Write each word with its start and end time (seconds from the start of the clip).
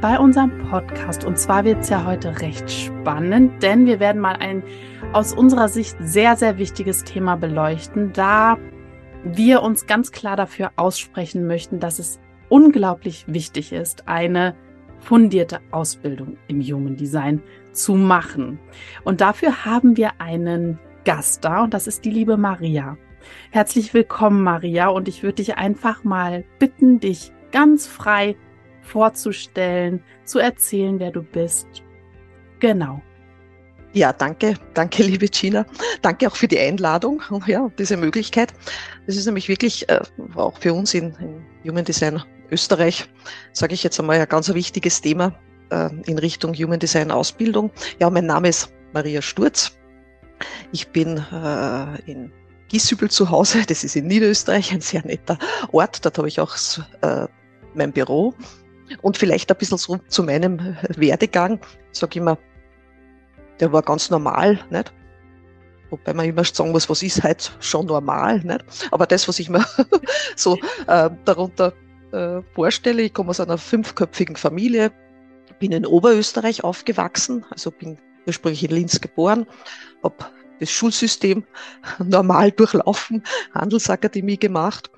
bei 0.00 0.18
unserem 0.18 0.66
Podcast. 0.70 1.24
Und 1.24 1.38
zwar 1.38 1.64
wird 1.64 1.80
es 1.80 1.90
ja 1.90 2.06
heute 2.06 2.40
recht 2.40 2.70
spannend, 2.70 3.62
denn 3.62 3.84
wir 3.84 4.00
werden 4.00 4.20
mal 4.20 4.36
ein 4.36 4.62
aus 5.12 5.34
unserer 5.34 5.68
Sicht 5.68 5.96
sehr, 6.00 6.36
sehr 6.36 6.56
wichtiges 6.56 7.04
Thema 7.04 7.36
beleuchten, 7.36 8.12
da 8.14 8.56
wir 9.24 9.62
uns 9.62 9.86
ganz 9.86 10.10
klar 10.10 10.36
dafür 10.36 10.72
aussprechen 10.76 11.46
möchten, 11.46 11.80
dass 11.80 11.98
es 11.98 12.18
unglaublich 12.48 13.26
wichtig 13.28 13.72
ist, 13.72 14.08
eine 14.08 14.56
fundierte 15.00 15.60
Ausbildung 15.70 16.38
im 16.48 16.62
Human 16.62 16.96
Design 16.96 17.42
zu 17.72 17.94
machen. 17.94 18.58
Und 19.04 19.20
dafür 19.20 19.66
haben 19.66 19.98
wir 19.98 20.12
einen 20.18 20.78
Gast 21.04 21.44
da 21.44 21.62
und 21.62 21.74
das 21.74 21.86
ist 21.86 22.04
die 22.06 22.10
liebe 22.10 22.38
Maria. 22.38 22.96
Herzlich 23.50 23.92
willkommen, 23.92 24.42
Maria, 24.42 24.88
und 24.88 25.08
ich 25.08 25.22
würde 25.22 25.36
dich 25.36 25.56
einfach 25.56 26.04
mal 26.04 26.44
bitten, 26.58 27.00
dich 27.00 27.32
ganz 27.52 27.86
frei 27.86 28.36
vorzustellen, 28.90 30.02
zu 30.24 30.38
erzählen, 30.38 30.98
wer 30.98 31.10
du 31.10 31.22
bist. 31.22 31.66
Genau. 32.58 33.00
Ja, 33.92 34.12
danke, 34.12 34.54
danke, 34.74 35.02
liebe 35.02 35.26
Gina. 35.26 35.66
Danke 36.02 36.28
auch 36.28 36.36
für 36.36 36.46
die 36.46 36.58
Einladung 36.58 37.22
und 37.30 37.46
ja, 37.48 37.70
diese 37.78 37.96
Möglichkeit. 37.96 38.52
Das 39.06 39.16
ist 39.16 39.26
nämlich 39.26 39.48
wirklich 39.48 39.88
äh, 39.88 40.00
auch 40.36 40.56
für 40.58 40.72
uns 40.72 40.94
in, 40.94 41.14
in 41.16 41.44
Human 41.68 41.84
Design 41.84 42.22
Österreich, 42.50 43.08
sage 43.52 43.74
ich 43.74 43.82
jetzt 43.82 43.98
einmal, 43.98 44.20
ein 44.20 44.28
ganz 44.28 44.52
wichtiges 44.52 45.00
Thema 45.00 45.34
äh, 45.70 45.88
in 46.06 46.18
Richtung 46.18 46.54
Human 46.54 46.78
Design 46.78 47.10
Ausbildung. 47.10 47.70
Ja, 48.00 48.10
mein 48.10 48.26
Name 48.26 48.48
ist 48.48 48.72
Maria 48.92 49.22
Sturz. 49.22 49.72
Ich 50.72 50.88
bin 50.88 51.22
äh, 51.32 52.10
in 52.10 52.32
Gieshübel 52.68 53.10
zu 53.10 53.30
Hause, 53.30 53.64
das 53.66 53.82
ist 53.82 53.96
in 53.96 54.06
Niederösterreich, 54.06 54.72
ein 54.72 54.80
sehr 54.80 55.04
netter 55.04 55.38
Ort. 55.72 56.04
Dort 56.04 56.18
habe 56.18 56.28
ich 56.28 56.40
auch 56.40 56.56
äh, 57.02 57.26
mein 57.74 57.92
Büro. 57.92 58.34
Und 59.02 59.16
vielleicht 59.16 59.50
ein 59.50 59.56
bisschen 59.56 59.78
so 59.78 59.98
zu 60.08 60.22
meinem 60.22 60.76
Werdegang. 60.96 61.60
Ich 61.92 61.98
sage 61.98 62.18
immer, 62.18 62.38
der 63.60 63.72
war 63.72 63.82
ganz 63.82 64.10
normal, 64.10 64.58
nicht? 64.70 64.92
Wobei 65.90 66.14
man 66.14 66.26
immer 66.26 66.44
sagen 66.44 66.70
muss, 66.70 66.88
was 66.88 67.02
ist 67.02 67.22
halt 67.22 67.52
schon 67.60 67.86
normal, 67.86 68.40
nicht? 68.40 68.64
Aber 68.90 69.06
das, 69.06 69.28
was 69.28 69.38
ich 69.38 69.50
mir 69.50 69.64
so 70.36 70.58
äh, 70.86 71.10
darunter 71.24 71.72
äh, 72.12 72.42
vorstelle, 72.54 73.02
ich 73.02 73.14
komme 73.14 73.30
aus 73.30 73.40
einer 73.40 73.58
fünfköpfigen 73.58 74.36
Familie, 74.36 74.92
bin 75.58 75.72
in 75.72 75.84
Oberösterreich 75.86 76.64
aufgewachsen, 76.64 77.44
also 77.50 77.70
bin 77.70 77.98
ursprünglich 78.26 78.64
in 78.64 78.70
Linz 78.70 79.00
geboren, 79.00 79.46
habe 80.02 80.16
das 80.58 80.70
Schulsystem 80.70 81.44
normal 81.98 82.52
durchlaufen, 82.52 83.24
Handelsakademie 83.54 84.38
gemacht, 84.38 84.90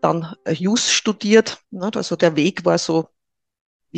dann 0.00 0.34
Jus 0.48 0.90
studiert, 0.90 1.62
nicht? 1.70 1.96
also 1.96 2.16
der 2.16 2.36
Weg 2.36 2.64
war 2.64 2.78
so, 2.78 3.08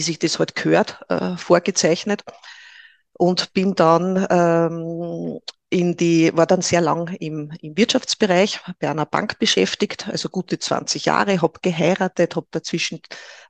wie 0.00 0.02
sich 0.02 0.18
das 0.18 0.38
halt 0.38 0.54
gehört, 0.54 0.98
äh, 1.10 1.36
vorgezeichnet. 1.36 2.24
Und 3.12 3.52
bin 3.52 3.74
dann 3.74 4.26
ähm, 4.30 5.40
in 5.68 5.94
die, 5.94 6.34
war 6.34 6.46
dann 6.46 6.62
sehr 6.62 6.80
lang 6.80 7.14
im, 7.20 7.52
im 7.60 7.76
Wirtschaftsbereich, 7.76 8.60
bei 8.78 8.88
einer 8.88 9.04
Bank 9.04 9.38
beschäftigt, 9.38 10.08
also 10.08 10.30
gute 10.30 10.58
20 10.58 11.04
Jahre, 11.04 11.42
habe 11.42 11.60
geheiratet, 11.60 12.34
habe 12.34 12.46
dazwischen 12.50 13.02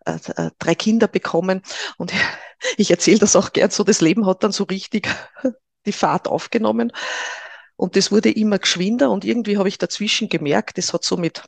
äh, 0.06 0.18
äh, 0.34 0.50
drei 0.58 0.74
Kinder 0.74 1.06
bekommen. 1.06 1.62
Und 1.98 2.12
ich 2.76 2.90
erzähle 2.90 3.20
das 3.20 3.36
auch 3.36 3.52
gern 3.52 3.70
so, 3.70 3.84
das 3.84 4.00
Leben 4.00 4.26
hat 4.26 4.42
dann 4.42 4.50
so 4.50 4.64
richtig 4.64 5.08
die 5.86 5.92
Fahrt 5.92 6.26
aufgenommen. 6.26 6.90
Und 7.76 7.94
das 7.94 8.10
wurde 8.10 8.32
immer 8.32 8.58
geschwinder 8.58 9.08
und 9.12 9.24
irgendwie 9.24 9.56
habe 9.56 9.68
ich 9.68 9.78
dazwischen 9.78 10.28
gemerkt, 10.28 10.78
es 10.78 10.92
hat 10.92 11.04
so 11.04 11.16
mit 11.16 11.44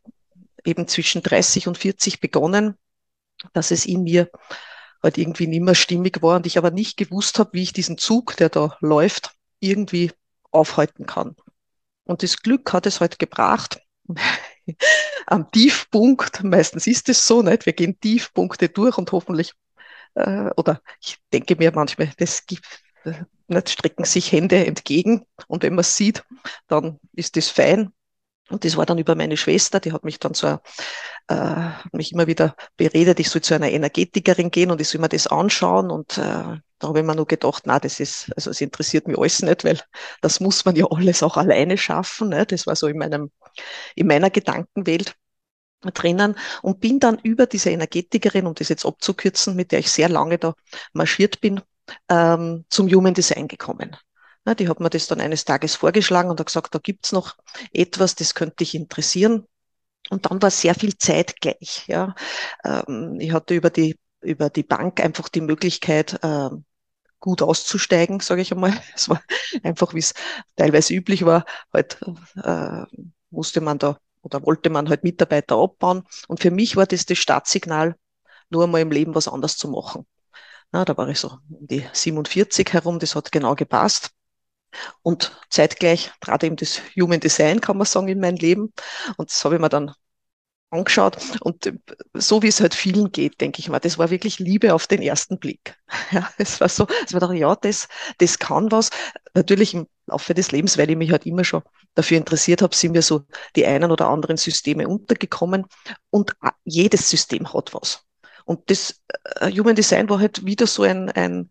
eben 0.64 0.86
zwischen 0.86 1.24
30 1.24 1.66
und 1.66 1.76
40 1.76 2.20
begonnen, 2.20 2.76
dass 3.52 3.72
es 3.72 3.84
in 3.84 4.04
mir 4.04 4.30
halt 5.02 5.18
irgendwie 5.18 5.46
nicht 5.46 5.62
mehr 5.62 5.74
stimmig 5.74 6.22
war 6.22 6.36
und 6.36 6.46
ich 6.46 6.58
aber 6.58 6.70
nicht 6.70 6.96
gewusst 6.96 7.38
habe, 7.38 7.54
wie 7.54 7.62
ich 7.62 7.72
diesen 7.72 7.98
Zug, 7.98 8.36
der 8.36 8.48
da 8.48 8.76
läuft, 8.80 9.32
irgendwie 9.60 10.12
aufhalten 10.50 11.06
kann. 11.06 11.36
Und 12.04 12.22
das 12.22 12.38
Glück 12.38 12.72
hat 12.72 12.86
es 12.86 13.00
halt 13.00 13.18
gebracht. 13.18 13.80
Am 15.26 15.50
Tiefpunkt, 15.50 16.42
meistens 16.44 16.86
ist 16.86 17.08
es 17.08 17.26
so, 17.26 17.42
nicht? 17.42 17.66
Wir 17.66 17.72
gehen 17.72 17.98
Tiefpunkte 17.98 18.68
durch 18.68 18.98
und 18.98 19.10
hoffentlich, 19.12 19.52
äh, 20.14 20.50
oder 20.56 20.80
ich 21.00 21.18
denke 21.32 21.56
mir 21.56 21.72
manchmal, 21.72 22.10
das 22.18 22.46
gibt, 22.46 22.82
äh, 23.04 23.24
nicht 23.48 23.70
strecken 23.70 24.04
sich 24.04 24.30
Hände 24.32 24.66
entgegen 24.66 25.24
und 25.46 25.62
wenn 25.62 25.74
man 25.74 25.84
sieht, 25.84 26.24
dann 26.68 26.98
ist 27.12 27.36
das 27.36 27.48
fein. 27.48 27.92
Und 28.52 28.64
das 28.64 28.76
war 28.76 28.86
dann 28.86 28.98
über 28.98 29.14
meine 29.14 29.36
Schwester, 29.36 29.80
die 29.80 29.92
hat 29.92 30.04
mich 30.04 30.18
dann 30.18 30.34
so, 30.34 30.58
äh, 31.28 31.70
mich 31.92 32.12
immer 32.12 32.26
wieder 32.26 32.54
beredet, 32.76 33.18
ich 33.18 33.30
soll 33.30 33.40
zu 33.42 33.54
einer 33.54 33.70
Energetikerin 33.70 34.50
gehen 34.50 34.70
und 34.70 34.80
ich 34.80 34.88
soll 34.88 35.00
mir 35.00 35.08
das 35.08 35.26
anschauen. 35.26 35.90
Und 35.90 36.18
äh, 36.18 36.20
da 36.20 36.60
habe 36.88 37.00
ich 37.00 37.04
mir 37.04 37.14
nur 37.14 37.26
gedacht, 37.26 37.62
na, 37.66 37.78
das 37.78 37.98
ist, 37.98 38.30
also 38.36 38.50
es 38.50 38.60
interessiert 38.60 39.08
mich 39.08 39.18
alles 39.18 39.40
nicht, 39.40 39.64
weil 39.64 39.80
das 40.20 40.40
muss 40.40 40.64
man 40.64 40.76
ja 40.76 40.86
alles 40.90 41.22
auch 41.22 41.36
alleine 41.36 41.78
schaffen. 41.78 42.28
Ne? 42.28 42.44
Das 42.44 42.66
war 42.66 42.76
so 42.76 42.88
in 42.88 42.98
meinem, 42.98 43.30
in 43.94 44.06
meiner 44.06 44.30
Gedankenwelt 44.30 45.14
drinnen 45.94 46.36
und 46.60 46.80
bin 46.80 47.00
dann 47.00 47.18
über 47.22 47.46
diese 47.46 47.70
Energetikerin, 47.70 48.46
um 48.46 48.54
das 48.54 48.68
jetzt 48.68 48.84
abzukürzen, 48.84 49.56
mit 49.56 49.72
der 49.72 49.78
ich 49.78 49.90
sehr 49.90 50.08
lange 50.08 50.38
da 50.38 50.54
marschiert 50.92 51.40
bin, 51.40 51.60
ähm, 52.08 52.64
zum 52.68 52.88
Human 52.88 53.14
Design 53.14 53.48
gekommen. 53.48 53.96
Na, 54.44 54.54
die 54.54 54.68
hat 54.68 54.80
mir 54.80 54.90
das 54.90 55.06
dann 55.06 55.20
eines 55.20 55.44
Tages 55.44 55.76
vorgeschlagen 55.76 56.30
und 56.30 56.40
hat 56.40 56.46
gesagt, 56.46 56.74
da 56.74 56.78
gibt's 56.78 57.12
noch 57.12 57.36
etwas, 57.72 58.14
das 58.16 58.34
könnte 58.34 58.56
dich 58.56 58.74
interessieren. 58.74 59.46
Und 60.10 60.26
dann 60.26 60.42
war 60.42 60.50
sehr 60.50 60.74
viel 60.74 60.96
Zeit 60.98 61.40
gleich. 61.40 61.84
Ja. 61.86 62.14
Ähm, 62.64 63.18
ich 63.20 63.32
hatte 63.32 63.54
über 63.54 63.70
die, 63.70 63.98
über 64.20 64.50
die 64.50 64.64
Bank 64.64 65.00
einfach 65.00 65.28
die 65.28 65.40
Möglichkeit, 65.40 66.18
äh, 66.22 66.50
gut 67.20 67.42
auszusteigen, 67.42 68.20
sage 68.20 68.42
ich 68.42 68.52
einmal. 68.52 68.72
Es 68.96 69.08
war 69.08 69.22
einfach, 69.62 69.94
wie 69.94 70.00
es 70.00 70.14
teilweise 70.56 70.94
üblich 70.94 71.24
war, 71.24 71.44
halt 71.72 71.98
äh, 72.42 72.84
musste 73.30 73.60
man 73.60 73.78
da 73.78 73.98
oder 74.22 74.44
wollte 74.46 74.70
man 74.70 74.88
halt 74.88 75.04
Mitarbeiter 75.04 75.56
abbauen. 75.56 76.04
Und 76.28 76.40
für 76.40 76.50
mich 76.50 76.76
war 76.76 76.86
das 76.86 77.06
das 77.06 77.18
Startsignal, 77.18 77.96
nur 78.50 78.64
einmal 78.64 78.82
im 78.82 78.90
Leben 78.92 79.14
was 79.14 79.28
anderes 79.28 79.56
zu 79.56 79.68
machen. 79.68 80.06
Na, 80.72 80.84
da 80.84 80.96
war 80.96 81.08
ich 81.08 81.20
so 81.20 81.28
um 81.50 81.66
die 81.66 81.86
47 81.92 82.72
herum, 82.72 82.98
das 82.98 83.14
hat 83.16 83.32
genau 83.32 83.54
gepasst. 83.54 84.10
Und 85.02 85.32
zeitgleich 85.50 86.10
trat 86.20 86.44
eben 86.44 86.56
das 86.56 86.80
Human 86.98 87.20
Design, 87.20 87.60
kann 87.60 87.76
man 87.76 87.86
sagen, 87.86 88.08
in 88.08 88.20
mein 88.20 88.36
Leben. 88.36 88.72
Und 89.16 89.30
das 89.30 89.44
habe 89.44 89.56
ich 89.56 89.60
mir 89.60 89.68
dann 89.68 89.94
angeschaut 90.72 91.18
und 91.42 91.66
äh, 91.66 91.74
so 92.14 92.42
wie 92.42 92.48
es 92.48 92.60
halt 92.60 92.74
vielen 92.74 93.12
geht, 93.12 93.40
denke 93.40 93.60
ich 93.60 93.68
mal, 93.68 93.78
das 93.78 93.98
war 93.98 94.10
wirklich 94.10 94.38
Liebe 94.38 94.74
auf 94.74 94.86
den 94.86 95.02
ersten 95.02 95.38
Blick. 95.38 95.76
Ja, 96.10 96.30
es 96.38 96.60
war 96.60 96.68
so, 96.68 96.86
es 97.06 97.12
war 97.12 97.20
doch, 97.20 97.32
ja, 97.32 97.54
das, 97.56 97.88
das 98.18 98.38
kann 98.38 98.70
was. 98.70 98.90
Natürlich 99.34 99.74
im 99.74 99.86
Laufe 100.06 100.34
des 100.34 100.50
Lebens, 100.52 100.76
weil 100.76 100.90
ich 100.90 100.96
mich 100.96 101.10
halt 101.10 101.26
immer 101.26 101.44
schon 101.44 101.62
dafür 101.94 102.18
interessiert 102.18 102.62
habe, 102.62 102.74
sind 102.74 102.92
mir 102.92 103.02
so 103.02 103.24
die 103.56 103.66
einen 103.66 103.90
oder 103.90 104.08
anderen 104.08 104.36
Systeme 104.36 104.88
untergekommen 104.88 105.66
und 106.10 106.32
jedes 106.64 107.08
System 107.08 107.52
hat 107.52 107.74
was. 107.74 108.04
Und 108.44 108.70
das 108.70 109.02
äh, 109.40 109.50
Human 109.52 109.76
Design 109.76 110.08
war 110.08 110.18
halt 110.18 110.44
wieder 110.44 110.66
so 110.66 110.82
ein, 110.82 111.10
ein 111.10 111.50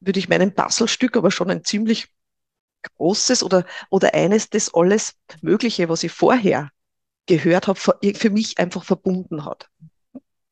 würde 0.00 0.18
ich 0.18 0.28
meinen, 0.28 0.54
Puzzlestück, 0.54 1.16
aber 1.16 1.30
schon 1.30 1.50
ein 1.50 1.64
ziemlich 1.64 2.08
großes 2.96 3.42
oder, 3.42 3.64
oder 3.90 4.14
eines, 4.14 4.50
das 4.50 4.72
alles 4.74 5.14
Mögliche, 5.40 5.88
was 5.88 6.02
ich 6.02 6.12
vorher 6.12 6.70
gehört 7.26 7.68
habe, 7.68 7.78
für 7.78 8.30
mich 8.30 8.58
einfach 8.58 8.84
verbunden 8.84 9.44
hat. 9.44 9.68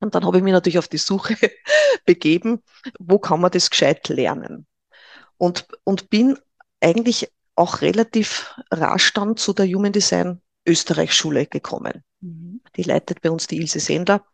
Und 0.01 0.15
dann 0.15 0.25
habe 0.25 0.39
ich 0.39 0.45
mich 0.45 0.53
natürlich 0.53 0.79
auf 0.79 0.89
die 0.89 0.99
Suche 0.99 1.37
begeben, 2.07 2.63
wo 2.99 3.19
kann 3.19 3.41
man 3.41 3.51
das 3.51 3.71
gescheit 3.71 4.09
lernen. 4.09 4.67
Und, 5.37 5.67
und 5.85 6.11
bin 6.11 6.39
eigentlich 6.81 7.31
auch 7.55 7.83
relativ 7.83 8.55
rasch 8.71 9.13
dann 9.13 9.37
zu 9.37 9.53
der 9.53 9.67
Human 9.67 9.93
Design 9.93 10.41
Österreich 10.67 11.13
Schule 11.13 11.47
gekommen. 11.47 12.03
Mhm. 12.21 12.63
Die 12.77 12.83
leitet 12.83 13.21
bei 13.21 13.31
uns 13.31 13.47
die 13.47 13.59
Ilse 13.59 13.81
Sendler. 13.81 14.25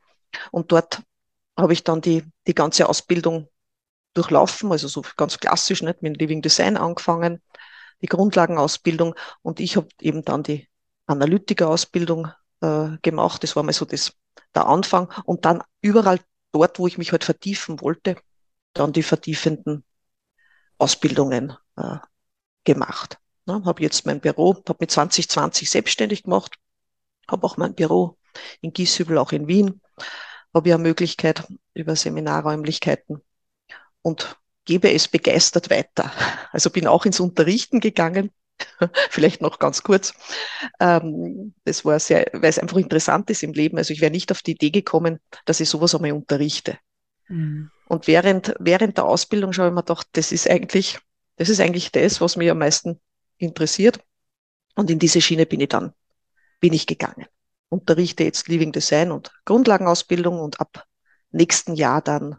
Und 0.50 0.70
dort 0.72 1.02
habe 1.56 1.72
ich 1.72 1.82
dann 1.82 2.00
die, 2.00 2.24
die 2.46 2.54
ganze 2.54 2.88
Ausbildung 2.88 3.48
durchlaufen, 4.14 4.72
also 4.72 4.88
so 4.88 5.02
ganz 5.16 5.38
klassisch, 5.38 5.82
nicht 5.82 6.02
mit 6.02 6.18
Living 6.18 6.42
Design 6.42 6.76
angefangen, 6.76 7.40
die 8.02 8.06
Grundlagenausbildung 8.06 9.14
und 9.42 9.60
ich 9.60 9.76
habe 9.76 9.88
eben 10.00 10.22
dann 10.22 10.42
die 10.42 10.68
Analytikerausbildung 11.06 12.28
äh, 12.60 12.88
gemacht. 13.02 13.42
Das 13.42 13.56
war 13.56 13.62
mal 13.62 13.72
so 13.72 13.84
das, 13.84 14.12
der 14.54 14.66
Anfang 14.66 15.12
und 15.24 15.44
dann 15.44 15.62
überall 15.80 16.20
dort, 16.52 16.78
wo 16.78 16.86
ich 16.86 16.98
mich 16.98 17.12
halt 17.12 17.24
vertiefen 17.24 17.80
wollte, 17.80 18.16
dann 18.72 18.92
die 18.92 19.02
vertiefenden 19.02 19.84
Ausbildungen 20.78 21.56
äh, 21.76 21.98
gemacht. 22.64 23.18
Ne, 23.46 23.62
habe 23.64 23.82
jetzt 23.82 24.06
mein 24.06 24.20
Büro, 24.20 24.54
habe 24.68 24.78
mit 24.80 24.90
2020 24.90 25.70
selbstständig 25.70 26.24
gemacht, 26.24 26.56
habe 27.28 27.46
auch 27.46 27.56
mein 27.56 27.74
Büro 27.74 28.18
in 28.60 28.72
Gieshübel, 28.72 29.18
auch 29.18 29.32
in 29.32 29.46
Wien, 29.46 29.80
habe 30.52 30.68
ja 30.68 30.78
Möglichkeit 30.78 31.46
über 31.74 31.94
Seminarräumlichkeiten 31.94 33.22
und 34.02 34.36
gebe 34.66 34.92
es 34.92 35.08
begeistert 35.08 35.70
weiter. 35.70 36.12
Also 36.52 36.70
bin 36.70 36.86
auch 36.86 37.06
ins 37.06 37.20
Unterrichten 37.20 37.80
gegangen. 37.80 38.30
Vielleicht 39.10 39.40
noch 39.40 39.58
ganz 39.58 39.82
kurz. 39.82 40.12
Ähm, 40.80 41.54
das 41.64 41.84
war 41.84 41.98
sehr, 41.98 42.26
weil 42.32 42.50
es 42.50 42.58
einfach 42.58 42.76
interessant 42.76 43.30
ist 43.30 43.42
im 43.42 43.52
Leben. 43.52 43.78
Also 43.78 43.92
ich 43.92 44.00
wäre 44.00 44.10
nicht 44.10 44.30
auf 44.32 44.42
die 44.42 44.52
Idee 44.52 44.70
gekommen, 44.70 45.20
dass 45.44 45.60
ich 45.60 45.68
sowas 45.68 45.94
einmal 45.94 46.12
unterrichte. 46.12 46.78
Mhm. 47.28 47.70
Und 47.88 48.06
während, 48.06 48.54
während 48.58 48.96
der 48.96 49.04
Ausbildung 49.04 49.52
schon 49.52 49.64
habe 49.64 49.72
ich 49.72 49.76
mir 49.76 49.82
gedacht, 49.82 50.08
das 50.12 50.32
ist 50.32 50.48
eigentlich, 50.48 50.98
das 51.36 51.48
ist 51.48 51.60
eigentlich 51.60 51.92
das, 51.92 52.20
was 52.20 52.36
mich 52.36 52.50
am 52.50 52.58
meisten 52.58 53.00
interessiert. 53.38 54.00
Und 54.74 54.90
in 54.90 54.98
diese 54.98 55.20
Schiene 55.20 55.46
bin 55.46 55.60
ich 55.60 55.68
dann, 55.68 55.92
bin 56.60 56.72
ich 56.72 56.86
gegangen. 56.86 57.26
Unterrichte 57.68 58.24
jetzt 58.24 58.48
Living 58.48 58.72
Design 58.72 59.10
und 59.10 59.32
Grundlagenausbildung 59.44 60.38
und 60.38 60.60
ab 60.60 60.84
nächsten 61.30 61.74
Jahr 61.74 62.00
dann 62.00 62.36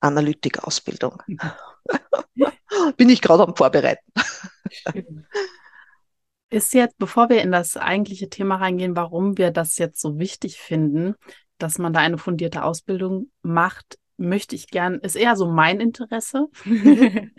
Analytikausbildung. 0.00 1.22
Bin 2.96 3.08
ich 3.08 3.20
gerade 3.20 3.46
am 3.46 3.56
Vorbereiten. 3.56 4.12
Ist 6.48 6.74
jetzt, 6.74 6.98
bevor 6.98 7.28
wir 7.28 7.42
in 7.42 7.52
das 7.52 7.76
eigentliche 7.76 8.28
Thema 8.28 8.56
reingehen, 8.56 8.96
warum 8.96 9.38
wir 9.38 9.50
das 9.50 9.78
jetzt 9.78 10.00
so 10.00 10.18
wichtig 10.18 10.58
finden, 10.58 11.14
dass 11.58 11.78
man 11.78 11.92
da 11.92 12.00
eine 12.00 12.18
fundierte 12.18 12.64
Ausbildung 12.64 13.30
macht, 13.42 13.98
möchte 14.20 14.54
ich 14.54 14.68
gern, 14.68 14.96
ist 14.96 15.16
eher 15.16 15.34
so 15.34 15.50
mein 15.50 15.80
Interesse. 15.80 16.48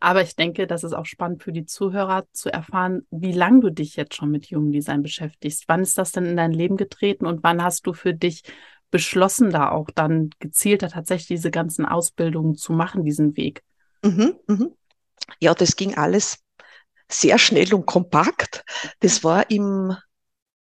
Aber 0.00 0.22
ich 0.22 0.36
denke, 0.36 0.66
das 0.66 0.84
ist 0.84 0.92
auch 0.92 1.06
spannend 1.06 1.42
für 1.42 1.52
die 1.52 1.64
Zuhörer 1.64 2.26
zu 2.32 2.52
erfahren, 2.52 3.06
wie 3.10 3.32
lange 3.32 3.60
du 3.60 3.70
dich 3.70 3.96
jetzt 3.96 4.14
schon 4.14 4.30
mit 4.30 4.46
Human 4.46 4.70
Design 4.70 5.02
beschäftigst. 5.02 5.64
Wann 5.66 5.80
ist 5.80 5.96
das 5.96 6.12
denn 6.12 6.26
in 6.26 6.36
dein 6.36 6.52
Leben 6.52 6.76
getreten 6.76 7.26
und 7.26 7.42
wann 7.42 7.62
hast 7.62 7.86
du 7.86 7.94
für 7.94 8.14
dich 8.14 8.42
beschlossen, 8.96 9.50
da 9.50 9.70
auch 9.70 9.90
dann 9.94 10.30
gezielter 10.38 10.88
tatsächlich 10.88 11.28
diese 11.28 11.50
ganzen 11.50 11.84
Ausbildungen 11.84 12.54
zu 12.54 12.72
machen, 12.72 13.04
diesen 13.04 13.36
Weg? 13.36 13.62
Mhm, 14.02 14.36
mhm. 14.46 14.74
Ja, 15.38 15.52
das 15.54 15.76
ging 15.76 15.96
alles 15.96 16.38
sehr 17.10 17.36
schnell 17.38 17.74
und 17.74 17.84
kompakt. 17.84 18.64
Das 19.00 19.22
war 19.22 19.50
im, 19.50 19.94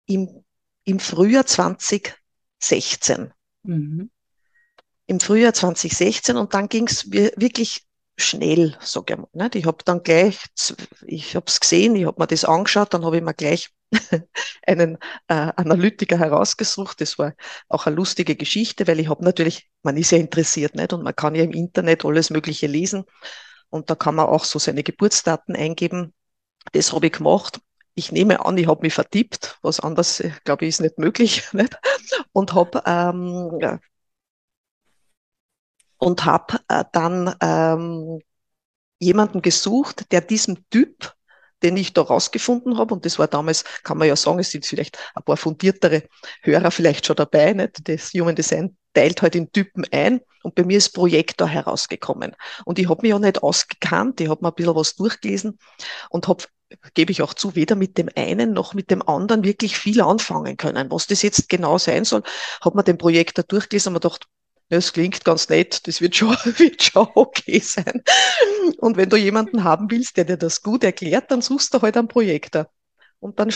im, 0.06 0.44
im 0.84 0.99
Frühjahr 0.99 1.44
2016. 1.44 3.32
Mhm. 3.64 4.11
Im 5.06 5.20
Frühjahr 5.20 5.52
2016 5.52 6.38
und 6.38 6.55
dann 6.55 6.70
ging 6.70 6.87
es 6.87 7.11
wirklich 7.11 7.84
schnell, 8.17 8.79
sage 8.81 9.12
ich 9.12 9.19
mal. 9.19 9.29
Nicht? 9.34 9.56
Ich 9.56 9.67
habe 9.67 9.84
dann 9.84 10.02
gleich, 10.02 10.38
ich 11.06 11.37
habe 11.37 11.46
es 11.49 11.61
gesehen, 11.61 11.96
ich 11.96 12.06
habe 12.06 12.19
mir 12.19 12.26
das 12.26 12.46
angeschaut, 12.46 12.94
dann 12.94 13.05
habe 13.05 13.19
ich 13.19 13.23
mir 13.23 13.34
gleich 13.34 13.70
einen 14.66 14.96
äh, 15.28 15.52
Analytiker 15.56 16.18
herausgesucht. 16.18 17.00
Das 17.00 17.18
war 17.18 17.34
auch 17.68 17.86
eine 17.86 17.96
lustige 17.96 18.36
Geschichte, 18.36 18.86
weil 18.86 19.00
ich 19.00 19.08
habe 19.08 19.24
natürlich, 19.24 19.70
man 19.82 19.96
ist 19.96 20.10
ja 20.10 20.18
interessiert, 20.18 20.74
nicht? 20.74 20.92
Und 20.92 21.02
man 21.02 21.14
kann 21.14 21.34
ja 21.34 21.44
im 21.44 21.52
Internet 21.52 22.04
alles 22.04 22.30
Mögliche 22.30 22.66
lesen. 22.66 23.04
Und 23.70 23.90
da 23.90 23.94
kann 23.94 24.14
man 24.14 24.26
auch 24.26 24.44
so 24.44 24.58
seine 24.58 24.82
Geburtsdaten 24.82 25.56
eingeben. 25.56 26.12
Das 26.72 26.92
habe 26.92 27.06
ich 27.06 27.12
gemacht. 27.12 27.60
Ich 27.94 28.12
nehme 28.12 28.44
an, 28.44 28.56
ich 28.56 28.66
habe 28.66 28.82
mich 28.82 28.94
vertippt. 28.94 29.58
Was 29.62 29.80
anderes, 29.80 30.20
äh, 30.20 30.32
glaube 30.44 30.64
ich, 30.64 30.70
ist 30.70 30.80
nicht 30.80 30.98
möglich. 30.98 31.42
Nicht? 31.52 31.78
Und 32.32 32.54
habe 32.54 32.82
ähm, 32.86 33.80
und 35.98 36.24
habe 36.24 36.58
äh, 36.68 36.84
dann 36.92 37.34
ähm, 37.40 38.20
jemanden 38.98 39.40
gesucht, 39.40 40.10
der 40.10 40.20
diesem 40.20 40.68
Typ 40.68 41.14
den 41.62 41.76
ich 41.76 41.92
da 41.92 42.02
rausgefunden 42.02 42.78
habe. 42.78 42.94
Und 42.94 43.04
das 43.04 43.18
war 43.18 43.28
damals, 43.28 43.64
kann 43.82 43.98
man 43.98 44.08
ja 44.08 44.16
sagen, 44.16 44.38
es 44.38 44.50
sind 44.50 44.66
vielleicht 44.66 44.98
ein 45.14 45.22
paar 45.22 45.36
fundiertere 45.36 46.04
Hörer 46.42 46.70
vielleicht 46.70 47.06
schon 47.06 47.16
dabei. 47.16 47.52
Nicht? 47.52 47.88
Das 47.88 48.12
Human 48.12 48.34
Design 48.34 48.76
teilt 48.94 49.22
halt 49.22 49.34
in 49.34 49.50
Typen 49.52 49.84
ein. 49.90 50.20
Und 50.42 50.54
bei 50.54 50.64
mir 50.64 50.78
ist 50.78 50.90
Projektor 50.90 51.48
herausgekommen. 51.48 52.34
Und 52.64 52.78
ich 52.78 52.88
habe 52.88 53.02
mich 53.02 53.10
ja 53.10 53.18
nicht 53.18 53.42
ausgekannt. 53.42 54.20
Ich 54.20 54.28
habe 54.28 54.42
mir 54.42 54.48
ein 54.48 54.54
bisschen 54.54 54.74
was 54.74 54.96
durchgelesen 54.96 55.58
und 56.10 56.28
habe 56.28 56.44
gebe 56.94 57.12
ich 57.12 57.22
auch 57.22 57.34
zu, 57.34 57.54
weder 57.54 57.74
mit 57.74 57.98
dem 57.98 58.08
einen 58.16 58.52
noch 58.54 58.72
mit 58.72 58.90
dem 58.90 59.06
anderen 59.06 59.44
wirklich 59.44 59.76
viel 59.76 60.00
anfangen 60.00 60.56
können. 60.56 60.90
Was 60.90 61.06
das 61.06 61.22
jetzt 61.22 61.48
genau 61.48 61.78
sein 61.78 62.04
soll, 62.04 62.22
hat 62.60 62.74
man 62.74 62.84
den 62.84 62.98
Projektor 62.98 63.44
durchgelesen 63.44 63.90
und 63.90 63.94
man 63.94 64.00
gedacht, 64.00 64.26
das 64.72 64.94
klingt 64.94 65.22
ganz 65.22 65.50
nett, 65.50 65.86
das 65.86 66.00
wird 66.00 66.16
schon, 66.16 66.30
wird 66.56 66.82
schon 66.82 67.06
okay 67.14 67.60
sein. 67.60 68.02
Und 68.78 68.96
wenn 68.96 69.10
du 69.10 69.16
jemanden 69.16 69.64
haben 69.64 69.90
willst, 69.90 70.16
der 70.16 70.24
dir 70.24 70.38
das 70.38 70.62
gut 70.62 70.82
erklärt, 70.82 71.30
dann 71.30 71.42
suchst 71.42 71.74
du 71.74 71.82
halt 71.82 71.96
einen 71.96 72.08
Projektor. 72.08 72.69
Und 73.20 73.38
dann 73.38 73.52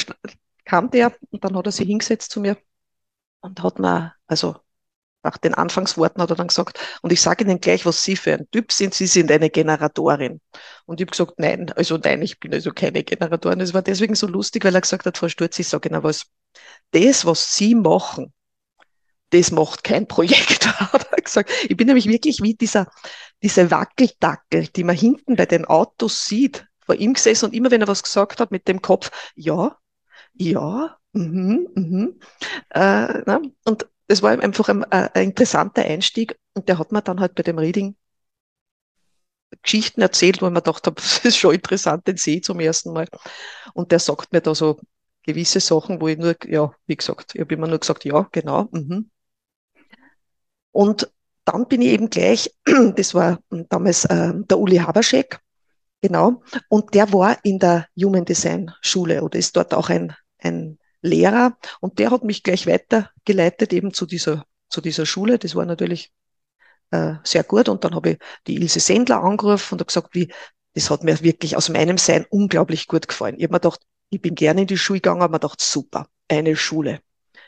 kam 0.67 0.91
der 0.91 1.17
und 1.31 1.43
dann 1.43 1.57
hat 1.57 1.67
er 1.67 1.73
sich 1.73 1.87
hingesetzt 1.87 2.31
zu 2.31 2.41
mir 2.41 2.59
und 3.41 3.63
hat 3.63 3.79
mir, 3.79 4.15
also 4.27 4.57
nach 5.23 5.39
den 5.39 5.55
Anfangsworten 5.55 6.21
hat 6.23 6.31
er 6.31 6.37
dann 6.37 6.49
gesagt, 6.49 6.79
und 7.01 7.13
ich 7.13 7.21
sage 7.23 7.45
Ihnen 7.45 7.61
gleich, 7.61 7.87
was 7.87 8.05
Sie 8.05 8.17
für 8.17 8.35
ein 8.35 8.51
Typ 8.51 8.71
sind. 8.71 8.93
Sie 8.95 9.07
sind 9.07 9.33
eine 9.33 9.49
Generatorin. 9.49 10.41
Und 10.85 11.01
ich 11.01 11.07
habe 11.07 11.13
gesagt, 11.13 11.39
nein, 11.39 11.73
also 11.73 11.97
nein, 11.97 12.21
ich 12.23 12.39
bin 12.39 12.53
also 12.53 12.73
keine 12.73 13.03
Generatorin. 13.03 13.61
Es 13.61 13.75
war 13.75 13.83
deswegen 13.83 14.15
so 14.15 14.27
lustig, 14.27 14.65
weil 14.65 14.75
er 14.75 14.83
gesagt 14.83 15.07
hat, 15.07 15.17
Frau 15.17 15.29
Sturz, 15.29 15.59
ich 15.59 15.67
sage 15.67 15.89
Ihnen 15.89 16.03
was, 16.03 16.27
das, 16.93 17.25
was 17.25 17.57
Sie 17.57 17.75
machen, 17.75 18.35
das 19.31 19.51
macht 19.51 19.85
kein 19.85 20.07
Projekt, 20.07 20.67
hat 20.93 21.13
er 21.13 21.23
gesagt. 21.23 21.51
Ich 21.69 21.77
bin 21.77 21.87
nämlich 21.87 22.07
wirklich 22.09 22.43
wie 22.43 22.55
dieser, 22.55 22.89
diese 23.43 23.71
Wackeldackel, 23.71 24.69
die 24.69 24.85
man 24.85 24.97
hinten 24.97 25.37
bei 25.37 25.47
den 25.47 25.65
Autos 25.65 26.27
sieht, 26.27 26.67
vor 26.85 26.95
ihm 26.95 27.15
gesessen 27.15 27.47
und 27.47 27.55
immer 27.55 27.71
wenn 27.71 27.81
er 27.81 27.89
was 27.89 28.03
gesagt 28.03 28.41
hat 28.41 28.51
mit 28.53 28.69
dem 28.69 28.81
Kopf, 28.81 29.11
ja, 29.35 29.77
ja, 30.35 30.97
mhm, 31.13 31.69
mhm. 31.75 32.21
Äh, 32.71 33.23
na, 33.27 33.41
und 33.65 33.89
das 34.07 34.23
war 34.23 34.31
einfach 34.31 34.69
ein, 34.69 34.85
ein, 34.85 35.11
interessanter 35.15 35.83
Einstieg 35.83 36.39
und 36.55 36.69
der 36.69 36.79
hat 36.79 36.93
mir 36.93 37.03
dann 37.03 37.21
halt 37.21 37.35
bei 37.35 37.43
dem 37.43 37.59
Reading 37.59 37.97
Geschichten 39.63 40.01
erzählt, 40.01 40.43
wo 40.43 40.47
ich 40.47 40.53
mir 40.53 40.63
gedacht 40.63 40.87
habe, 40.87 40.97
das 41.01 41.25
ist 41.25 41.37
schon 41.37 41.55
interessant, 41.55 42.07
den 42.07 42.17
sehe 42.17 42.37
ich 42.37 42.45
zum 42.45 42.61
ersten 42.61 42.93
Mal. 42.93 43.09
Und 43.75 43.93
der 43.93 43.99
sagt 43.99 44.33
mir 44.33 44.41
da 44.41 44.55
so 44.55 44.79
gewisse 45.23 45.61
Sachen, 45.61 46.01
wo 46.01 46.09
ich 46.09 46.19
nur, 46.19 46.37
ja, 46.47 46.73
wie 46.87 46.97
gesagt, 46.97 47.35
ich 47.35 47.41
habe 47.41 47.55
immer 47.55 47.67
nur 47.67 47.79
gesagt, 47.79 48.05
ja, 48.05 48.29
genau, 48.33 48.69
mhm. 48.71 49.11
Und 50.77 51.11
dann 51.47 51.67
bin 51.69 51.81
ich 51.81 51.89
eben 51.89 52.11
gleich, 52.11 52.55
das 52.97 53.15
war 53.15 53.41
damals 53.71 54.05
äh, 54.05 54.33
der 54.35 54.59
Uli 54.59 54.77
Haberschek, 54.77 55.41
genau, 56.03 56.43
und 56.69 56.93
der 56.93 57.11
war 57.15 57.39
in 57.45 57.59
der 57.59 57.89
Human 57.99 58.27
Design 58.27 58.71
Schule 58.83 59.23
oder 59.23 59.39
ist 59.39 59.57
dort 59.57 59.73
auch 59.73 59.89
ein, 59.89 60.15
ein 60.39 60.79
Lehrer 61.01 61.57
und 61.81 61.99
der 61.99 62.11
hat 62.11 62.25
mich 62.25 62.43
gleich 62.43 62.67
weitergeleitet 62.67 63.73
eben 63.73 63.95
zu 63.95 64.05
dieser, 64.05 64.45
zu 64.69 64.83
dieser 64.83 65.07
Schule. 65.07 65.39
Das 65.39 65.55
war 65.55 65.65
natürlich 65.65 66.13
äh, 66.91 67.15
sehr 67.25 67.43
gut 67.43 67.71
und 67.71 67.83
dann 67.83 67.95
habe 67.95 68.11
ich 68.11 68.19
die 68.47 68.57
Ilse 68.57 68.81
Sendler 68.81 69.23
angerufen 69.23 69.75
und 69.75 69.81
habe 69.81 69.87
gesagt, 69.87 70.15
wie, 70.15 70.31
das 70.75 70.91
hat 70.91 71.05
mir 71.05 71.23
wirklich 71.23 71.57
aus 71.57 71.71
meinem 71.71 71.97
Sein 71.97 72.27
unglaublich 72.29 72.87
gut 72.87 73.09
gefallen. 73.09 73.37
Ich 73.39 73.45
habe 73.45 73.55
mir 73.55 73.61
gedacht, 73.61 73.81
ich 74.11 74.21
bin 74.21 74.35
gerne 74.35 74.61
in 74.61 74.67
die 74.67 74.77
Schule 74.77 75.01
gegangen, 75.01 75.23
habe 75.23 75.33
mir 75.33 75.41
gedacht, 75.41 75.63
super, 75.63 76.07
eine 76.29 76.55
Schule 76.55 77.01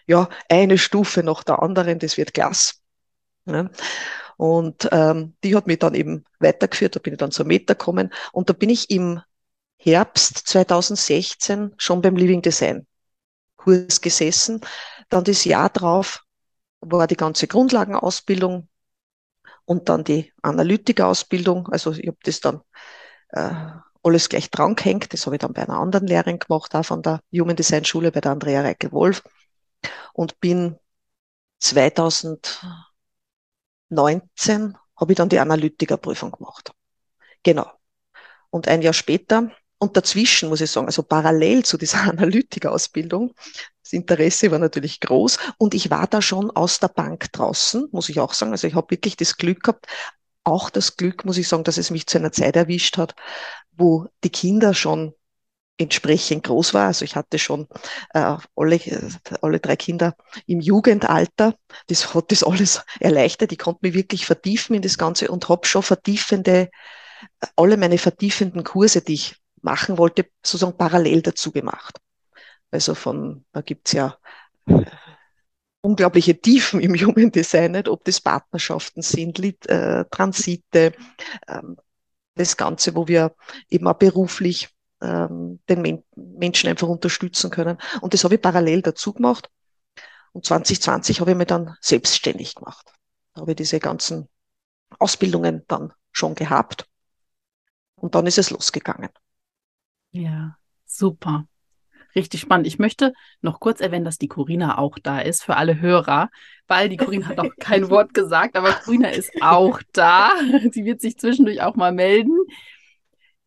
ja, 0.08 0.28
eine 0.49 0.78
Stufe 0.78 1.23
nach 1.23 1.44
der 1.44 1.62
anderen, 1.62 2.00
das 2.00 2.16
wird 2.16 2.35
Glas. 2.35 2.77
Ja. 3.48 3.70
Und 4.36 4.88
ähm, 4.92 5.34
die 5.42 5.56
hat 5.56 5.66
mich 5.66 5.80
dann 5.80 5.94
eben 5.94 6.24
weitergeführt, 6.38 6.94
da 6.94 7.00
bin 7.00 7.14
ich 7.14 7.18
dann 7.18 7.32
zur 7.32 7.46
Meta 7.46 7.74
gekommen 7.74 8.12
und 8.32 8.48
da 8.48 8.52
bin 8.52 8.70
ich 8.70 8.90
im 8.90 9.20
Herbst 9.76 10.46
2016 10.46 11.74
schon 11.76 12.02
beim 12.02 12.16
Living 12.16 12.42
Design 12.42 12.86
Kurs 13.56 14.00
gesessen. 14.00 14.60
Dann 15.08 15.24
das 15.24 15.44
Jahr 15.44 15.70
drauf 15.70 16.24
war 16.80 17.06
die 17.06 17.16
ganze 17.16 17.48
Grundlagenausbildung 17.48 18.68
und 19.64 19.88
dann 19.88 20.04
die 20.04 20.32
Analytikerausbildung. 20.42 21.68
Also 21.68 21.92
ich 21.92 22.06
habe 22.06 22.18
das 22.22 22.40
dann 22.40 22.60
äh, 23.30 23.50
alles 24.02 24.28
gleich 24.28 24.50
dran 24.50 24.76
gehängt. 24.76 25.12
Das 25.12 25.26
habe 25.26 25.36
ich 25.36 25.40
dann 25.40 25.52
bei 25.52 25.62
einer 25.62 25.78
anderen 25.78 26.06
Lehrerin 26.06 26.38
gemacht, 26.38 26.74
auch 26.74 26.84
von 26.84 27.02
der 27.02 27.20
Human 27.32 27.56
Design 27.56 27.84
Schule 27.84 28.12
bei 28.12 28.20
der 28.20 28.32
Andrea 28.32 28.62
Reike-Wolf 28.62 29.22
und 30.12 30.40
bin 30.40 30.76
2019 33.90 34.76
habe 34.97 35.12
ich 35.12 35.16
dann 35.16 35.28
die 35.28 35.38
Analytikerprüfung 35.38 36.33
gemacht. 36.33 36.73
Genau. 37.42 37.71
Und 38.50 38.68
ein 38.68 38.83
Jahr 38.83 38.92
später 38.92 39.50
und 39.78 39.97
dazwischen 39.97 40.49
muss 40.49 40.61
ich 40.61 40.71
sagen, 40.71 40.87
also 40.87 41.02
parallel 41.02 41.64
zu 41.64 41.78
dieser 41.78 42.00
Analytikerausbildung, 42.11 43.35
das 43.83 43.92
Interesse 43.92 44.50
war 44.50 44.59
natürlich 44.59 45.00
groß 45.00 45.38
und 45.57 45.75
ich 45.75 45.90
war 45.90 46.07
da 46.07 46.21
schon 46.21 46.50
aus 46.50 46.80
der 46.80 46.88
Bank 46.88 47.33
draußen, 47.33 47.88
muss 47.92 48.09
ich 48.09 48.21
auch 48.21 48.35
sagen. 48.35 48.52
Also 48.52 48.66
ich 48.66 48.75
habe 48.75 48.90
wirklich 48.90 49.16
das 49.16 49.37
Glück 49.37 49.62
gehabt, 49.62 49.87
auch 50.45 50.71
das 50.71 50.97
Glück, 50.97 51.25
muss 51.25 51.38
ich 51.38 51.49
sagen, 51.49 51.64
dass 51.64 51.78
es 51.78 51.90
mich 51.90 52.07
zu 52.07 52.18
einer 52.18 52.33
Zeit 52.33 52.57
erwischt 52.57 52.99
hat, 52.99 53.14
wo 53.73 54.07
die 54.25 54.30
Kinder 54.30 54.75
schon 54.75 55.14
entsprechend 55.78 56.44
groß 56.44 56.75
war. 56.75 56.88
Also 56.88 57.04
ich 57.04 57.16
hatte 57.16 57.38
schon 57.38 57.68
äh, 58.12 58.37
alle, 58.56 58.80
alle 59.40 59.61
drei 59.61 59.76
Kinder 59.76 60.14
im 60.47 60.61
Jugendalter. 60.61 61.54
Das 61.87 62.14
hat 62.14 62.30
das 62.32 62.42
alles 62.42 62.85
erleichtert. 63.00 63.52
Ich 63.52 63.58
konnte 63.58 63.80
mich 63.82 63.94
wirklich 63.94 64.26
vertiefen 64.26 64.75
in 64.75 64.82
das 64.82 64.99
Ganze 64.99 65.30
und 65.30 65.49
habe 65.49 65.66
schon 65.66 65.82
vertiefende, 65.82 66.68
alle 67.56 67.76
meine 67.76 67.99
vertiefenden 67.99 68.64
Kurse, 68.64 69.00
die 69.00 69.14
ich 69.14 69.37
machen 69.62 69.99
wollte, 69.99 70.26
sozusagen 70.42 70.76
parallel 70.76 71.23
dazu 71.23 71.52
gemacht. 71.52 71.99
Also 72.70 72.94
von, 72.94 73.44
da 73.52 73.61
gibt's 73.61 73.92
ja 73.92 74.18
unglaubliche 75.80 76.38
Tiefen 76.40 76.80
im 76.80 76.94
Human 76.94 77.30
Design, 77.30 77.73
nicht? 77.73 77.88
ob 77.88 78.04
das 78.04 78.20
Partnerschaften 78.20 79.02
sind, 79.02 79.38
Lied, 79.38 79.66
äh, 79.66 80.04
Transite, 80.11 80.92
ähm, 81.49 81.76
das 82.35 82.56
Ganze, 82.56 82.94
wo 82.94 83.08
wir 83.08 83.35
eben 83.68 83.87
auch 83.87 83.94
beruflich 83.94 84.68
ähm, 85.00 85.60
den 85.68 85.82
Men 85.82 86.04
Menschen 86.16 86.68
einfach 86.68 86.88
unterstützen 86.88 87.50
können. 87.50 87.78
Und 88.00 88.14
das 88.14 88.24
habe 88.24 88.36
ich 88.36 88.42
parallel 88.42 88.82
dazu 88.82 89.12
gemacht. 89.12 89.50
Und 90.32 90.44
2020 90.44 91.20
habe 91.20 91.32
ich 91.32 91.36
mir 91.36 91.46
dann 91.46 91.76
selbstständig 91.80 92.54
gemacht. 92.54 92.92
Da 93.34 93.42
habe 93.42 93.52
ich 93.52 93.56
diese 93.56 93.80
ganzen 93.80 94.28
Ausbildungen 94.98 95.64
dann 95.68 95.92
schon 96.12 96.34
gehabt. 96.34 96.86
Und 97.96 98.14
dann 98.14 98.26
ist 98.26 98.38
es 98.38 98.50
losgegangen. 98.50 99.10
Ja, 100.10 100.56
super. 100.84 101.46
Richtig 102.14 102.40
spannend. 102.40 102.66
Ich 102.66 102.78
möchte 102.78 103.12
noch 103.42 103.60
kurz 103.60 103.80
erwähnen, 103.80 104.04
dass 104.04 104.18
die 104.18 104.28
Corina 104.28 104.78
auch 104.78 104.98
da 104.98 105.20
ist 105.20 105.44
für 105.44 105.56
alle 105.56 105.80
Hörer, 105.80 106.30
weil 106.66 106.88
die 106.88 106.96
Corina 106.96 107.26
hat 107.28 107.36
noch 107.36 107.54
kein 107.60 107.90
Wort 107.90 108.14
gesagt, 108.14 108.56
aber 108.56 108.72
Corina 108.72 109.10
ist 109.10 109.30
auch 109.40 109.80
da. 109.92 110.32
Sie 110.72 110.84
wird 110.84 111.00
sich 111.00 111.18
zwischendurch 111.18 111.62
auch 111.62 111.76
mal 111.76 111.92
melden. 111.92 112.36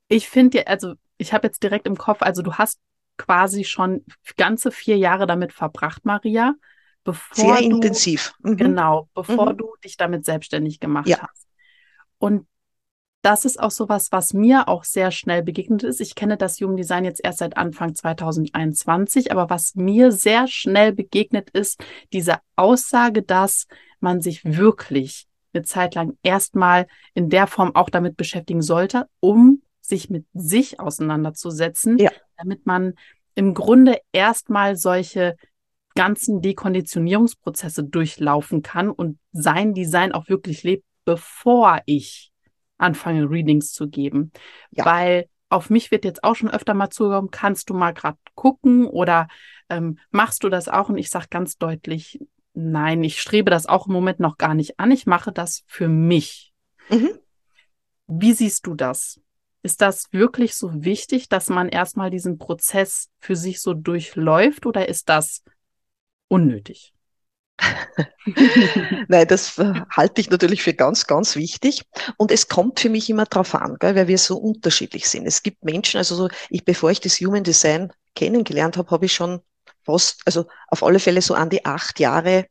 Ich 0.08 0.30
finde 0.30 0.60
ja, 0.60 0.64
also 0.66 0.94
ich 1.22 1.34
habe 1.34 1.48
jetzt 1.48 1.62
direkt 1.62 1.86
im 1.86 1.98
Kopf, 1.98 2.22
also 2.22 2.42
du 2.42 2.54
hast 2.54 2.80
quasi 3.18 3.64
schon 3.64 4.04
ganze 4.38 4.72
vier 4.72 4.98
Jahre 4.98 5.28
damit 5.28 5.54
verbracht, 5.54 6.04
Maria, 6.04 6.56
bevor 7.04 7.58
Sehr 7.58 7.70
du, 7.70 7.76
intensiv. 7.76 8.34
Mhm. 8.40 8.58
Genau, 8.58 9.08
bevor 9.14 9.54
mhm. 9.54 9.58
du 9.58 9.76
dich 9.84 9.98
damit 9.98 10.26
selbstständig 10.26 10.80
gemacht 10.80 11.08
ja. 11.08 11.20
hast. 11.22 11.48
Und 12.18 12.48
das 13.22 13.46
ist 13.46 13.60
auch 13.60 13.70
sowas, 13.70 14.12
was 14.12 14.34
mir 14.34 14.68
auch 14.68 14.84
sehr 14.84 15.12
schnell 15.12 15.44
begegnet 15.44 15.84
ist. 15.84 16.02
Ich 16.02 16.16
kenne 16.16 16.38
das 16.38 16.58
Jugenddesign 16.58 17.06
jetzt 17.06 17.24
erst 17.24 17.38
seit 17.38 17.56
Anfang 17.56 17.94
2021, 17.94 19.32
aber 19.32 19.52
was 19.52 19.76
mir 19.76 20.12
sehr 20.12 20.48
schnell 20.48 20.92
begegnet 20.92 21.52
ist, 21.52 21.84
diese 22.14 22.40
Aussage, 22.56 23.22
dass 23.22 23.68
man 24.00 24.22
sich 24.22 24.44
wirklich 24.44 25.28
eine 25.54 25.62
Zeit 25.62 25.94
lang 25.94 26.18
erstmal 26.24 26.88
in 27.14 27.30
der 27.30 27.46
Form 27.46 27.76
auch 27.76 27.92
damit 27.92 28.18
beschäftigen 28.18 28.64
sollte, 28.64 29.08
um 29.20 29.62
sich 29.92 30.10
mit 30.10 30.26
sich 30.34 30.80
auseinanderzusetzen, 30.80 31.98
ja. 31.98 32.12
damit 32.38 32.66
man 32.66 32.94
im 33.36 33.54
Grunde 33.54 34.00
erstmal 34.12 34.76
solche 34.76 35.36
ganzen 35.96 36.42
Dekonditionierungsprozesse 36.42 37.84
durchlaufen 37.84 38.62
kann 38.62 38.90
und 38.90 39.20
sein 39.32 39.74
Design 39.74 40.14
auch 40.14 40.30
wirklich 40.30 40.64
lebt, 40.64 40.86
bevor 41.06 41.82
ich 41.86 42.32
anfange, 42.78 43.30
Readings 43.30 43.74
zu 43.74 43.88
geben. 43.88 44.32
Ja. 44.72 44.86
Weil 44.86 45.28
auf 45.50 45.70
mich 45.70 45.92
wird 45.92 46.06
jetzt 46.06 46.24
auch 46.24 46.36
schon 46.36 46.50
öfter 46.50 46.74
mal 46.74 46.90
zugekommen, 46.90 47.30
kannst 47.30 47.70
du 47.70 47.74
mal 47.74 47.92
gerade 47.92 48.18
gucken 48.36 48.88
oder 48.88 49.28
ähm, 49.70 50.00
machst 50.10 50.44
du 50.44 50.50
das 50.50 50.70
auch? 50.70 50.90
Und 50.90 50.98
ich 50.98 51.10
sage 51.10 51.28
ganz 51.30 51.58
deutlich, 51.58 52.20
nein, 52.54 53.04
ich 53.04 53.22
strebe 53.22 53.52
das 53.52 53.68
auch 53.68 53.88
im 53.88 53.94
Moment 53.94 54.20
noch 54.20 54.38
gar 54.38 54.54
nicht 54.54 54.80
an. 54.80 54.92
Ich 54.92 55.06
mache 55.06 55.32
das 55.32 55.64
für 55.68 55.90
mich. 55.90 56.54
Mhm. 56.90 57.20
Wie 58.08 58.34
siehst 58.34 58.66
du 58.66 58.76
das? 58.76 59.20
Ist 59.64 59.82
das 59.82 60.12
wirklich 60.12 60.56
so 60.56 60.84
wichtig, 60.84 61.30
dass 61.30 61.50
man 61.50 61.70
erstmal 61.70 62.10
diesen 62.10 62.38
Prozess 62.38 63.10
für 63.20 63.36
sich 63.36 63.62
so 63.62 63.74
durchläuft 63.74 64.66
oder 64.66 64.90
ist 64.90 65.10
das 65.10 65.44
unnötig? 66.28 66.94
Nein, 69.08 69.28
das 69.28 69.58
halte 69.58 70.22
ich 70.22 70.30
natürlich 70.30 70.64
für 70.64 70.74
ganz, 70.74 71.06
ganz 71.06 71.36
wichtig. 71.36 71.84
Und 72.18 72.32
es 72.32 72.48
kommt 72.48 72.80
für 72.80 72.90
mich 72.90 73.10
immer 73.10 73.26
darauf 73.26 73.54
an, 73.56 73.78
gell, 73.80 73.96
weil 73.96 74.08
wir 74.08 74.18
so 74.18 74.38
unterschiedlich 74.38 75.08
sind. 75.08 75.26
Es 75.28 75.44
gibt 75.44 75.64
Menschen, 75.64 75.98
also 75.98 76.16
so, 76.16 76.30
ich, 76.50 76.66
bevor 76.66 76.92
ich 76.92 77.02
das 77.02 77.20
Human 77.20 77.44
Design 77.44 77.94
kennengelernt 78.16 78.78
habe, 78.78 78.90
habe 78.90 79.06
ich 79.06 79.14
schon 79.14 79.42
fast, 79.84 80.22
also 80.26 80.48
auf 80.68 80.84
alle 80.84 81.00
Fälle 81.00 81.22
so 81.22 81.34
an 81.34 81.50
die 81.50 81.66
acht 81.66 82.00
Jahre 82.00 82.48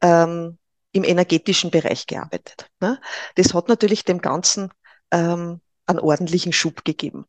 ähm, 0.00 0.58
im 0.92 1.04
energetischen 1.04 1.70
Bereich 1.70 2.06
gearbeitet. 2.06 2.68
Ne? 2.80 3.00
Das 3.34 3.52
hat 3.54 3.68
natürlich 3.68 4.04
dem 4.04 4.20
Ganzen 4.20 4.70
ähm, 5.10 5.60
einen 5.86 5.98
ordentlichen 5.98 6.52
Schub 6.52 6.84
gegeben. 6.84 7.26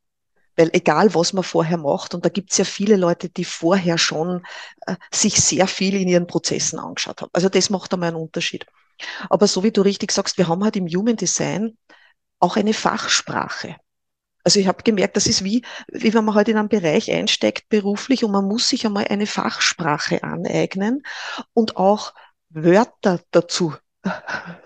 Weil 0.55 0.69
egal, 0.74 1.13
was 1.13 1.33
man 1.33 1.43
vorher 1.43 1.77
macht, 1.77 2.13
und 2.13 2.24
da 2.24 2.29
gibt 2.29 2.51
es 2.51 2.57
ja 2.57 2.65
viele 2.65 2.95
Leute, 2.95 3.29
die 3.29 3.43
vorher 3.43 3.97
schon 3.97 4.45
äh, 4.88 4.95
sich 5.13 5.41
sehr 5.41 5.67
viel 5.67 5.95
in 5.95 6.07
ihren 6.07 6.27
Prozessen 6.27 6.79
angeschaut 6.79 7.21
haben. 7.21 7.31
Also 7.33 7.50
das 7.50 7.69
macht 7.69 7.93
einmal 7.93 8.09
einen 8.09 8.17
Unterschied. 8.17 8.65
Aber 9.29 9.47
so 9.47 9.63
wie 9.63 9.71
du 9.71 9.81
richtig 9.81 10.12
sagst, 10.12 10.38
wir 10.38 10.47
haben 10.47 10.63
halt 10.63 10.77
im 10.77 10.88
Human 10.88 11.17
Design 11.17 11.77
auch 12.39 12.55
eine 12.55 12.74
Fachsprache. 12.74 13.75
Also 14.45 14.59
ich 14.59 14.67
habe 14.67 14.83
gemerkt, 14.83 15.17
das 15.17 15.25
ist 15.25 15.43
wie, 15.43 15.63
wie 15.88 16.13
wenn 16.13 16.24
man 16.24 16.35
halt 16.35 16.47
in 16.50 16.57
einen 16.57 16.69
Bereich 16.69 17.12
einsteigt 17.12 17.67
beruflich 17.67 18.24
und 18.24 18.31
man 18.31 18.45
muss 18.45 18.69
sich 18.69 18.85
einmal 18.85 19.07
eine 19.07 19.25
Fachsprache 19.25 20.24
aneignen 20.24 21.01
und 21.53 21.77
auch 21.77 22.13
Wörter 22.50 23.19
dazu 23.31 23.74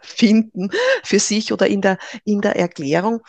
finden 0.02 0.70
für 1.04 1.20
sich 1.20 1.54
oder 1.54 1.68
in 1.68 1.82
der, 1.82 1.98
in 2.24 2.42
der 2.42 2.56
Erklärung. 2.56 3.22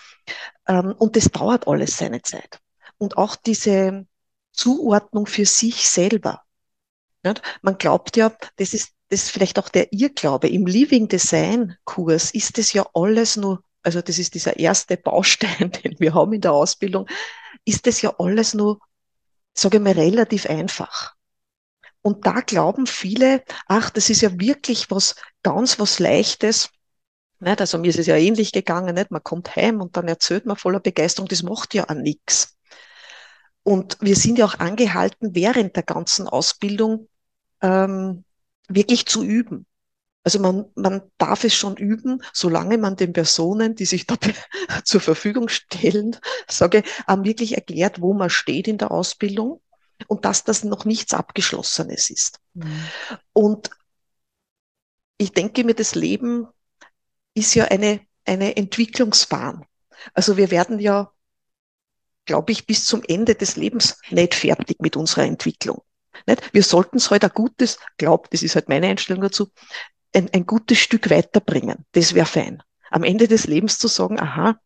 Ähm, 0.66 0.94
und 0.98 1.16
das 1.16 1.30
dauert 1.30 1.66
alles 1.66 1.96
seine 1.96 2.22
Zeit. 2.22 2.60
Und 2.98 3.16
auch 3.16 3.36
diese 3.36 4.06
Zuordnung 4.52 5.26
für 5.26 5.46
sich 5.46 5.88
selber. 5.88 6.42
Man 7.62 7.78
glaubt 7.78 8.16
ja, 8.16 8.32
das 8.56 8.74
ist, 8.74 8.94
das 9.08 9.24
ist 9.24 9.30
vielleicht 9.30 9.58
auch 9.58 9.68
der 9.68 9.92
Irrglaube. 9.92 10.48
Im 10.48 10.66
Living 10.66 11.08
Design 11.08 11.76
Kurs 11.84 12.30
ist 12.30 12.58
das 12.58 12.72
ja 12.72 12.86
alles 12.94 13.36
nur, 13.36 13.62
also 13.82 14.00
das 14.00 14.18
ist 14.18 14.34
dieser 14.34 14.58
erste 14.58 14.96
Baustein, 14.96 15.70
den 15.84 15.98
wir 15.98 16.14
haben 16.14 16.32
in 16.32 16.40
der 16.40 16.52
Ausbildung, 16.52 17.06
ist 17.64 17.86
das 17.86 18.00
ja 18.02 18.14
alles 18.18 18.54
nur, 18.54 18.80
sage 19.54 19.76
ich 19.76 19.82
mal, 19.82 19.92
relativ 19.92 20.46
einfach. 20.46 21.14
Und 22.02 22.26
da 22.26 22.40
glauben 22.40 22.86
viele, 22.86 23.42
ach, 23.66 23.90
das 23.90 24.10
ist 24.10 24.22
ja 24.22 24.30
wirklich 24.38 24.90
was 24.90 25.16
ganz 25.42 25.78
was 25.78 25.98
Leichtes. 25.98 26.70
Nicht? 27.40 27.60
Also 27.60 27.78
mir 27.78 27.88
ist 27.88 27.98
es 27.98 28.06
ja 28.06 28.16
ähnlich 28.16 28.52
gegangen, 28.52 28.94
nicht? 28.94 29.10
man 29.10 29.22
kommt 29.22 29.54
heim 29.56 29.80
und 29.80 29.96
dann 29.96 30.08
erzählt 30.08 30.46
man 30.46 30.56
voller 30.56 30.80
Begeisterung, 30.80 31.28
das 31.28 31.42
macht 31.42 31.74
ja 31.74 31.84
an 31.84 32.02
nichts. 32.02 32.56
Und 33.62 33.98
wir 34.00 34.16
sind 34.16 34.38
ja 34.38 34.46
auch 34.46 34.58
angehalten, 34.58 35.34
während 35.34 35.76
der 35.76 35.82
ganzen 35.82 36.26
Ausbildung 36.26 37.08
ähm, 37.60 38.24
wirklich 38.68 39.06
zu 39.06 39.22
üben. 39.22 39.66
Also 40.22 40.38
man, 40.38 40.66
man 40.74 41.02
darf 41.18 41.44
es 41.44 41.54
schon 41.54 41.76
üben, 41.76 42.22
solange 42.32 42.78
man 42.78 42.96
den 42.96 43.12
Personen, 43.12 43.74
die 43.74 43.86
sich 43.86 44.06
da 44.06 44.16
zur 44.84 45.00
Verfügung 45.00 45.48
stellen, 45.48 46.16
sage, 46.48 46.82
wirklich 47.06 47.54
erklärt, 47.54 48.00
wo 48.00 48.12
man 48.12 48.30
steht 48.30 48.68
in 48.68 48.78
der 48.78 48.90
Ausbildung 48.90 49.60
und 50.06 50.24
dass 50.24 50.44
das 50.44 50.64
noch 50.64 50.84
nichts 50.84 51.14
Abgeschlossenes 51.14 52.10
ist. 52.10 52.40
Mhm. 52.54 52.88
Und 53.32 53.70
ich 55.18 55.32
denke 55.32 55.64
mir, 55.64 55.74
das 55.74 55.94
Leben 55.94 56.46
ist 57.34 57.54
ja 57.54 57.66
eine, 57.66 58.00
eine 58.24 58.56
Entwicklungsbahn. 58.56 59.64
Also 60.14 60.36
wir 60.36 60.50
werden 60.50 60.78
ja, 60.78 61.12
glaube 62.24 62.52
ich, 62.52 62.66
bis 62.66 62.84
zum 62.84 63.02
Ende 63.06 63.34
des 63.34 63.56
Lebens 63.56 63.98
nicht 64.10 64.34
fertig 64.34 64.80
mit 64.80 64.96
unserer 64.96 65.24
Entwicklung. 65.24 65.82
Nicht? 66.26 66.52
Wir 66.52 66.62
sollten 66.62 66.96
es 66.96 67.10
halt 67.10 67.24
ein 67.24 67.30
gutes, 67.34 67.78
glaubt, 67.98 68.32
das 68.32 68.42
ist 68.42 68.54
halt 68.54 68.68
meine 68.68 68.88
Einstellung 68.88 69.22
dazu, 69.22 69.50
ein, 70.14 70.28
ein 70.32 70.46
gutes 70.46 70.78
Stück 70.78 71.10
weiterbringen. 71.10 71.84
Das 71.92 72.14
wäre 72.14 72.26
fein. 72.26 72.62
Am 72.90 73.04
Ende 73.04 73.28
des 73.28 73.46
Lebens 73.46 73.78
zu 73.78 73.88
sagen, 73.88 74.18
aha, 74.18 74.58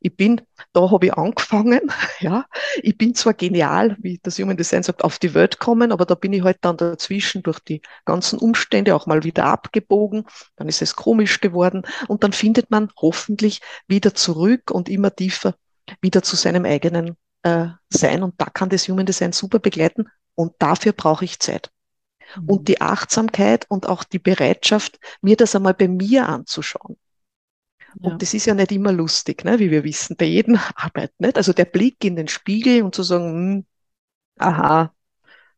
ich 0.00 0.16
bin, 0.16 0.42
da 0.72 0.90
habe 0.90 1.06
ich 1.06 1.14
angefangen, 1.14 1.80
ja, 2.20 2.46
ich 2.82 2.96
bin 2.96 3.14
zwar 3.14 3.34
genial, 3.34 3.96
wie 4.00 4.18
das 4.22 4.38
Human 4.38 4.56
Design 4.56 4.82
sagt, 4.82 5.04
auf 5.04 5.18
die 5.18 5.34
Welt 5.34 5.58
kommen, 5.58 5.92
aber 5.92 6.04
da 6.04 6.14
bin 6.14 6.32
ich 6.32 6.42
halt 6.42 6.58
dann 6.60 6.76
dazwischen 6.76 7.42
durch 7.42 7.60
die 7.60 7.82
ganzen 8.04 8.38
Umstände 8.38 8.94
auch 8.94 9.06
mal 9.06 9.24
wieder 9.24 9.44
abgebogen, 9.44 10.24
dann 10.56 10.68
ist 10.68 10.82
es 10.82 10.96
komisch 10.96 11.40
geworden 11.40 11.82
und 12.08 12.24
dann 12.24 12.32
findet 12.32 12.70
man 12.70 12.90
hoffentlich 13.00 13.60
wieder 13.86 14.14
zurück 14.14 14.70
und 14.70 14.88
immer 14.88 15.14
tiefer 15.14 15.54
wieder 16.00 16.22
zu 16.22 16.36
seinem 16.36 16.64
eigenen 16.64 17.16
äh, 17.42 17.68
Sein 17.90 18.22
und 18.22 18.34
da 18.38 18.46
kann 18.46 18.68
das 18.68 18.88
Human 18.88 19.06
Design 19.06 19.32
super 19.32 19.58
begleiten 19.58 20.08
und 20.34 20.54
dafür 20.58 20.92
brauche 20.92 21.24
ich 21.24 21.38
Zeit. 21.38 21.70
Mhm. 22.36 22.48
Und 22.48 22.68
die 22.68 22.80
Achtsamkeit 22.80 23.66
und 23.68 23.88
auch 23.88 24.04
die 24.04 24.18
Bereitschaft, 24.18 24.98
mir 25.20 25.36
das 25.36 25.54
einmal 25.54 25.74
bei 25.74 25.88
mir 25.88 26.28
anzuschauen. 26.28 26.96
Ja. 28.00 28.10
Und 28.10 28.22
das 28.22 28.34
ist 28.34 28.46
ja 28.46 28.54
nicht 28.54 28.72
immer 28.72 28.92
lustig, 28.92 29.44
ne, 29.44 29.58
wie 29.58 29.70
wir 29.70 29.84
wissen, 29.84 30.16
bei 30.16 30.26
jedem 30.26 30.58
Arbeit. 30.74 31.12
Nicht? 31.18 31.36
Also 31.36 31.52
der 31.52 31.64
Blick 31.64 32.04
in 32.04 32.16
den 32.16 32.28
Spiegel 32.28 32.82
und 32.82 32.94
zu 32.94 33.02
sagen, 33.02 33.32
hm, 33.32 33.66
aha, 34.38 34.92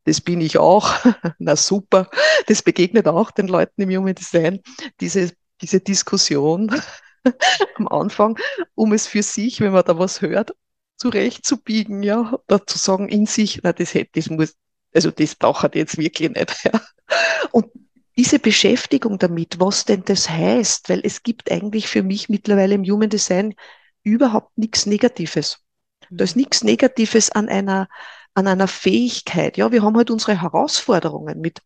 das 0.05 0.21
bin 0.21 0.41
ich 0.41 0.59
auch, 0.59 0.91
na 1.39 1.57
super, 1.57 2.11
das 2.47 2.63
begegnet 2.63 3.09
auch 3.09 3.31
den 3.31 3.49
Leuten 3.49 3.83
im 3.83 3.91
Human 3.91 4.15
Design, 4.15 4.61
diese, 5.01 5.33
diese 5.61 5.81
Diskussion 5.81 6.75
am 7.77 7.89
Anfang, 7.89 8.39
um 8.75 8.93
es 8.93 9.07
für 9.07 9.23
sich, 9.23 9.61
wenn 9.61 9.73
man 9.73 9.85
da 9.85 9.99
was 9.99 10.23
hört, 10.23 10.55
zurechtzubiegen, 10.97 12.03
ja, 12.03 12.39
oder 12.49 12.67
zu 12.67 12.79
sagen 12.79 13.09
in 13.09 13.27
sich, 13.27 13.61
na, 13.63 13.73
das 13.73 13.95
hätte, 13.95 14.11
das 14.15 14.31
muss, 14.31 14.55
also 14.95 15.11
das 15.11 15.35
braucht 15.35 15.75
jetzt 15.75 15.99
wirklich 15.99 16.31
nicht. 16.31 16.65
Ja. 16.65 16.81
Und 17.53 17.67
diese 18.19 18.41
Beschäftigung 18.41 19.19
damit, 19.19 19.61
was 19.61 19.85
denn 19.85 20.03
das 20.05 20.29
heißt, 20.29 20.89
weil 20.89 21.01
es 21.05 21.23
gibt 21.23 21.53
eigentlich 21.53 21.87
für 21.87 22.03
mich 22.03 22.29
mittlerweile 22.29 22.75
im 22.75 22.83
Human 22.83 23.09
Design 23.09 23.55
überhaupt 24.03 24.59
nichts 24.59 24.87
Negatives. 24.87 25.61
Da 26.11 26.25
ist 26.25 26.35
mhm. 26.35 26.43
nichts 26.43 26.65
Negatives 26.65 27.31
an 27.31 27.49
einer, 27.49 27.89
an 28.35 28.49
einer 28.49 28.67
Fähigkeit. 28.67 29.57
Ja, 29.57 29.71
wir 29.71 29.85
haben 29.85 29.97
halt 29.97 30.11
unsere 30.11 30.41
Herausforderungen 30.41 31.41
mit 31.41 31.61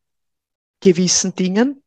gewissen 0.81 1.35
Dingen 1.35 1.83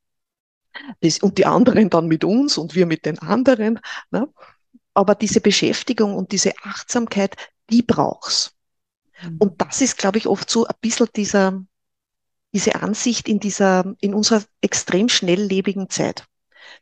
das, 1.01 1.19
und 1.19 1.37
die 1.37 1.45
anderen 1.45 1.91
dann 1.91 2.07
mit 2.07 2.23
uns 2.23 2.57
und 2.57 2.73
wir 2.73 2.87
mit 2.87 3.05
den 3.05 3.19
anderen. 3.19 3.79
Ne? 4.09 4.27
Aber 4.95 5.13
diese 5.13 5.41
Beschäftigung 5.41 6.15
und 6.15 6.31
diese 6.31 6.53
Achtsamkeit, 6.63 7.35
die 7.69 7.83
braucht's. 7.83 8.55
Mhm. 9.21 9.37
Und 9.37 9.61
das 9.61 9.81
ist, 9.81 9.99
glaube 9.99 10.17
ich, 10.17 10.27
oft 10.27 10.49
so 10.49 10.65
ein 10.65 10.75
bisschen 10.81 11.07
dieser, 11.15 11.63
diese 12.55 12.75
Ansicht 12.75 13.27
in 13.27 13.41
dieser, 13.41 13.95
in 13.99 14.13
unserer 14.13 14.41
extrem 14.61 15.09
schnelllebigen 15.09 15.89
Zeit. 15.89 16.25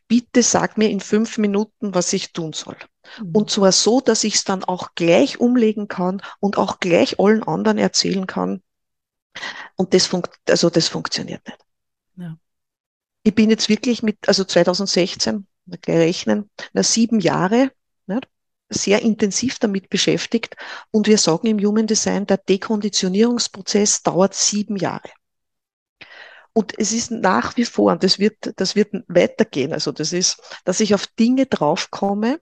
Bitte 0.06 0.44
sag 0.44 0.78
mir 0.78 0.88
in 0.88 1.00
fünf 1.00 1.36
Minuten, 1.36 1.96
was 1.96 2.12
ich 2.12 2.32
tun 2.32 2.52
soll. 2.52 2.76
Mhm. 3.18 3.30
Und 3.34 3.50
zwar 3.50 3.72
so, 3.72 4.00
dass 4.00 4.22
ich 4.22 4.36
es 4.36 4.44
dann 4.44 4.62
auch 4.62 4.94
gleich 4.94 5.40
umlegen 5.40 5.88
kann 5.88 6.22
und 6.38 6.58
auch 6.58 6.78
gleich 6.78 7.18
allen 7.18 7.42
anderen 7.42 7.78
erzählen 7.78 8.28
kann. 8.28 8.62
Und 9.74 9.94
das, 9.94 10.06
funkt, 10.06 10.30
also 10.48 10.70
das 10.70 10.86
funktioniert 10.86 11.44
nicht. 11.44 11.58
Ja. 12.18 12.38
Ich 13.24 13.34
bin 13.34 13.50
jetzt 13.50 13.68
wirklich 13.68 14.04
mit, 14.04 14.28
also 14.28 14.44
2016, 14.44 15.44
gleich 15.80 15.98
rechnen, 15.98 16.50
na, 16.72 16.84
sieben 16.84 17.18
Jahre, 17.18 17.72
nicht? 18.06 18.28
sehr 18.68 19.02
intensiv 19.02 19.58
damit 19.58 19.90
beschäftigt. 19.90 20.54
Und 20.92 21.08
wir 21.08 21.18
sagen 21.18 21.48
im 21.48 21.58
Human 21.58 21.88
Design, 21.88 22.26
der 22.26 22.36
Dekonditionierungsprozess 22.36 24.04
dauert 24.04 24.34
sieben 24.34 24.76
Jahre. 24.76 25.10
Und 26.54 26.72
es 26.78 26.92
ist 26.92 27.10
nach 27.10 27.56
wie 27.56 27.64
vor, 27.64 27.92
und 27.92 28.02
das 28.02 28.18
wird, 28.18 28.52
das 28.56 28.76
wird 28.76 28.94
weitergehen, 29.08 29.72
also 29.72 29.92
das 29.92 30.12
ist, 30.12 30.40
dass 30.64 30.80
ich 30.80 30.94
auf 30.94 31.06
Dinge 31.08 31.46
draufkomme, 31.46 32.40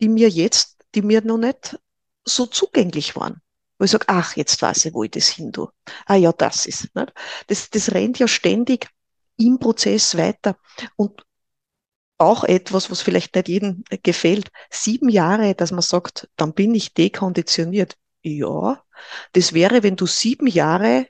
die 0.00 0.08
mir 0.08 0.28
jetzt, 0.28 0.76
die 0.94 1.02
mir 1.02 1.22
noch 1.22 1.38
nicht 1.38 1.78
so 2.24 2.46
zugänglich 2.46 3.16
waren. 3.16 3.40
Wo 3.78 3.84
ich 3.84 3.92
sage, 3.92 4.06
ach, 4.08 4.36
jetzt 4.36 4.60
weiß 4.60 4.86
ich, 4.86 4.94
wo 4.94 5.04
ich 5.04 5.12
das 5.12 5.28
hin 5.28 5.52
tue. 5.52 5.70
Ah 6.06 6.16
ja, 6.16 6.32
das 6.32 6.66
ist. 6.66 6.94
Nicht? 6.94 7.12
Das, 7.46 7.70
das 7.70 7.92
rennt 7.92 8.18
ja 8.18 8.28
ständig 8.28 8.88
im 9.36 9.58
Prozess 9.58 10.16
weiter. 10.16 10.56
Und 10.96 11.24
auch 12.18 12.44
etwas, 12.44 12.90
was 12.90 13.02
vielleicht 13.02 13.34
nicht 13.34 13.48
jedem 13.48 13.84
gefällt. 14.02 14.50
Sieben 14.70 15.08
Jahre, 15.08 15.54
dass 15.54 15.72
man 15.72 15.82
sagt, 15.82 16.28
dann 16.36 16.54
bin 16.54 16.74
ich 16.74 16.94
dekonditioniert. 16.94 17.96
Ja, 18.22 18.82
das 19.32 19.52
wäre, 19.52 19.82
wenn 19.82 19.96
du 19.96 20.06
sieben 20.06 20.46
Jahre 20.46 21.08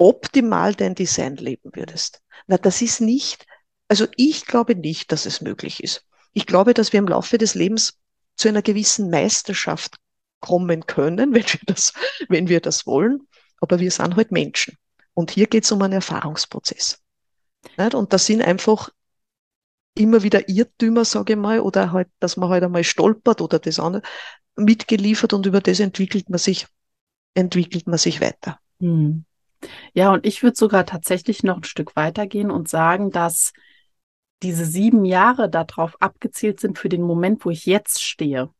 optimal 0.00 0.74
dein 0.74 0.94
Design 0.94 1.36
leben 1.36 1.70
würdest. 1.74 2.22
Na, 2.46 2.56
das 2.56 2.80
ist 2.80 3.00
nicht, 3.00 3.46
also 3.86 4.06
ich 4.16 4.46
glaube 4.46 4.74
nicht, 4.74 5.12
dass 5.12 5.26
es 5.26 5.42
möglich 5.42 5.82
ist. 5.84 6.04
Ich 6.32 6.46
glaube, 6.46 6.74
dass 6.74 6.92
wir 6.92 6.98
im 6.98 7.08
Laufe 7.08 7.36
des 7.38 7.54
Lebens 7.54 7.98
zu 8.36 8.48
einer 8.48 8.62
gewissen 8.62 9.10
Meisterschaft 9.10 9.96
kommen 10.40 10.86
können, 10.86 11.34
wenn 11.34 11.44
wir 11.44 11.60
das, 11.66 11.92
wenn 12.28 12.48
wir 12.48 12.60
das 12.60 12.86
wollen. 12.86 13.28
Aber 13.60 13.78
wir 13.78 13.90
sind 13.90 14.16
halt 14.16 14.32
Menschen. 14.32 14.78
Und 15.12 15.30
hier 15.32 15.46
geht 15.46 15.64
es 15.64 15.72
um 15.72 15.82
einen 15.82 15.92
Erfahrungsprozess. 15.92 16.98
Und 17.76 18.12
das 18.12 18.24
sind 18.24 18.40
einfach 18.40 18.88
immer 19.94 20.22
wieder 20.22 20.48
Irrtümer, 20.48 21.04
sage 21.04 21.34
ich 21.34 21.38
mal, 21.38 21.60
oder 21.60 21.92
halt, 21.92 22.08
dass 22.20 22.38
man 22.38 22.48
halt 22.48 22.64
einmal 22.64 22.84
stolpert 22.84 23.42
oder 23.42 23.58
das 23.58 23.78
andere 23.78 24.02
mitgeliefert 24.56 25.34
und 25.34 25.44
über 25.44 25.60
das 25.60 25.78
entwickelt 25.78 26.30
man 26.30 26.38
sich, 26.38 26.66
entwickelt 27.34 27.86
man 27.86 27.98
sich 27.98 28.22
weiter. 28.22 28.58
Hm. 28.80 29.26
Ja, 29.92 30.12
und 30.12 30.26
ich 30.26 30.42
würde 30.42 30.56
sogar 30.56 30.86
tatsächlich 30.86 31.42
noch 31.42 31.58
ein 31.58 31.64
Stück 31.64 31.96
weitergehen 31.96 32.50
und 32.50 32.68
sagen, 32.68 33.10
dass 33.10 33.52
diese 34.42 34.64
sieben 34.64 35.04
Jahre 35.04 35.50
darauf 35.50 36.00
abgezielt 36.00 36.60
sind 36.60 36.78
für 36.78 36.88
den 36.88 37.02
Moment, 37.02 37.44
wo 37.44 37.50
ich 37.50 37.66
jetzt 37.66 38.02
stehe. 38.02 38.50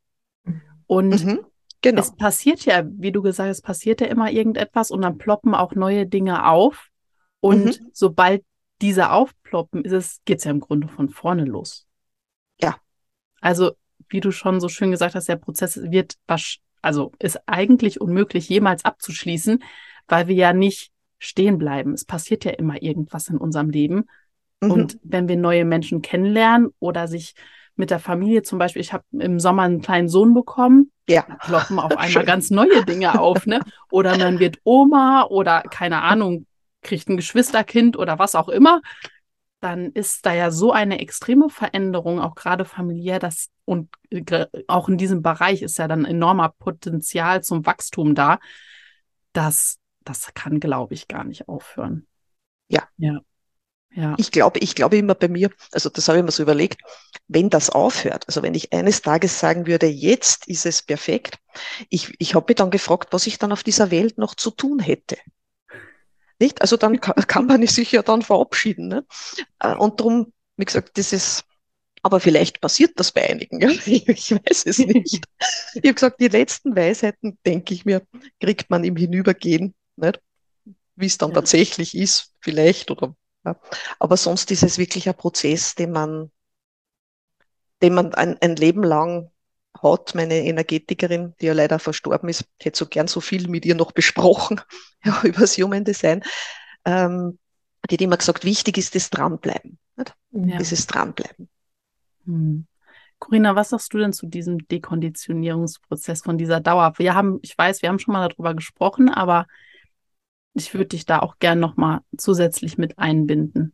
Und 0.85 1.23
mhm, 1.23 1.39
genau. 1.81 2.01
es 2.01 2.15
passiert 2.15 2.65
ja, 2.65 2.83
wie 2.85 3.11
du 3.11 3.21
gesagt 3.21 3.49
hast, 3.49 3.57
es 3.57 3.63
passiert 3.63 4.01
ja 4.01 4.07
immer 4.07 4.29
irgendetwas 4.29 4.91
und 4.91 5.01
dann 5.01 5.17
ploppen 5.17 5.55
auch 5.55 5.73
neue 5.73 6.05
Dinge 6.05 6.47
auf. 6.47 6.89
Und 7.39 7.65
mhm. 7.65 7.89
sobald 7.93 8.43
diese 8.81 9.11
aufploppen, 9.11 9.83
ist 9.83 9.93
es, 9.93 10.21
geht 10.25 10.39
es 10.39 10.43
ja 10.43 10.51
im 10.51 10.59
Grunde 10.59 10.87
von 10.87 11.09
vorne 11.09 11.45
los. 11.45 11.87
Ja. 12.59 12.77
Also, 13.39 13.71
wie 14.09 14.19
du 14.19 14.31
schon 14.31 14.59
so 14.59 14.69
schön 14.69 14.91
gesagt 14.91 15.15
hast, 15.15 15.29
der 15.29 15.37
Prozess 15.37 15.79
wird, 15.81 16.15
also 16.81 17.11
ist 17.19 17.39
eigentlich 17.47 18.01
unmöglich, 18.01 18.49
jemals 18.49 18.85
abzuschließen, 18.85 19.63
weil 20.11 20.27
wir 20.27 20.35
ja 20.35 20.53
nicht 20.53 20.91
stehen 21.19 21.57
bleiben. 21.57 21.93
Es 21.93 22.03
passiert 22.03 22.43
ja 22.43 22.51
immer 22.51 22.81
irgendwas 22.81 23.29
in 23.29 23.37
unserem 23.37 23.69
Leben. 23.69 24.07
Mhm. 24.59 24.71
Und 24.71 24.99
wenn 25.03 25.29
wir 25.29 25.37
neue 25.37 25.63
Menschen 25.63 26.01
kennenlernen 26.01 26.69
oder 26.79 27.07
sich 27.07 27.33
mit 27.75 27.91
der 27.91 27.99
Familie 27.99 28.43
zum 28.43 28.59
Beispiel, 28.59 28.81
ich 28.81 28.91
habe 28.91 29.05
im 29.11 29.39
Sommer 29.39 29.63
einen 29.63 29.81
kleinen 29.81 30.09
Sohn 30.09 30.33
bekommen, 30.33 30.91
ja. 31.07 31.21
ploppen 31.39 31.79
auf 31.79 31.91
einmal 31.97 32.09
Schön. 32.09 32.25
ganz 32.25 32.51
neue 32.51 32.83
Dinge 32.83 33.19
auf, 33.19 33.45
ne? 33.45 33.61
Oder 33.89 34.17
man 34.17 34.39
wird 34.39 34.57
Oma 34.65 35.27
oder 35.29 35.61
keine 35.61 36.01
Ahnung, 36.01 36.45
kriegt 36.81 37.07
ein 37.07 37.15
Geschwisterkind 37.15 37.97
oder 37.97 38.19
was 38.19 38.35
auch 38.35 38.49
immer, 38.49 38.81
dann 39.61 39.91
ist 39.91 40.25
da 40.25 40.33
ja 40.33 40.51
so 40.51 40.73
eine 40.73 40.99
extreme 40.99 41.49
Veränderung, 41.49 42.19
auch 42.19 42.35
gerade 42.35 42.65
familiär, 42.65 43.19
dass 43.19 43.49
und 43.63 43.89
auch 44.67 44.89
in 44.89 44.97
diesem 44.97 45.21
Bereich 45.21 45.61
ist 45.61 45.77
ja 45.77 45.87
dann 45.87 46.03
enormer 46.03 46.49
Potenzial 46.49 47.43
zum 47.43 47.65
Wachstum 47.65 48.15
da, 48.15 48.39
dass 49.31 49.77
das 50.03 50.33
kann, 50.33 50.59
glaube 50.59 50.93
ich, 50.93 51.07
gar 51.07 51.23
nicht 51.23 51.47
aufhören. 51.47 52.07
Ja. 52.67 52.87
Ja. 52.97 53.19
Ja. 53.93 54.15
Ich 54.17 54.31
glaube, 54.31 54.59
ich 54.59 54.73
glaube 54.75 54.97
immer 54.97 55.15
bei 55.15 55.27
mir, 55.27 55.49
also 55.73 55.89
das 55.89 56.07
habe 56.07 56.19
ich 56.19 56.23
mir 56.23 56.31
so 56.31 56.43
überlegt, 56.43 56.81
wenn 57.27 57.49
das 57.49 57.69
aufhört, 57.69 58.25
also 58.27 58.41
wenn 58.41 58.53
ich 58.53 58.71
eines 58.71 59.01
Tages 59.01 59.37
sagen 59.39 59.67
würde, 59.67 59.87
jetzt 59.87 60.47
ist 60.47 60.65
es 60.65 60.81
perfekt, 60.81 61.39
ich, 61.89 62.13
ich 62.17 62.33
habe 62.33 62.45
mich 62.47 62.55
dann 62.55 62.71
gefragt, 62.71 63.09
was 63.11 63.27
ich 63.27 63.37
dann 63.37 63.51
auf 63.51 63.63
dieser 63.63 63.91
Welt 63.91 64.17
noch 64.17 64.35
zu 64.35 64.49
tun 64.51 64.79
hätte. 64.79 65.17
Nicht? 66.39 66.61
Also 66.61 66.77
dann 66.77 66.99
kann, 67.01 67.15
kann 67.27 67.45
man 67.47 67.65
sich 67.67 67.91
ja 67.91 68.01
dann 68.01 68.21
verabschieden. 68.21 68.87
Ne? 68.87 69.05
Äh, 69.59 69.75
und 69.75 69.99
darum, 69.99 70.31
wie 70.55 70.65
gesagt, 70.65 70.97
das 70.97 71.11
ist, 71.11 71.43
aber 72.01 72.19
vielleicht 72.21 72.61
passiert 72.61 72.99
das 72.99 73.11
bei 73.11 73.29
einigen. 73.29 73.59
Ja? 73.59 73.69
Ich, 73.85 74.07
ich 74.07 74.31
weiß 74.31 74.65
es 74.65 74.77
nicht. 74.79 75.25
ich 75.73 75.81
habe 75.83 75.93
gesagt, 75.93 76.21
die 76.21 76.29
letzten 76.29 76.75
Weisheiten, 76.75 77.37
denke 77.45 77.73
ich 77.73 77.83
mir, 77.83 78.01
kriegt 78.39 78.69
man 78.69 78.85
im 78.85 78.95
Hinübergehen 78.95 79.75
nicht? 80.01 80.21
Wie 80.95 81.05
es 81.05 81.17
dann 81.17 81.29
ja. 81.29 81.35
tatsächlich 81.35 81.95
ist, 81.95 82.33
vielleicht 82.39 82.91
oder 82.91 83.15
ja. 83.45 83.59
Aber 83.99 84.17
sonst 84.17 84.51
ist 84.51 84.63
es 84.63 84.77
wirklich 84.77 85.07
ein 85.07 85.15
Prozess, 85.15 85.75
den 85.75 85.91
man, 85.91 86.31
den 87.81 87.93
man 87.93 88.13
ein, 88.13 88.37
ein 88.41 88.55
Leben 88.55 88.83
lang 88.83 89.31
hat. 89.81 90.13
Meine 90.15 90.39
Energetikerin, 90.39 91.33
die 91.41 91.47
ja 91.47 91.53
leider 91.53 91.79
verstorben 91.79 92.29
ist, 92.29 92.45
hätte 92.61 92.77
so 92.77 92.85
gern 92.85 93.07
so 93.07 93.21
viel 93.21 93.47
mit 93.47 93.65
ihr 93.65 93.75
noch 93.75 93.91
besprochen, 93.91 94.61
ja, 95.03 95.21
über 95.23 95.41
das 95.41 95.57
Human 95.57 95.83
Design. 95.83 96.23
Ähm, 96.85 97.39
die 97.89 97.95
hat 97.95 98.01
immer 98.01 98.17
gesagt, 98.17 98.45
wichtig 98.45 98.77
ist 98.77 98.95
das 98.95 99.09
Dranbleiben. 99.09 99.79
Nicht? 99.95 100.15
Ja. 100.31 100.57
Dieses 100.57 100.85
Dranbleiben. 100.85 101.49
Hm. 102.25 102.67
Corinna, 103.17 103.55
was 103.55 103.69
sagst 103.69 103.93
du 103.93 103.99
denn 103.99 104.13
zu 104.13 104.25
diesem 104.25 104.67
Dekonditionierungsprozess 104.67 106.21
von 106.23 106.37
dieser 106.39 106.59
Dauer? 106.59 106.93
Wir 106.97 107.13
haben, 107.13 107.39
ich 107.43 107.55
weiß, 107.55 107.81
wir 107.81 107.89
haben 107.89 107.99
schon 107.99 108.13
mal 108.13 108.27
darüber 108.27 108.55
gesprochen, 108.55 109.09
aber 109.09 109.45
ich 110.53 110.73
würde 110.73 110.87
dich 110.87 111.05
da 111.05 111.19
auch 111.19 111.39
gern 111.39 111.59
nochmal 111.59 111.99
zusätzlich 112.17 112.77
mit 112.77 112.97
einbinden. 112.99 113.73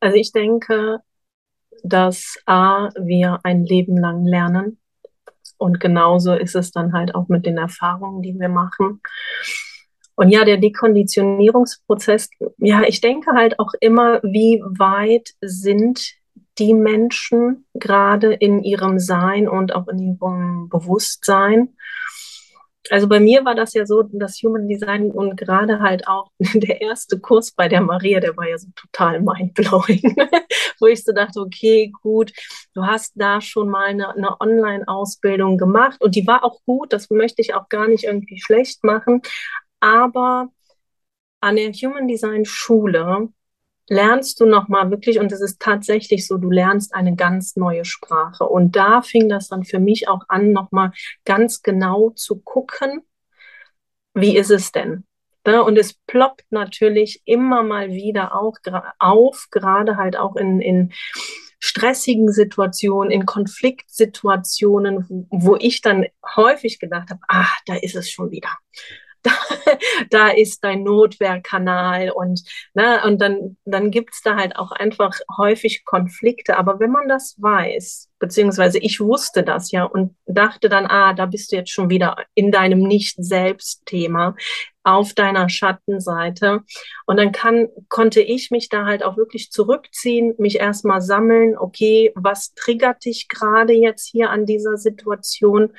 Also 0.00 0.16
ich 0.16 0.32
denke, 0.32 1.00
dass 1.82 2.38
A, 2.46 2.88
wir 2.98 3.40
ein 3.44 3.64
Leben 3.64 3.96
lang 3.96 4.24
lernen. 4.24 4.78
Und 5.58 5.80
genauso 5.80 6.34
ist 6.34 6.54
es 6.54 6.70
dann 6.70 6.92
halt 6.92 7.14
auch 7.14 7.28
mit 7.28 7.46
den 7.46 7.56
Erfahrungen, 7.56 8.22
die 8.22 8.38
wir 8.38 8.48
machen. 8.48 9.00
Und 10.14 10.30
ja, 10.30 10.44
der 10.44 10.56
Dekonditionierungsprozess, 10.56 12.30
ja, 12.58 12.82
ich 12.82 13.00
denke 13.00 13.32
halt 13.32 13.58
auch 13.58 13.72
immer, 13.80 14.22
wie 14.22 14.62
weit 14.64 15.34
sind 15.40 16.14
die 16.58 16.72
Menschen 16.72 17.66
gerade 17.74 18.32
in 18.32 18.62
ihrem 18.62 18.98
Sein 18.98 19.48
und 19.48 19.74
auch 19.74 19.88
in 19.88 19.98
ihrem 19.98 20.68
Bewusstsein 20.70 21.76
also 22.90 23.08
bei 23.08 23.20
mir 23.20 23.44
war 23.44 23.54
das 23.54 23.74
ja 23.74 23.86
so, 23.86 24.02
das 24.12 24.40
Human 24.42 24.68
Design 24.68 25.10
und 25.10 25.36
gerade 25.36 25.80
halt 25.80 26.06
auch 26.08 26.30
der 26.38 26.80
erste 26.80 27.18
Kurs 27.18 27.52
bei 27.52 27.68
der 27.68 27.80
Maria, 27.80 28.20
der 28.20 28.36
war 28.36 28.48
ja 28.48 28.58
so 28.58 28.68
total 28.76 29.20
mindblowing, 29.20 30.16
wo 30.80 30.86
ich 30.86 31.04
so 31.04 31.12
dachte, 31.12 31.40
okay, 31.40 31.92
gut, 32.02 32.32
du 32.74 32.86
hast 32.86 33.12
da 33.16 33.40
schon 33.40 33.68
mal 33.68 33.86
eine, 33.86 34.14
eine 34.14 34.40
Online-Ausbildung 34.40 35.58
gemacht 35.58 36.00
und 36.00 36.14
die 36.14 36.26
war 36.26 36.44
auch 36.44 36.60
gut, 36.64 36.92
das 36.92 37.10
möchte 37.10 37.42
ich 37.42 37.54
auch 37.54 37.68
gar 37.68 37.88
nicht 37.88 38.04
irgendwie 38.04 38.40
schlecht 38.40 38.84
machen, 38.84 39.22
aber 39.80 40.48
an 41.40 41.56
der 41.56 41.72
Human 41.72 42.08
Design 42.08 42.44
Schule 42.44 43.28
lernst 43.88 44.40
du 44.40 44.46
nochmal 44.46 44.90
wirklich, 44.90 45.18
und 45.18 45.32
es 45.32 45.40
ist 45.40 45.60
tatsächlich 45.60 46.26
so, 46.26 46.38
du 46.38 46.50
lernst 46.50 46.94
eine 46.94 47.14
ganz 47.14 47.56
neue 47.56 47.84
Sprache. 47.84 48.44
Und 48.44 48.76
da 48.76 49.02
fing 49.02 49.28
das 49.28 49.48
dann 49.48 49.64
für 49.64 49.78
mich 49.78 50.08
auch 50.08 50.22
an, 50.28 50.52
nochmal 50.52 50.92
ganz 51.24 51.62
genau 51.62 52.10
zu 52.10 52.40
gucken, 52.40 53.02
wie 54.14 54.36
ist 54.36 54.50
es 54.50 54.72
denn? 54.72 55.04
Ne? 55.46 55.62
Und 55.62 55.78
es 55.78 55.94
ploppt 56.06 56.46
natürlich 56.50 57.22
immer 57.24 57.62
mal 57.62 57.90
wieder 57.90 58.34
auch 58.34 58.56
auf, 58.98 59.46
gerade 59.50 59.96
halt 59.96 60.16
auch 60.16 60.36
in, 60.36 60.60
in 60.60 60.92
stressigen 61.58 62.32
Situationen, 62.32 63.10
in 63.10 63.26
Konfliktsituationen, 63.26 65.06
wo, 65.08 65.26
wo 65.30 65.56
ich 65.56 65.80
dann 65.80 66.06
häufig 66.34 66.78
gedacht 66.78 67.10
habe, 67.10 67.20
ach, 67.28 67.56
da 67.66 67.76
ist 67.76 67.94
es 67.94 68.10
schon 68.10 68.30
wieder 68.30 68.50
da, 69.26 69.32
da 70.10 70.28
ist 70.28 70.64
dein 70.64 70.82
Notwehrkanal 70.82 72.10
und, 72.10 72.42
ne, 72.74 73.02
und 73.04 73.20
dann, 73.20 73.56
dann 73.64 73.90
gibt's 73.90 74.22
da 74.22 74.36
halt 74.36 74.56
auch 74.56 74.72
einfach 74.72 75.12
häufig 75.36 75.84
Konflikte. 75.84 76.56
Aber 76.56 76.80
wenn 76.80 76.90
man 76.90 77.08
das 77.08 77.36
weiß, 77.38 78.08
beziehungsweise 78.18 78.78
ich 78.78 79.00
wusste 79.00 79.42
das 79.42 79.70
ja 79.70 79.84
und 79.84 80.16
dachte 80.26 80.68
dann, 80.68 80.86
ah, 80.86 81.12
da 81.12 81.26
bist 81.26 81.52
du 81.52 81.56
jetzt 81.56 81.70
schon 81.70 81.90
wieder 81.90 82.16
in 82.34 82.50
deinem 82.50 82.80
Nicht-Selbst-Thema 82.80 84.34
auf 84.84 85.14
deiner 85.14 85.48
Schattenseite. 85.48 86.60
Und 87.06 87.16
dann 87.16 87.32
kann, 87.32 87.68
konnte 87.88 88.20
ich 88.20 88.50
mich 88.50 88.68
da 88.68 88.86
halt 88.86 89.02
auch 89.02 89.16
wirklich 89.16 89.50
zurückziehen, 89.50 90.34
mich 90.38 90.60
erstmal 90.60 91.00
sammeln, 91.00 91.58
okay, 91.58 92.12
was 92.14 92.54
triggert 92.54 93.04
dich 93.04 93.28
gerade 93.28 93.72
jetzt 93.72 94.06
hier 94.06 94.30
an 94.30 94.46
dieser 94.46 94.76
Situation? 94.76 95.72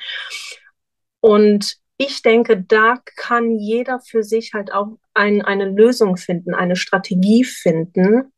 Und 1.20 1.78
ich 1.98 2.22
denke, 2.22 2.62
da 2.62 2.96
kann 3.16 3.50
jeder 3.50 4.00
für 4.00 4.22
sich 4.22 4.54
halt 4.54 4.72
auch 4.72 4.98
ein, 5.14 5.42
eine 5.42 5.66
Lösung 5.66 6.16
finden, 6.16 6.54
eine 6.54 6.76
Strategie 6.76 7.42
finden, 7.42 8.32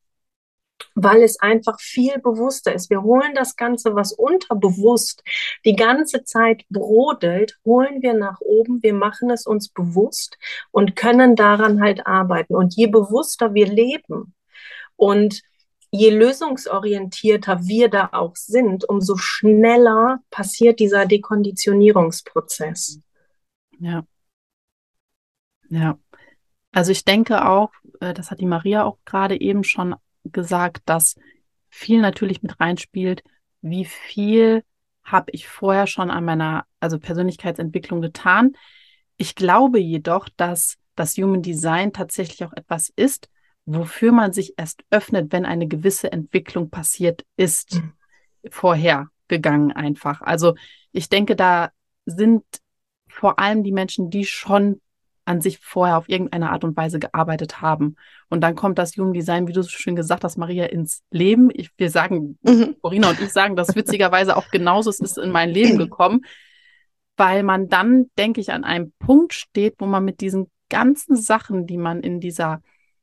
weil 0.94 1.22
es 1.22 1.38
einfach 1.40 1.78
viel 1.78 2.18
bewusster 2.20 2.74
ist. 2.74 2.88
Wir 2.88 3.02
holen 3.02 3.34
das 3.34 3.56
Ganze, 3.56 3.94
was 3.94 4.12
unterbewusst 4.12 5.22
die 5.66 5.76
ganze 5.76 6.24
Zeit 6.24 6.64
brodelt, 6.70 7.58
holen 7.66 8.00
wir 8.00 8.14
nach 8.14 8.40
oben, 8.40 8.82
wir 8.82 8.94
machen 8.94 9.30
es 9.30 9.46
uns 9.46 9.68
bewusst 9.68 10.38
und 10.70 10.96
können 10.96 11.36
daran 11.36 11.82
halt 11.82 12.06
arbeiten. 12.06 12.54
Und 12.54 12.74
je 12.76 12.86
bewusster 12.86 13.52
wir 13.52 13.66
leben 13.66 14.34
und 14.96 15.42
je 15.90 16.10
lösungsorientierter 16.10 17.66
wir 17.66 17.88
da 17.90 18.08
auch 18.12 18.36
sind, 18.36 18.88
umso 18.88 19.16
schneller 19.18 20.20
passiert 20.30 20.80
dieser 20.80 21.04
Dekonditionierungsprozess. 21.04 23.00
Ja. 23.80 24.06
Ja. 25.68 25.98
Also 26.72 26.92
ich 26.92 27.04
denke 27.04 27.46
auch, 27.48 27.70
äh, 28.00 28.14
das 28.14 28.30
hat 28.30 28.40
die 28.40 28.46
Maria 28.46 28.84
auch 28.84 28.98
gerade 29.04 29.40
eben 29.40 29.64
schon 29.64 29.96
gesagt, 30.24 30.82
dass 30.84 31.16
viel 31.68 32.00
natürlich 32.00 32.42
mit 32.42 32.60
reinspielt, 32.60 33.22
wie 33.62 33.84
viel 33.84 34.64
habe 35.02 35.30
ich 35.32 35.48
vorher 35.48 35.86
schon 35.86 36.10
an 36.10 36.24
meiner 36.24 36.66
also 36.78 36.98
Persönlichkeitsentwicklung 36.98 38.00
getan. 38.00 38.52
Ich 39.16 39.34
glaube 39.34 39.80
jedoch, 39.80 40.28
dass 40.36 40.76
das 40.94 41.16
Human 41.16 41.42
Design 41.42 41.92
tatsächlich 41.92 42.44
auch 42.44 42.52
etwas 42.52 42.92
ist, 42.94 43.28
wofür 43.64 44.12
man 44.12 44.32
sich 44.32 44.54
erst 44.56 44.84
öffnet, 44.90 45.32
wenn 45.32 45.44
eine 45.46 45.66
gewisse 45.66 46.12
Entwicklung 46.12 46.70
passiert 46.70 47.24
ist, 47.36 47.74
mhm. 47.74 47.92
vorher 48.50 49.08
gegangen 49.28 49.72
einfach. 49.72 50.20
Also 50.22 50.54
ich 50.92 51.08
denke, 51.08 51.36
da 51.36 51.70
sind 52.04 52.44
vor 53.20 53.38
allem 53.38 53.62
die 53.62 53.72
Menschen, 53.72 54.09
die 54.09 54.24
schon 54.24 54.80
an 55.26 55.42
sich 55.42 55.59
vorher 55.59 55.98
auf 55.98 56.09
irgendeine 56.09 56.50
Art 56.52 56.64
und 56.64 56.74
Weise 56.74 56.98
gearbeitet 56.98 57.61
haben. 57.61 57.96
Und 58.30 58.40
dann 58.40 58.54
kommt 58.54 58.78
das 58.78 58.96
Human 58.96 59.12
Design, 59.12 59.46
wie 59.46 59.52
du 59.52 59.62
so 59.62 59.68
schön 59.68 59.94
gesagt 59.94 60.24
hast, 60.24 60.38
Maria, 60.38 60.64
ins 60.64 61.02
Leben. 61.11 61.50
Ich, 61.52 61.70
wir 61.76 61.90
sagen, 61.90 62.38
mhm. 62.40 62.76
Corina 62.80 63.11
und 63.11 63.20
ich 63.20 63.30
sagen 63.30 63.56
das 63.56 63.76
witzigerweise 63.76 64.38
auch 64.38 64.50
genauso, 64.50 64.88
es 64.88 65.00
ist 65.00 65.18
in 65.18 65.33
mein 65.33 65.50
Leben 65.50 65.76
gekommen, 65.76 66.22
weil 67.18 67.42
man 67.42 67.68
dann, 67.68 68.06
denke 68.16 68.40
ich, 68.40 68.52
an 68.52 68.64
einem 68.64 68.94
Punkt 68.98 69.35
steht, 69.35 69.74
wo 69.80 69.85
man 69.85 70.02
mit 70.02 70.22
diesen 70.22 70.50
ganzen 70.70 71.14
Sachen, 71.14 71.66
die 71.66 71.76
man 71.76 72.00
in 72.00 72.20
dieser, 72.20 72.62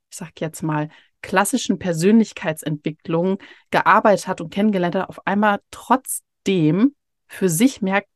ich 0.10 0.18
sag 0.18 0.42
jetzt 0.42 0.64
mal, 0.64 0.90
klassischen 1.22 1.78
Persönlichkeitsentwicklung 1.78 3.38
gearbeitet 3.70 4.28
hat 4.28 4.42
und 4.42 4.52
kennengelernt 4.52 4.96
hat, 4.96 5.10
auf 5.10 5.28
einmal 5.28 5.60
trotzdem 5.70 6.96
für 7.28 7.50
sich 7.50 7.84
merkt, 7.84 8.10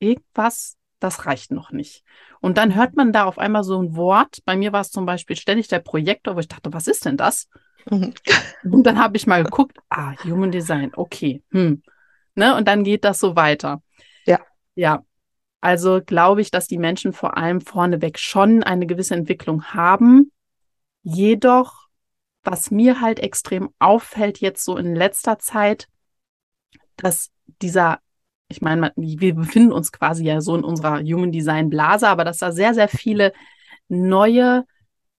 irgendwas 0.00 0.76
das 1.04 1.26
reicht 1.26 1.50
noch 1.50 1.70
nicht. 1.70 2.02
Und 2.40 2.58
dann 2.58 2.74
hört 2.74 2.96
man 2.96 3.12
da 3.12 3.24
auf 3.24 3.38
einmal 3.38 3.62
so 3.62 3.80
ein 3.80 3.94
Wort. 3.94 4.38
Bei 4.44 4.56
mir 4.56 4.72
war 4.72 4.80
es 4.80 4.90
zum 4.90 5.06
Beispiel 5.06 5.36
ständig 5.36 5.68
der 5.68 5.78
Projektor, 5.78 6.34
wo 6.34 6.40
ich 6.40 6.48
dachte, 6.48 6.72
was 6.72 6.88
ist 6.88 7.04
denn 7.04 7.16
das? 7.16 7.48
Mhm. 7.90 8.14
Und 8.64 8.84
dann 8.84 8.98
habe 8.98 9.16
ich 9.16 9.26
mal 9.26 9.44
geguckt, 9.44 9.78
ah, 9.90 10.14
Human 10.24 10.50
Design, 10.50 10.92
okay. 10.96 11.42
Hm. 11.50 11.82
Ne? 12.34 12.56
Und 12.56 12.66
dann 12.66 12.82
geht 12.82 13.04
das 13.04 13.20
so 13.20 13.36
weiter. 13.36 13.82
Ja. 14.24 14.40
Ja. 14.74 15.04
Also 15.60 16.00
glaube 16.04 16.40
ich, 16.40 16.50
dass 16.50 16.66
die 16.66 16.78
Menschen 16.78 17.12
vor 17.12 17.36
allem 17.36 17.60
vorneweg 17.60 18.18
schon 18.18 18.62
eine 18.62 18.86
gewisse 18.86 19.14
Entwicklung 19.14 19.64
haben. 19.64 20.32
Jedoch, 21.02 21.88
was 22.42 22.70
mir 22.70 23.00
halt 23.00 23.20
extrem 23.20 23.70
auffällt 23.78 24.40
jetzt 24.40 24.64
so 24.64 24.76
in 24.76 24.94
letzter 24.94 25.38
Zeit, 25.38 25.88
dass 26.96 27.30
dieser 27.62 28.00
ich 28.54 28.62
meine, 28.62 28.92
wir 28.94 29.34
befinden 29.34 29.72
uns 29.72 29.90
quasi 29.90 30.24
ja 30.24 30.40
so 30.40 30.54
in 30.54 30.62
unserer 30.62 31.00
Human 31.00 31.32
Design 31.32 31.70
Blase, 31.70 32.08
aber 32.08 32.24
dass 32.24 32.38
da 32.38 32.52
sehr, 32.52 32.72
sehr 32.72 32.88
viele 32.88 33.32
neue, 33.88 34.64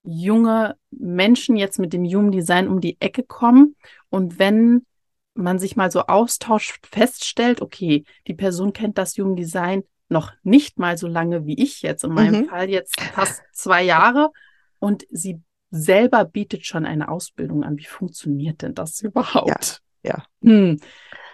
junge 0.02 0.76
Menschen 0.90 1.56
jetzt 1.56 1.78
mit 1.78 1.92
dem 1.92 2.04
Human 2.04 2.32
Design 2.32 2.68
um 2.68 2.80
die 2.80 2.96
Ecke 2.98 3.22
kommen. 3.22 3.76
Und 4.08 4.38
wenn 4.38 4.86
man 5.34 5.58
sich 5.58 5.76
mal 5.76 5.90
so 5.90 6.06
austauscht, 6.06 6.86
feststellt, 6.86 7.60
okay, 7.60 8.04
die 8.26 8.34
Person 8.34 8.72
kennt 8.72 8.96
das 8.96 9.18
Human 9.18 9.36
Design 9.36 9.82
noch 10.08 10.32
nicht 10.42 10.78
mal 10.78 10.96
so 10.96 11.08
lange 11.08 11.44
wie 11.44 11.62
ich 11.62 11.82
jetzt, 11.82 12.04
in 12.04 12.14
meinem 12.14 12.42
mhm. 12.42 12.48
Fall 12.48 12.70
jetzt 12.70 12.98
fast 13.00 13.42
zwei 13.52 13.82
Jahre 13.82 14.30
und 14.78 15.04
sie 15.10 15.42
selber 15.70 16.24
bietet 16.24 16.64
schon 16.64 16.86
eine 16.86 17.08
Ausbildung 17.08 17.64
an. 17.64 17.76
Wie 17.76 17.84
funktioniert 17.84 18.62
denn 18.62 18.74
das 18.74 19.02
überhaupt? 19.02 19.82
Ja. 20.02 20.14
ja. 20.14 20.24
Hm. 20.42 20.80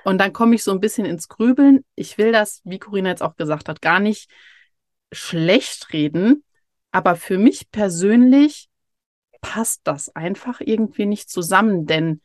Und 0.04 0.18
dann 0.18 0.32
komme 0.32 0.54
ich 0.54 0.64
so 0.64 0.72
ein 0.72 0.80
bisschen 0.80 1.06
ins 1.06 1.28
Grübeln. 1.28 1.84
Ich 1.94 2.18
will 2.18 2.32
das, 2.32 2.60
wie 2.64 2.78
Corinna 2.78 3.10
jetzt 3.10 3.22
auch 3.22 3.36
gesagt 3.36 3.68
hat, 3.68 3.80
gar 3.82 4.00
nicht 4.00 4.30
schlecht 5.12 5.92
reden. 5.92 6.44
Aber 6.90 7.16
für 7.16 7.38
mich 7.38 7.70
persönlich 7.70 8.68
passt 9.40 9.80
das 9.84 10.14
einfach 10.14 10.60
irgendwie 10.60 11.06
nicht 11.06 11.30
zusammen. 11.30 11.86
Denn 11.86 12.20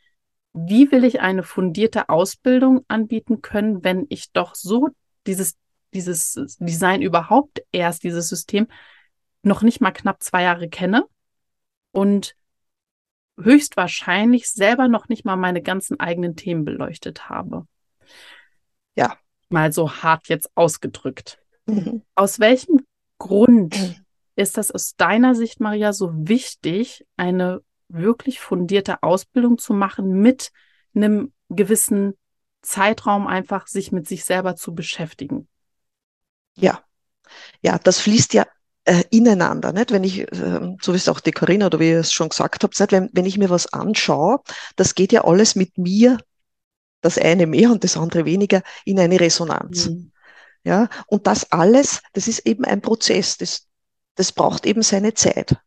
wie 0.54 0.92
will 0.92 1.04
ich 1.04 1.22
eine 1.22 1.44
fundierte 1.44 2.10
Ausbildung 2.10 2.84
anbieten 2.88 3.42
können, 3.42 3.84
wenn 3.84 4.06
ich 4.10 4.32
doch 4.32 4.56
so 4.56 4.90
dieses, 5.28 5.56
dieses 5.94 6.58
Design 6.60 7.02
überhaupt 7.02 7.62
erst, 7.72 8.04
dieses 8.04 8.30
System, 8.30 8.68
noch 9.44 9.62
nicht 9.62 9.82
mal 9.82 9.92
knapp 9.92 10.24
zwei 10.24 10.44
Jahre 10.44 10.68
kenne 10.68 11.06
und 11.92 12.36
höchstwahrscheinlich 13.40 14.50
selber 14.50 14.88
noch 14.88 15.10
nicht 15.10 15.26
mal 15.26 15.36
meine 15.36 15.62
ganzen 15.62 16.00
eigenen 16.00 16.36
Themen 16.36 16.66
beleuchtet 16.66 17.30
habe. 17.30 17.68
Ja. 18.96 19.18
Mal 19.50 19.72
so 19.72 19.92
hart 19.92 20.28
jetzt 20.28 20.50
ausgedrückt. 20.56 21.40
Mhm. 21.68 22.02
Aus 22.16 22.40
welchem 22.40 22.86
Grund 23.18 23.80
mhm. 23.80 23.96
ist 24.36 24.58
das 24.58 24.72
aus 24.72 24.96
deiner 24.96 25.36
Sicht, 25.36 25.60
Maria, 25.62 25.94
so 25.94 26.12
wichtig, 26.14 27.06
eine 27.16 27.62
wirklich 27.88 28.40
fundierte 28.40 29.04
Ausbildung 29.04 29.58
zu 29.58 29.74
machen 29.74 30.20
mit 30.20 30.52
einem 30.94 31.32
gewissen 31.50 32.18
Zeitraum 32.62 33.28
einfach 33.28 33.68
sich 33.68 33.92
mit 33.94 34.08
sich 34.08 34.26
selber 34.26 34.56
zu 34.56 34.76
beschäftigen? 34.76 35.48
Ja, 36.56 36.84
ja, 37.62 37.78
das 37.80 38.00
fließt 38.00 38.34
ja 38.34 38.46
äh, 38.88 39.04
ineinander. 39.10 39.74
Nicht? 39.74 39.92
Wenn 39.92 40.04
ich, 40.04 40.22
äh, 40.22 40.76
so 40.82 40.94
wie 40.94 40.98
es 40.98 41.10
auch 41.10 41.20
die 41.20 41.32
Corinna 41.32 41.68
oder 41.68 41.80
wie 41.80 41.90
ihr 41.90 42.00
es 42.00 42.14
schon 42.14 42.30
gesagt 42.30 42.64
habt, 42.64 42.80
nicht? 42.80 42.92
Wenn, 42.92 43.10
wenn 43.12 43.26
ich 43.26 43.38
mir 43.38 43.50
was 43.50 43.72
anschaue, 43.74 44.40
das 44.76 44.96
geht 44.96 45.12
ja 45.12 45.26
alles 45.26 45.56
mit 45.56 45.78
mir, 45.78 46.18
das 47.02 47.18
eine 47.18 47.48
mehr 47.48 47.72
und 47.72 47.84
das 47.84 47.98
andere 47.98 48.26
weniger, 48.26 48.62
in 48.86 49.00
eine 49.00 49.20
Resonanz. 49.20 49.90
Mhm. 49.90 50.12
Ja, 50.64 50.90
und 51.08 51.28
das 51.28 51.52
alles, 51.52 52.02
das 52.14 52.28
ist 52.28 52.46
eben 52.46 52.66
ein 52.66 52.82
Prozess, 52.82 53.38
das, 53.38 53.68
das 54.16 54.32
braucht 54.32 54.66
eben 54.66 54.82
seine 54.82 55.14
Zeit. 55.14 55.58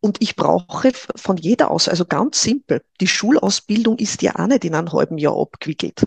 Und 0.00 0.22
ich 0.22 0.36
brauche 0.36 0.92
von 1.16 1.36
jeder 1.36 1.70
aus, 1.70 1.88
also 1.88 2.04
ganz 2.04 2.40
simpel, 2.40 2.82
die 3.00 3.08
Schulausbildung 3.08 3.98
ist 3.98 4.22
ja 4.22 4.36
auch 4.36 4.46
nicht 4.46 4.64
in 4.64 4.74
einem 4.74 4.92
halben 4.92 5.18
Jahr 5.18 5.36
abgewickelt 5.36 6.04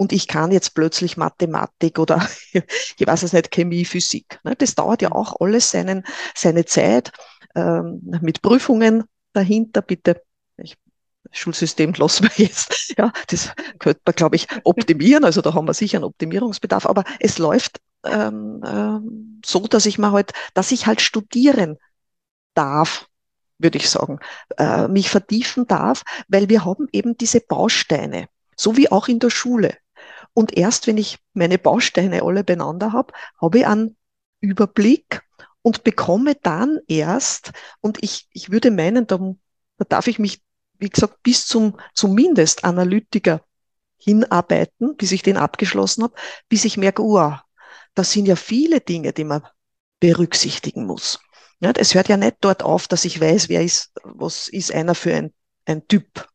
und 0.00 0.14
ich 0.14 0.28
kann 0.28 0.50
jetzt 0.50 0.74
plötzlich 0.74 1.18
Mathematik 1.18 1.98
oder 1.98 2.26
ich 2.52 3.06
weiß 3.06 3.22
es 3.22 3.34
nicht, 3.34 3.50
Chemie, 3.50 3.84
Physik. 3.84 4.40
Ne? 4.44 4.56
Das 4.56 4.74
dauert 4.74 5.02
ja 5.02 5.12
auch 5.12 5.38
alles 5.40 5.70
seinen, 5.70 6.04
seine 6.34 6.64
Zeit 6.64 7.12
ähm, 7.54 8.00
mit 8.22 8.40
Prüfungen 8.40 9.04
dahinter, 9.34 9.82
bitte. 9.82 10.22
Ich, 10.56 10.78
Schulsystem 11.32 11.92
lassen 11.92 12.24
wir 12.24 12.46
jetzt. 12.46 12.76
Ja, 12.98 13.12
das 13.28 13.52
könnte 13.78 14.00
man, 14.04 14.14
glaube 14.16 14.36
ich, 14.36 14.48
optimieren. 14.64 15.24
Also 15.24 15.42
da 15.42 15.54
haben 15.54 15.66
wir 15.66 15.74
sicher 15.74 15.98
einen 15.98 16.04
Optimierungsbedarf. 16.04 16.86
Aber 16.86 17.04
es 17.20 17.38
läuft 17.38 17.78
ähm, 18.04 18.62
ähm, 18.66 19.40
so, 19.44 19.66
dass 19.68 19.86
ich 19.86 19.98
mal 19.98 20.12
halt, 20.12 20.32
dass 20.54 20.72
ich 20.72 20.86
halt 20.86 21.00
studieren 21.00 21.76
darf, 22.54 23.06
würde 23.58 23.76
ich 23.76 23.88
sagen, 23.88 24.18
äh, 24.56 24.88
mich 24.88 25.10
vertiefen 25.10 25.66
darf, 25.66 26.02
weil 26.26 26.48
wir 26.48 26.64
haben 26.64 26.88
eben 26.90 27.16
diese 27.16 27.40
Bausteine, 27.40 28.28
so 28.56 28.76
wie 28.76 28.90
auch 28.90 29.06
in 29.06 29.20
der 29.20 29.30
Schule. 29.30 29.76
Und 30.32 30.56
erst 30.56 30.86
wenn 30.86 30.98
ich 30.98 31.18
meine 31.32 31.58
Bausteine 31.58 32.22
alle 32.22 32.44
beieinander 32.44 32.92
habe, 32.92 33.12
habe 33.40 33.60
ich 33.60 33.66
einen 33.66 33.96
Überblick 34.40 35.22
und 35.62 35.84
bekomme 35.84 36.36
dann 36.42 36.78
erst, 36.88 37.52
und 37.80 38.02
ich, 38.02 38.28
ich 38.32 38.50
würde 38.50 38.70
meinen, 38.70 39.06
da, 39.06 39.18
da 39.78 39.84
darf 39.88 40.06
ich 40.06 40.18
mich, 40.18 40.40
wie 40.78 40.88
gesagt, 40.88 41.22
bis 41.22 41.46
zum 41.46 41.78
zumindest 41.94 42.64
Analytiker 42.64 43.42
hinarbeiten, 43.98 44.96
bis 44.96 45.12
ich 45.12 45.22
den 45.22 45.36
abgeschlossen 45.36 46.04
habe, 46.04 46.14
bis 46.48 46.64
ich 46.64 46.76
merke, 46.76 47.02
oh, 47.02 47.34
das 47.94 48.12
sind 48.12 48.26
ja 48.26 48.36
viele 48.36 48.80
Dinge, 48.80 49.12
die 49.12 49.24
man 49.24 49.42
berücksichtigen 50.00 50.86
muss. 50.86 51.20
Es 51.60 51.94
hört 51.94 52.08
ja 52.08 52.16
nicht 52.16 52.36
dort 52.40 52.62
auf, 52.62 52.88
dass 52.88 53.04
ich 53.04 53.20
weiß, 53.20 53.50
wer 53.50 53.62
ist, 53.62 53.92
was 54.02 54.48
ist 54.48 54.72
einer 54.72 54.94
für 54.94 55.14
ein, 55.14 55.34
ein 55.66 55.86
Typ. 55.86 56.29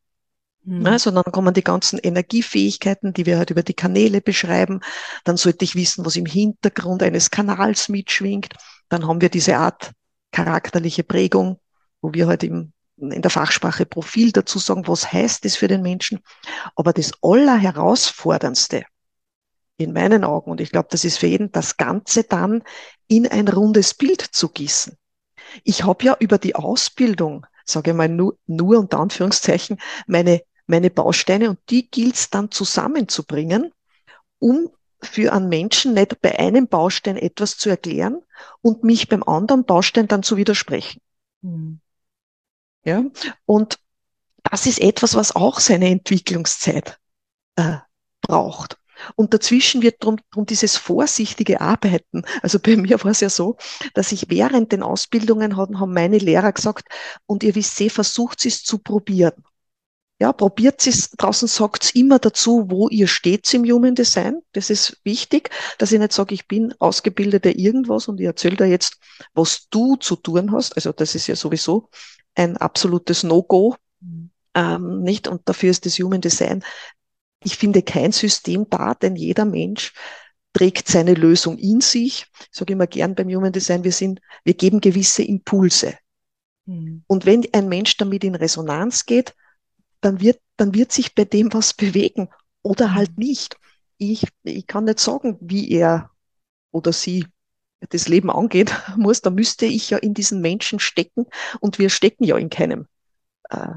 Mhm. 0.66 0.82
Ne, 0.82 0.98
sondern 0.98 1.24
kommen 1.30 1.54
die 1.54 1.62
ganzen 1.62 1.98
Energiefähigkeiten, 1.98 3.12
die 3.12 3.24
wir 3.24 3.38
halt 3.38 3.50
über 3.50 3.62
die 3.62 3.74
Kanäle 3.74 4.20
beschreiben. 4.20 4.80
Dann 5.22 5.36
sollte 5.36 5.64
ich 5.64 5.76
wissen, 5.76 6.04
was 6.04 6.16
im 6.16 6.26
Hintergrund 6.26 7.04
eines 7.04 7.30
Kanals 7.30 7.88
mitschwingt. 7.88 8.52
Dann 8.88 9.06
haben 9.06 9.20
wir 9.20 9.28
diese 9.28 9.56
Art 9.58 9.92
charakterliche 10.32 11.04
Prägung, 11.04 11.60
wo 12.02 12.12
wir 12.12 12.26
halt 12.26 12.42
im, 12.42 12.72
in 12.96 13.22
der 13.22 13.30
Fachsprache 13.30 13.86
Profil 13.86 14.32
dazu 14.32 14.58
sagen, 14.58 14.88
was 14.88 15.12
heißt 15.12 15.44
das 15.44 15.54
für 15.54 15.68
den 15.68 15.82
Menschen. 15.82 16.18
Aber 16.74 16.92
das 16.92 17.12
Allerherausforderndste 17.22 18.84
in 19.76 19.92
meinen 19.92 20.24
Augen, 20.24 20.50
und 20.50 20.60
ich 20.60 20.72
glaube, 20.72 20.88
das 20.90 21.04
ist 21.04 21.18
für 21.18 21.28
jeden, 21.28 21.52
das 21.52 21.76
Ganze 21.76 22.24
dann 22.24 22.64
in 23.06 23.28
ein 23.28 23.46
rundes 23.46 23.94
Bild 23.94 24.20
zu 24.20 24.48
gießen. 24.48 24.96
Ich 25.62 25.84
habe 25.84 26.04
ja 26.04 26.16
über 26.18 26.38
die 26.38 26.56
Ausbildung, 26.56 27.46
sage 27.64 27.92
ich 27.92 27.96
mal 27.96 28.08
nur, 28.08 28.36
nur 28.48 28.80
unter 28.80 28.98
Anführungszeichen, 28.98 29.78
meine 30.08 30.42
meine 30.66 30.90
Bausteine 30.90 31.50
und 31.50 31.58
die 31.70 31.90
gilt 31.90 32.14
es 32.16 32.30
dann 32.30 32.50
zusammenzubringen, 32.50 33.72
um 34.38 34.70
für 35.00 35.32
einen 35.32 35.48
Menschen 35.48 35.94
nicht 35.94 36.20
bei 36.20 36.38
einem 36.38 36.68
Baustein 36.68 37.16
etwas 37.16 37.58
zu 37.58 37.68
erklären 37.68 38.22
und 38.62 38.84
mich 38.84 39.08
beim 39.08 39.22
anderen 39.22 39.64
Baustein 39.64 40.08
dann 40.08 40.22
zu 40.22 40.36
widersprechen. 40.36 41.00
Mhm. 41.42 41.80
Ja, 42.84 43.04
und 43.44 43.78
das 44.44 44.66
ist 44.66 44.80
etwas, 44.80 45.14
was 45.14 45.34
auch 45.34 45.58
seine 45.58 45.90
Entwicklungszeit 45.90 46.98
äh, 47.56 47.78
braucht. 48.20 48.78
Und 49.14 49.34
dazwischen 49.34 49.82
wird 49.82 50.02
drum, 50.02 50.18
drum 50.30 50.46
dieses 50.46 50.76
vorsichtige 50.76 51.60
Arbeiten. 51.60 52.22
Also 52.42 52.58
bei 52.58 52.76
mir 52.76 53.02
war 53.02 53.10
es 53.10 53.20
ja 53.20 53.28
so, 53.28 53.56
dass 53.94 54.12
ich 54.12 54.30
während 54.30 54.72
den 54.72 54.82
Ausbildungen 54.82 55.56
hatten, 55.56 55.80
haben 55.80 55.92
meine 55.92 56.18
Lehrer 56.18 56.52
gesagt, 56.52 56.88
und 57.26 57.42
ihr 57.42 57.54
wisst, 57.54 57.80
eh, 57.80 57.90
versucht 57.90 58.46
es 58.46 58.62
zu 58.62 58.78
probieren. 58.78 59.44
Ja, 60.18 60.32
probiert 60.32 60.86
es 60.86 61.10
draußen, 61.10 61.46
sagt 61.46 61.94
immer 61.94 62.18
dazu, 62.18 62.70
wo 62.70 62.88
ihr 62.88 63.06
steht 63.06 63.52
im 63.52 63.64
Human 63.64 63.94
Design. 63.94 64.40
Das 64.52 64.70
ist 64.70 64.98
wichtig, 65.04 65.50
dass 65.76 65.92
ich 65.92 65.98
nicht 65.98 66.12
sage, 66.12 66.34
ich 66.34 66.48
bin 66.48 66.74
ausgebildete 66.78 67.50
irgendwas 67.50 68.08
und 68.08 68.18
ich 68.18 68.26
erzähle 68.26 68.56
dir 68.56 68.66
jetzt, 68.66 68.98
was 69.34 69.68
du 69.68 69.96
zu 69.96 70.16
tun 70.16 70.52
hast. 70.52 70.74
Also 70.74 70.92
das 70.92 71.14
ist 71.14 71.26
ja 71.26 71.36
sowieso 71.36 71.90
ein 72.34 72.56
absolutes 72.56 73.24
No-Go. 73.24 73.76
Mhm. 74.00 74.30
Ähm, 74.54 75.02
nicht? 75.02 75.28
Und 75.28 75.42
dafür 75.46 75.70
ist 75.70 75.84
das 75.84 75.98
Human 75.98 76.22
Design, 76.22 76.64
ich 77.44 77.56
finde 77.56 77.82
kein 77.82 78.12
System 78.12 78.66
da, 78.70 78.94
denn 78.94 79.16
jeder 79.16 79.44
Mensch 79.44 79.92
trägt 80.54 80.88
seine 80.88 81.12
Lösung 81.12 81.58
in 81.58 81.82
sich. 81.82 82.26
Ich 82.40 82.48
sage 82.58 82.72
immer 82.72 82.86
gern 82.86 83.14
beim 83.14 83.28
Human 83.28 83.52
Design, 83.52 83.84
wir 83.84 83.92
sind, 83.92 84.20
wir 84.44 84.54
geben 84.54 84.80
gewisse 84.80 85.22
Impulse. 85.22 85.94
Mhm. 86.64 87.04
Und 87.06 87.26
wenn 87.26 87.46
ein 87.52 87.68
Mensch 87.68 87.98
damit 87.98 88.24
in 88.24 88.34
Resonanz 88.34 89.04
geht, 89.04 89.34
dann 90.00 90.20
wird, 90.20 90.40
dann 90.56 90.74
wird 90.74 90.92
sich 90.92 91.14
bei 91.14 91.24
dem 91.24 91.52
was 91.52 91.74
bewegen 91.74 92.28
oder 92.62 92.94
halt 92.94 93.10
mhm. 93.18 93.24
nicht. 93.24 93.56
Ich, 93.98 94.26
ich 94.42 94.66
kann 94.66 94.84
nicht 94.84 95.00
sagen, 95.00 95.38
wie 95.40 95.70
er 95.70 96.10
oder 96.70 96.92
sie 96.92 97.26
das 97.90 98.08
Leben 98.08 98.30
angeht 98.30 98.74
muss, 98.96 99.22
da 99.22 99.30
müsste 99.30 99.66
ich 99.66 99.90
ja 99.90 99.98
in 99.98 100.14
diesen 100.14 100.40
Menschen 100.40 100.78
stecken 100.78 101.26
und 101.60 101.78
wir 101.78 101.90
stecken 101.90 102.24
ja 102.24 102.36
in 102.36 102.50
keinem 102.50 102.86
äh, 103.50 103.74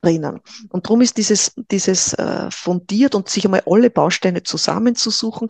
drinnen. 0.00 0.40
Und 0.70 0.86
darum 0.86 1.00
ist 1.00 1.16
dieses, 1.16 1.52
dieses 1.70 2.14
äh, 2.14 2.50
fundiert 2.50 3.14
und 3.14 3.28
sich 3.28 3.44
einmal 3.44 3.62
alle 3.66 3.90
Bausteine 3.90 4.42
zusammenzusuchen, 4.42 5.48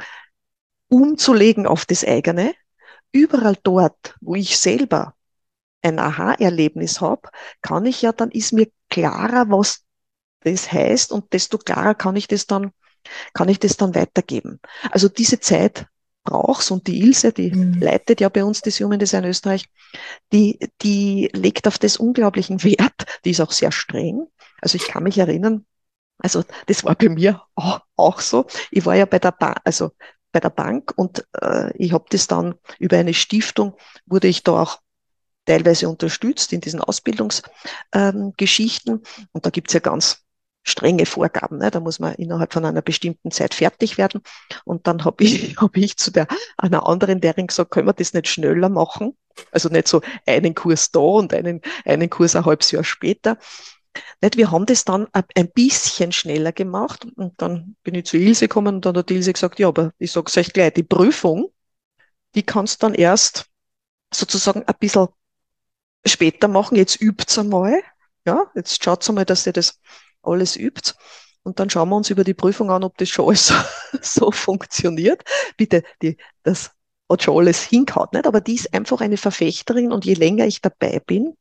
umzulegen 0.89 1.67
auf 1.67 1.85
das 1.85 2.05
eigene, 2.05 2.55
überall 3.13 3.57
dort, 3.63 4.17
wo 4.21 4.35
ich 4.35 4.59
selber 4.59 5.15
ein 5.83 5.99
Aha-Erlebnis 5.99 7.01
habe, 7.01 7.29
kann 7.63 7.87
ich 7.87 8.03
ja, 8.03 8.13
dann 8.13 8.31
ist 8.31 8.53
mir 8.53 8.69
klarer, 8.89 9.49
was 9.49 9.85
das 10.51 10.73
heißt 10.73 11.13
und 11.13 11.33
desto 11.33 11.59
klarer 11.59 11.95
kann 11.95 12.17
ich 12.17 12.29
das 12.29 12.47
dann, 12.47 12.73
kann 13.35 13.49
ich 13.49 13.59
das 13.59 13.77
dann 13.77 13.95
weitergeben. 13.95 14.61
Also 14.91 15.09
diese 15.09 15.41
Zeit 15.41 15.87
brauch's 16.25 16.71
und 16.71 16.87
die 16.87 17.01
Ilse, 17.01 17.33
die 17.33 17.51
mhm. 17.51 17.81
leitet 17.81 18.21
ja 18.21 18.29
bei 18.29 18.45
uns 18.45 18.61
das 18.61 18.81
Human 18.81 18.99
Design 18.99 19.25
Österreich, 19.25 19.67
die, 20.33 20.59
die 20.83 21.31
legt 21.33 21.67
auf 21.67 21.79
das 21.79 21.97
unglaublichen 21.97 22.63
Wert, 22.65 23.07
die 23.25 23.31
ist 23.31 23.41
auch 23.41 23.53
sehr 23.53 23.73
streng. 23.73 24.27
Also 24.61 24.77
ich 24.77 24.89
kann 24.89 25.05
mich 25.05 25.19
erinnern, 25.19 25.65
also 26.19 26.45
das 26.67 26.85
war 26.85 26.97
bei 26.97 27.09
mir 27.09 27.43
auch, 27.55 27.81
auch 27.97 28.21
so. 28.21 28.47
Ich 28.71 28.85
war 28.85 28.97
ja 28.97 29.07
bei 29.07 29.19
der 29.19 29.33
Bank, 29.33 29.57
also 29.65 29.93
bei 30.33 30.41
der 30.41 30.51
Bank 30.51 30.93
und 30.97 31.25
äh, 31.41 31.75
ich 31.77 31.93
habe 31.93 32.05
das 32.11 32.27
dann 32.27 32.57
über 32.79 32.99
eine 32.99 33.15
Stiftung, 33.15 33.77
wurde 34.05 34.29
ich 34.29 34.43
da 34.43 34.61
auch 34.63 34.81
teilweise 35.47 35.89
unterstützt 35.89 36.53
in 36.53 36.61
diesen 36.61 36.81
Ausbildungsgeschichten. 36.81 38.95
Ähm, 38.95 39.03
und 39.33 39.47
da 39.47 39.51
gibt's 39.51 39.73
ja 39.73 39.81
ganz 39.81 40.23
strenge 40.69 41.07
Vorgaben. 41.07 41.59
Ne? 41.59 41.71
Da 41.71 41.81
muss 41.81 41.99
man 41.99 42.15
innerhalb 42.15 42.53
von 42.53 42.65
einer 42.65 42.83
bestimmten 42.83 43.31
Zeit 43.31 43.55
fertig 43.55 43.99
werden. 43.99 44.23
Und 44.65 44.87
dann 44.87 45.05
habe 45.05 45.25
ich, 45.25 45.57
hab 45.61 45.77
ich 45.77 45.97
zu 45.97 46.11
der, 46.11 46.27
einer 46.57 46.87
anderen 46.87 47.21
Lehrerin 47.21 47.47
gesagt, 47.47 47.71
können 47.71 47.89
wir 47.89 47.93
das 47.93 48.13
nicht 48.13 48.29
schneller 48.29 48.69
machen? 48.69 49.17
Also 49.53 49.69
nicht 49.69 49.89
so 49.89 50.01
einen 50.27 50.55
Kurs 50.55 50.91
da 50.91 51.01
und 51.01 51.33
einen, 51.33 51.61
einen 51.85 52.11
Kurs 52.11 52.37
ein 52.37 52.45
halbes 52.45 52.71
Jahr 52.71 52.85
später. 52.85 53.39
Nicht, 54.21 54.37
wir 54.37 54.51
haben 54.51 54.67
das 54.67 54.85
dann 54.85 55.09
ein 55.13 55.51
bisschen 55.51 56.13
schneller 56.13 56.53
gemacht 56.53 57.07
und 57.17 57.41
dann 57.41 57.77
bin 57.83 57.95
ich 57.95 58.05
zu 58.07 58.17
Ilse 58.17 58.47
gekommen 58.47 58.77
und 58.77 58.87
dann 58.87 58.97
hat 58.97 59.11
Ilse 59.11 59.33
gesagt, 59.33 59.59
ja, 59.59 59.69
aber 59.69 59.93
ich 59.99 60.13
sage 60.13 60.27
es 60.29 60.37
euch 60.37 60.53
gleich, 60.53 60.75
die 60.75 60.83
Prüfung, 60.83 61.53
die 62.35 62.43
kannst 62.43 62.83
dann 62.83 62.95
erst 62.95 63.47
sozusagen 64.13 64.63
ein 64.65 64.75
bisschen 64.79 65.09
später 66.05 66.49
machen. 66.49 66.77
Jetzt 66.77 67.01
übt's 67.01 67.39
einmal. 67.39 67.83
Ja, 68.25 68.51
jetzt 68.55 68.83
schaut's 68.83 69.09
einmal, 69.09 69.25
dass 69.25 69.47
ihr 69.47 69.53
das 69.53 69.81
alles 70.29 70.57
übt. 70.57 70.95
Und 71.43 71.61
dann 71.61 71.71
schauen 71.71 71.89
wir 71.89 71.97
uns 71.97 72.11
über 72.11 72.25
die 72.25 72.35
Prüfung 72.35 72.71
an, 72.71 72.85
ob 72.85 72.97
das 72.99 73.09
schon 73.09 73.27
alles 73.27 73.53
so, 74.03 74.31
funktioniert. 74.31 75.23
Bitte, 75.57 75.83
die, 76.03 76.17
das 76.43 76.73
hat 77.11 77.23
schon 77.23 77.39
alles 77.39 77.63
hingehaut, 77.63 78.13
nicht? 78.13 78.27
Aber 78.27 78.41
die 78.41 78.55
ist 78.55 78.75
einfach 78.75 79.01
eine 79.01 79.17
Verfechterin 79.17 79.93
und 79.93 80.05
je 80.05 80.15
länger 80.15 80.47
ich 80.47 80.61
dabei 80.61 81.01
bin, 81.01 81.37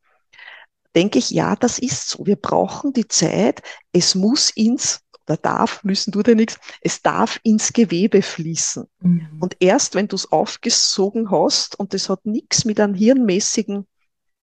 denke 0.94 1.18
ich, 1.18 1.30
ja, 1.30 1.56
das 1.56 1.78
ist 1.78 2.08
so. 2.08 2.26
Wir 2.26 2.36
brauchen 2.36 2.92
die 2.92 3.06
Zeit. 3.06 3.62
Es 3.92 4.14
muss 4.14 4.50
ins, 4.50 5.00
oder 5.28 5.36
darf, 5.36 5.84
müssen 5.84 6.10
du 6.10 6.22
dir 6.22 6.34
nichts, 6.34 6.58
es 6.80 7.02
darf 7.02 7.38
ins 7.42 7.72
Gewebe 7.72 8.22
fließen. 8.22 8.86
Mhm. 9.00 9.28
Und 9.40 9.56
erst 9.60 9.94
wenn 9.94 10.08
du 10.08 10.16
es 10.16 10.32
aufgesogen 10.32 11.30
hast, 11.30 11.78
und 11.78 11.92
das 11.92 12.08
hat 12.08 12.24
nichts 12.24 12.64
mit 12.64 12.80
einem 12.80 12.94
hirnmäßigen 12.94 13.86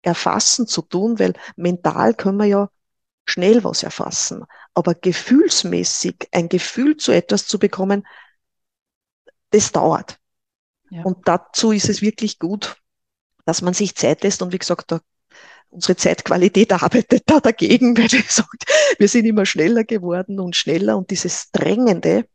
Erfassen 0.03 0.67
zu 0.67 0.83
tun, 0.83 1.19
weil 1.19 1.35
mental 1.57 2.15
können 2.15 2.39
wir 2.39 2.47
ja 2.47 2.69
schnell 3.25 3.65
was 3.65 3.83
erfassen. 3.83 4.45
Aber 4.75 4.95
gefühlsmäßig 4.95 6.29
ein 6.33 6.49
Gefühl 6.49 6.97
zu 6.97 7.13
etwas 7.13 7.47
zu 7.47 7.59
bekommen, 7.59 8.07
das 9.51 9.73
dauert. 9.73 10.19
Ja. 10.91 11.03
Und 11.03 11.27
dazu 11.29 11.73
ist 11.73 11.89
es 11.89 12.03
wirklich 12.03 12.39
gut, 12.39 12.77
dass 13.45 13.63
man 13.63 13.75
sich 13.75 13.95
Zeit 13.95 14.23
lässt 14.23 14.43
und 14.43 14.53
wie 14.53 14.59
gesagt, 14.59 14.91
da, 14.91 15.01
unsere 15.71 15.97
Zeitqualität 15.97 16.73
arbeitet 16.73 17.25
da 17.27 17.41
dagegen, 17.41 17.97
weil 17.99 18.13
ich 18.13 18.31
sagt, 18.31 18.65
wir 18.99 19.09
sind 19.09 19.27
immer 19.27 19.47
schneller 19.47 19.85
geworden 19.85 20.41
und 20.41 20.57
schneller 20.57 20.97
und 20.97 21.11
dieses 21.11 21.51
Drängende 21.51 22.27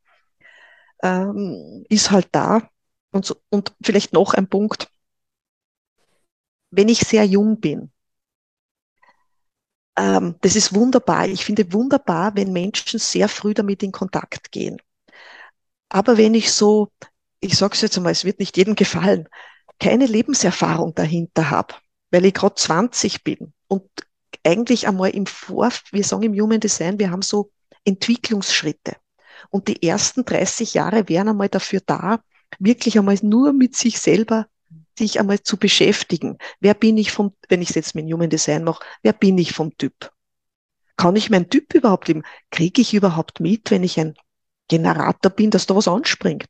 ähm, 1.04 1.86
ist 1.90 2.12
halt 2.12 2.28
da. 2.32 2.70
Und, 3.12 3.26
so, 3.26 3.38
und 3.50 3.74
vielleicht 3.82 4.14
noch 4.14 4.34
ein 4.34 4.48
Punkt, 4.48 4.92
wenn 6.72 6.90
ich 6.90 7.00
sehr 7.00 7.26
jung 7.26 7.60
bin, 7.60 7.92
ähm, 10.00 10.36
das 10.42 10.56
ist 10.56 10.74
wunderbar. 10.74 11.28
Ich 11.28 11.44
finde 11.44 11.74
wunderbar, 11.74 12.36
wenn 12.36 12.54
Menschen 12.54 13.00
sehr 13.00 13.28
früh 13.28 13.54
damit 13.54 13.84
in 13.84 13.92
Kontakt 13.92 14.52
gehen. 14.52 14.82
Aber 15.90 16.18
wenn 16.18 16.34
ich 16.34 16.52
so, 16.54 16.90
ich 17.42 17.58
sage 17.58 17.74
es 17.74 17.82
jetzt 17.82 17.98
einmal, 17.98 18.14
es 18.14 18.24
wird 18.24 18.40
nicht 18.40 18.56
jedem 18.56 18.76
gefallen, 18.76 19.28
keine 19.80 20.06
Lebenserfahrung 20.06 20.96
dahinter 20.96 21.50
habe, 21.50 21.76
weil 22.12 22.26
ich 22.26 22.34
gerade 22.34 22.56
20 22.56 23.24
bin 23.24 23.54
und 23.68 23.84
eigentlich 24.46 24.88
einmal 24.88 25.10
im 25.12 25.26
Vor, 25.26 25.70
wir 25.92 26.04
sagen 26.04 26.24
im 26.24 26.34
Human 26.34 26.60
Design, 26.60 27.00
wir 27.00 27.12
haben 27.12 27.22
so 27.22 27.52
Entwicklungsschritte. 27.84 28.96
Und 29.50 29.68
die 29.68 29.84
ersten 29.84 30.26
30 30.26 30.76
Jahre 30.76 31.10
wären 31.10 31.30
einmal 31.30 31.50
dafür 31.50 31.82
da, 31.86 32.22
wirklich 32.60 32.98
einmal 32.98 33.18
nur 33.22 33.52
mit 33.52 33.76
sich 33.76 34.00
selber 34.00 34.48
sich 35.00 35.20
einmal 35.20 35.42
zu 35.42 35.58
beschäftigen. 35.58 36.38
Wer 36.60 36.74
bin 36.74 36.98
ich 36.98 37.12
vom, 37.12 37.34
wenn 37.50 37.62
ich 37.62 37.70
es 37.70 37.76
jetzt 37.76 37.96
mit 37.96 38.06
Human 38.12 38.30
Design 38.30 38.64
mache, 38.64 38.86
wer 39.02 39.14
bin 39.14 39.38
ich 39.38 39.54
vom 39.54 39.76
Typ? 39.78 40.12
Kann 40.96 41.16
ich 41.16 41.30
meinen 41.30 41.50
Typ 41.50 41.74
überhaupt 41.74 42.08
leben? 42.08 42.24
Kriege 42.52 42.82
ich 42.82 42.94
überhaupt 42.94 43.40
mit, 43.40 43.72
wenn 43.72 43.84
ich 43.84 44.00
ein 44.00 44.16
Generator 44.68 45.32
bin, 45.32 45.50
dass 45.50 45.66
da 45.66 45.76
was 45.76 45.88
anspringt? 45.88 46.48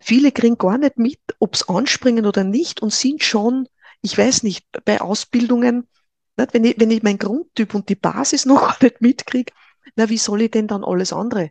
Viele 0.00 0.30
kriegen 0.32 0.58
gar 0.58 0.78
nicht 0.78 0.98
mit, 0.98 1.20
ob 1.40 1.54
es 1.54 1.68
anspringen 1.68 2.26
oder 2.26 2.44
nicht 2.44 2.80
und 2.80 2.92
sind 2.92 3.24
schon, 3.24 3.68
ich 4.02 4.16
weiß 4.16 4.44
nicht, 4.44 4.66
bei 4.84 5.00
Ausbildungen, 5.00 5.88
nicht, 6.36 6.54
wenn, 6.54 6.64
ich, 6.64 6.78
wenn 6.78 6.90
ich 6.90 7.02
mein 7.02 7.18
Grundtyp 7.18 7.74
und 7.74 7.88
die 7.88 7.96
Basis 7.96 8.46
noch 8.46 8.60
gar 8.60 8.76
nicht 8.82 9.00
mitkriege, 9.00 9.52
na, 9.96 10.08
wie 10.08 10.18
soll 10.18 10.42
ich 10.42 10.50
denn 10.50 10.68
dann 10.68 10.84
alles 10.84 11.12
andere 11.12 11.50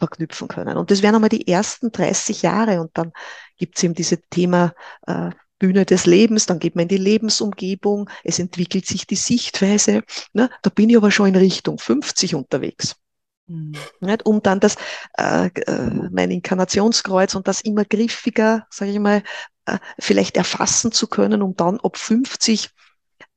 verknüpfen 0.00 0.48
können. 0.48 0.76
Und 0.76 0.90
das 0.90 1.02
wären 1.02 1.14
einmal 1.14 1.30
die 1.30 1.46
ersten 1.46 1.92
30 1.92 2.42
Jahre 2.42 2.80
und 2.80 2.90
dann 2.94 3.12
gibt 3.56 3.76
es 3.76 3.84
eben 3.84 3.94
dieses 3.94 4.18
Thema 4.30 4.74
äh, 5.06 5.30
Bühne 5.60 5.84
des 5.84 6.06
Lebens, 6.06 6.46
dann 6.46 6.58
geht 6.58 6.74
man 6.74 6.84
in 6.84 6.88
die 6.88 6.96
Lebensumgebung, 6.96 8.10
es 8.24 8.38
entwickelt 8.38 8.86
sich 8.86 9.06
die 9.06 9.16
Sichtweise. 9.16 10.02
Ne? 10.32 10.50
Da 10.62 10.70
bin 10.70 10.90
ich 10.90 10.96
aber 10.96 11.10
schon 11.10 11.28
in 11.28 11.36
Richtung 11.36 11.78
50 11.78 12.34
unterwegs. 12.34 12.96
Mhm. 13.46 13.74
Nicht? 14.00 14.26
Um 14.26 14.42
dann 14.42 14.58
das, 14.58 14.76
äh, 15.18 15.46
äh, 15.48 15.90
mein 16.10 16.30
Inkarnationskreuz 16.30 17.34
und 17.34 17.46
das 17.46 17.60
immer 17.60 17.84
griffiger, 17.84 18.66
sage 18.70 18.92
ich 18.92 18.98
mal, 18.98 19.22
äh, 19.66 19.78
vielleicht 19.98 20.36
erfassen 20.36 20.92
zu 20.92 21.06
können, 21.06 21.42
um 21.42 21.54
dann 21.54 21.78
ab 21.80 21.98
50 21.98 22.70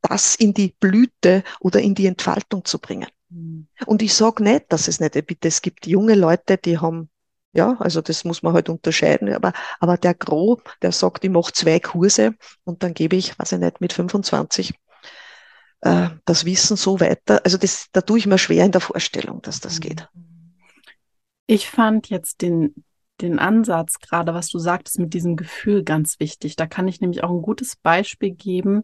das 0.01 0.35
in 0.35 0.53
die 0.53 0.75
Blüte 0.79 1.43
oder 1.59 1.79
in 1.81 1.95
die 1.95 2.07
Entfaltung 2.07 2.65
zu 2.65 2.79
bringen. 2.79 3.07
Mhm. 3.33 3.67
Und 3.85 4.01
ich 4.01 4.13
sage 4.13 4.43
nicht, 4.43 4.65
dass 4.69 4.87
es 4.87 4.99
nicht, 4.99 5.13
bitte, 5.25 5.47
es 5.47 5.61
gibt 5.61 5.87
junge 5.87 6.15
Leute, 6.15 6.57
die 6.57 6.77
haben, 6.77 7.09
ja, 7.53 7.75
also 7.79 8.01
das 8.01 8.23
muss 8.23 8.43
man 8.43 8.53
halt 8.53 8.69
unterscheiden, 8.69 9.33
aber, 9.33 9.53
aber 9.79 9.97
der 9.97 10.13
Gro, 10.13 10.61
der 10.81 10.91
sagt, 10.91 11.23
ich 11.23 11.29
mache 11.29 11.53
zwei 11.53 11.79
Kurse 11.79 12.35
und 12.63 12.83
dann 12.83 12.93
gebe 12.93 13.15
ich, 13.15 13.37
weiß 13.37 13.53
ich 13.53 13.59
nicht, 13.59 13.81
mit 13.81 13.93
25 13.93 14.73
äh, 15.81 16.09
das 16.25 16.45
Wissen 16.45 16.77
so 16.77 16.99
weiter. 16.99 17.41
Also 17.43 17.57
das, 17.57 17.87
da 17.91 18.01
tue 18.01 18.19
ich 18.19 18.25
mir 18.25 18.37
schwer 18.37 18.65
in 18.65 18.71
der 18.71 18.81
Vorstellung, 18.81 19.41
dass 19.41 19.59
das 19.59 19.79
geht. 19.79 20.07
Ich 21.45 21.69
fand 21.69 22.09
jetzt 22.09 22.41
den, 22.41 22.85
den 23.21 23.37
Ansatz, 23.37 23.99
gerade 23.99 24.33
was 24.33 24.47
du 24.47 24.59
sagtest, 24.59 24.97
mit 24.99 25.13
diesem 25.13 25.35
Gefühl 25.35 25.83
ganz 25.83 26.19
wichtig. 26.19 26.55
Da 26.55 26.67
kann 26.67 26.87
ich 26.87 27.01
nämlich 27.01 27.23
auch 27.23 27.29
ein 27.29 27.41
gutes 27.41 27.75
Beispiel 27.75 28.31
geben 28.31 28.83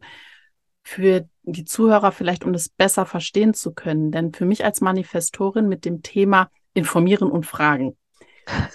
für 0.83 1.27
die 1.43 1.65
Zuhörer 1.65 2.11
vielleicht, 2.11 2.43
um 2.43 2.53
das 2.53 2.69
besser 2.69 3.05
verstehen 3.05 3.53
zu 3.53 3.73
können. 3.73 4.11
Denn 4.11 4.33
für 4.33 4.45
mich 4.45 4.63
als 4.63 4.81
Manifestorin 4.81 5.67
mit 5.67 5.85
dem 5.85 6.01
Thema 6.01 6.49
informieren 6.73 7.31
und 7.31 7.45
fragen. 7.45 7.97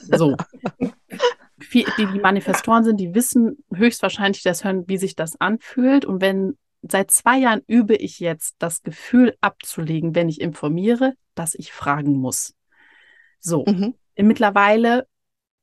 So. 0.01 0.37
die, 1.73 1.87
die 1.99 2.21
Manifestoren 2.21 2.85
sind, 2.85 2.99
die 2.99 3.15
wissen 3.15 3.65
höchstwahrscheinlich 3.73 4.43
das 4.43 4.65
hören, 4.65 4.85
wie 4.87 4.99
sich 4.99 5.17
das 5.17 5.41
anfühlt. 5.41 6.05
Und 6.05 6.21
wenn 6.21 6.57
seit 6.83 7.11
zwei 7.11 7.39
Jahren 7.39 7.63
übe 7.67 7.95
ich 7.95 8.21
jetzt, 8.21 8.57
das 8.59 8.83
Gefühl 8.83 9.37
abzulegen, 9.41 10.15
wenn 10.15 10.29
ich 10.29 10.41
informiere, 10.41 11.15
dass 11.35 11.55
ich 11.55 11.73
fragen 11.73 12.17
muss. 12.17 12.55
So. 13.41 13.65
Mhm. 13.67 13.95
Mittlerweile 14.17 15.07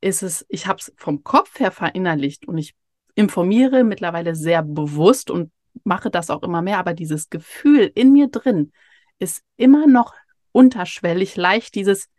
ist 0.01 0.23
es, 0.23 0.45
ich 0.49 0.67
habe 0.67 0.79
es 0.79 0.93
vom 0.97 1.23
Kopf 1.23 1.59
her 1.59 1.71
verinnerlicht 1.71 2.47
und 2.47 2.57
ich 2.57 2.73
informiere 3.15 3.83
mittlerweile 3.83 4.35
sehr 4.35 4.63
bewusst 4.63 5.29
und 5.29 5.51
mache 5.83 6.09
das 6.09 6.29
auch 6.29 6.43
immer 6.43 6.61
mehr, 6.61 6.79
aber 6.79 6.93
dieses 6.93 7.29
Gefühl 7.29 7.91
in 7.95 8.11
mir 8.11 8.27
drin 8.27 8.71
ist 9.19 9.43
immer 9.57 9.87
noch 9.87 10.13
unterschwellig 10.51 11.35
leicht 11.35 11.75
dieses, 11.75 12.09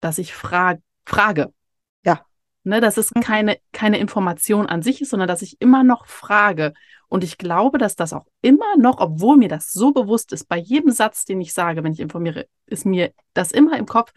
dass 0.00 0.18
ich 0.18 0.34
frag, 0.34 0.80
frage. 1.04 1.52
Ja. 2.04 2.24
Ne, 2.64 2.80
dass 2.80 2.96
es 2.96 3.14
mhm. 3.14 3.20
keine, 3.20 3.58
keine 3.72 3.98
Information 3.98 4.66
an 4.66 4.82
sich 4.82 5.00
ist, 5.00 5.10
sondern 5.10 5.28
dass 5.28 5.42
ich 5.42 5.60
immer 5.60 5.84
noch 5.84 6.06
frage. 6.06 6.72
Und 7.08 7.22
ich 7.22 7.38
glaube, 7.38 7.78
dass 7.78 7.94
das 7.94 8.12
auch 8.12 8.26
immer 8.42 8.76
noch, 8.76 8.98
obwohl 8.98 9.36
mir 9.36 9.48
das 9.48 9.72
so 9.72 9.92
bewusst 9.92 10.32
ist, 10.32 10.48
bei 10.48 10.56
jedem 10.56 10.90
Satz, 10.90 11.24
den 11.24 11.40
ich 11.40 11.52
sage, 11.52 11.84
wenn 11.84 11.92
ich 11.92 12.00
informiere, 12.00 12.46
ist 12.66 12.84
mir 12.84 13.12
das 13.34 13.52
immer 13.52 13.78
im 13.78 13.86
Kopf, 13.86 14.12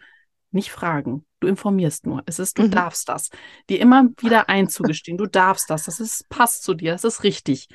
nicht 0.50 0.72
fragen. 0.72 1.24
Du 1.38 1.46
informierst 1.46 2.06
nur. 2.06 2.22
Es 2.26 2.38
ist, 2.40 2.58
du 2.58 2.64
mhm. 2.64 2.72
darfst 2.72 3.08
das. 3.08 3.30
Dir 3.68 3.80
immer 3.80 4.08
wieder 4.18 4.48
einzugestehen, 4.48 5.16
du 5.16 5.26
darfst 5.26 5.70
das. 5.70 5.84
Das 5.84 6.00
ist, 6.00 6.28
passt 6.28 6.64
zu 6.64 6.74
dir, 6.74 6.92
das 6.92 7.04
ist 7.04 7.22
richtig. 7.22 7.68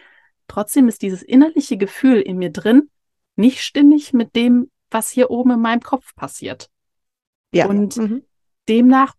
Trotzdem 0.48 0.88
ist 0.88 1.02
dieses 1.02 1.24
innerliche 1.24 1.78
Gefühl 1.78 2.22
in 2.22 2.38
mir 2.38 2.52
drin 2.52 2.90
nicht 3.36 3.62
stimmig 3.62 4.14
mit 4.14 4.36
dem, 4.36 4.72
was 4.90 5.10
hier 5.10 5.30
oben 5.30 5.52
in 5.52 5.62
meinem 5.62 5.82
Kopf 5.82 6.16
passiert. 6.16 6.70
Ja. 7.52 7.68
Und 7.68 7.98
mhm. 7.98 8.24
demnach, 8.70 9.14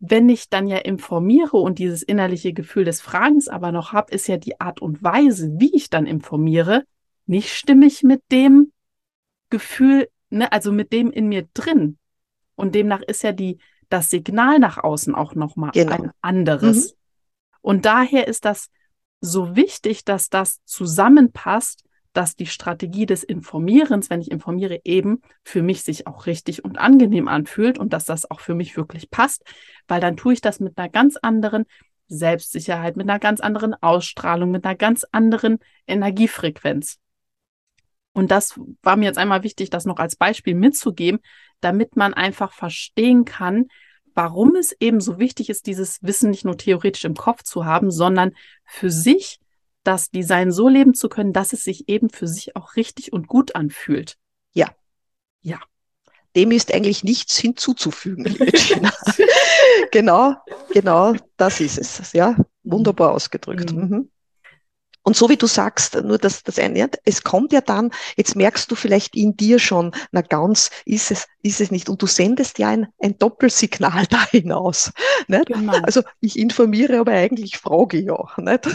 wenn 0.00 0.28
ich 0.28 0.50
dann 0.50 0.66
ja 0.66 0.78
informiere 0.78 1.56
und 1.56 1.78
dieses 1.78 2.02
innerliche 2.02 2.52
Gefühl 2.52 2.84
des 2.84 3.00
Fragens 3.00 3.48
aber 3.48 3.72
noch 3.72 3.92
habe, 3.92 4.12
ist 4.12 4.26
ja 4.26 4.36
die 4.36 4.60
Art 4.60 4.80
und 4.82 5.02
Weise, 5.02 5.52
wie 5.58 5.74
ich 5.74 5.88
dann 5.88 6.06
informiere, 6.06 6.84
nicht 7.26 7.54
stimmig 7.54 8.02
mit 8.02 8.22
dem 8.30 8.72
Gefühl, 9.48 10.08
ne, 10.28 10.52
also 10.52 10.72
mit 10.72 10.92
dem 10.92 11.10
in 11.10 11.28
mir 11.28 11.48
drin. 11.54 11.98
Und 12.54 12.74
demnach 12.74 13.02
ist 13.02 13.22
ja 13.22 13.32
die, 13.32 13.58
das 13.88 14.10
Signal 14.10 14.58
nach 14.58 14.78
außen 14.78 15.14
auch 15.14 15.34
nochmal 15.34 15.70
genau. 15.72 15.92
ein 15.92 16.10
anderes. 16.20 16.92
Mhm. 16.92 16.98
Und 17.62 17.84
daher 17.86 18.28
ist 18.28 18.44
das 18.44 18.68
so 19.24 19.56
wichtig, 19.56 20.04
dass 20.04 20.28
das 20.28 20.62
zusammenpasst, 20.64 21.84
dass 22.12 22.36
die 22.36 22.46
Strategie 22.46 23.06
des 23.06 23.24
Informierens, 23.24 24.08
wenn 24.08 24.20
ich 24.20 24.30
informiere, 24.30 24.80
eben 24.84 25.20
für 25.42 25.62
mich 25.62 25.82
sich 25.82 26.06
auch 26.06 26.26
richtig 26.26 26.64
und 26.64 26.78
angenehm 26.78 27.26
anfühlt 27.26 27.78
und 27.78 27.92
dass 27.92 28.04
das 28.04 28.30
auch 28.30 28.40
für 28.40 28.54
mich 28.54 28.76
wirklich 28.76 29.10
passt, 29.10 29.42
weil 29.88 30.00
dann 30.00 30.16
tue 30.16 30.34
ich 30.34 30.40
das 30.40 30.60
mit 30.60 30.78
einer 30.78 30.88
ganz 30.88 31.16
anderen 31.16 31.64
Selbstsicherheit, 32.06 32.96
mit 32.96 33.08
einer 33.08 33.18
ganz 33.18 33.40
anderen 33.40 33.74
Ausstrahlung, 33.74 34.50
mit 34.50 34.64
einer 34.64 34.76
ganz 34.76 35.04
anderen 35.10 35.58
Energiefrequenz. 35.86 36.98
Und 38.12 38.30
das 38.30 38.60
war 38.82 38.96
mir 38.96 39.06
jetzt 39.06 39.18
einmal 39.18 39.42
wichtig, 39.42 39.70
das 39.70 39.86
noch 39.86 39.98
als 39.98 40.14
Beispiel 40.14 40.54
mitzugeben, 40.54 41.18
damit 41.60 41.96
man 41.96 42.14
einfach 42.14 42.52
verstehen 42.52 43.24
kann, 43.24 43.66
warum 44.14 44.56
es 44.56 44.72
eben 44.80 45.00
so 45.00 45.18
wichtig 45.18 45.50
ist, 45.50 45.66
dieses 45.66 46.02
Wissen 46.02 46.30
nicht 46.30 46.44
nur 46.44 46.56
theoretisch 46.56 47.04
im 47.04 47.14
Kopf 47.14 47.42
zu 47.42 47.64
haben, 47.64 47.90
sondern 47.90 48.32
für 48.64 48.90
sich 48.90 49.40
das 49.82 50.10
Design 50.10 50.50
so 50.50 50.68
leben 50.68 50.94
zu 50.94 51.08
können, 51.08 51.32
dass 51.32 51.52
es 51.52 51.62
sich 51.62 51.88
eben 51.88 52.08
für 52.08 52.26
sich 52.26 52.56
auch 52.56 52.76
richtig 52.76 53.12
und 53.12 53.28
gut 53.28 53.54
anfühlt. 53.54 54.16
Ja. 54.52 54.70
Ja. 55.42 55.60
Dem 56.34 56.50
ist 56.50 56.72
eigentlich 56.74 57.04
nichts 57.04 57.36
hinzuzufügen, 57.38 58.24
genau, 59.92 60.34
genau, 60.72 61.14
das 61.36 61.60
ist 61.60 61.78
es. 61.78 62.12
Ja, 62.12 62.36
wunderbar 62.64 63.12
ausgedrückt. 63.12 63.72
Mhm. 63.72 64.10
Und 65.04 65.16
so 65.16 65.28
wie 65.28 65.36
du 65.36 65.46
sagst, 65.46 66.02
nur 66.02 66.16
das, 66.16 66.42
das 66.42 66.58
eine, 66.58 66.88
es 67.04 67.22
kommt 67.22 67.52
ja 67.52 67.60
dann, 67.60 67.90
jetzt 68.16 68.36
merkst 68.36 68.70
du 68.70 68.74
vielleicht 68.74 69.14
in 69.14 69.36
dir 69.36 69.58
schon, 69.58 69.94
na 70.12 70.22
ganz 70.22 70.70
ist 70.86 71.10
es, 71.10 71.28
ist 71.42 71.60
es 71.60 71.70
nicht. 71.70 71.90
Und 71.90 72.00
du 72.00 72.06
sendest 72.06 72.58
ja 72.58 72.70
ein, 72.70 72.88
ein 72.98 73.18
Doppelsignal 73.18 74.06
da 74.10 74.24
hinaus. 74.26 74.92
Nicht? 75.28 75.46
Genau. 75.46 75.74
Also 75.82 76.02
ich 76.20 76.38
informiere, 76.38 76.98
aber 76.98 77.12
eigentlich 77.12 77.58
frage 77.58 77.98
ich 77.98 78.10
auch. 78.10 78.36
Nicht? 78.38 78.66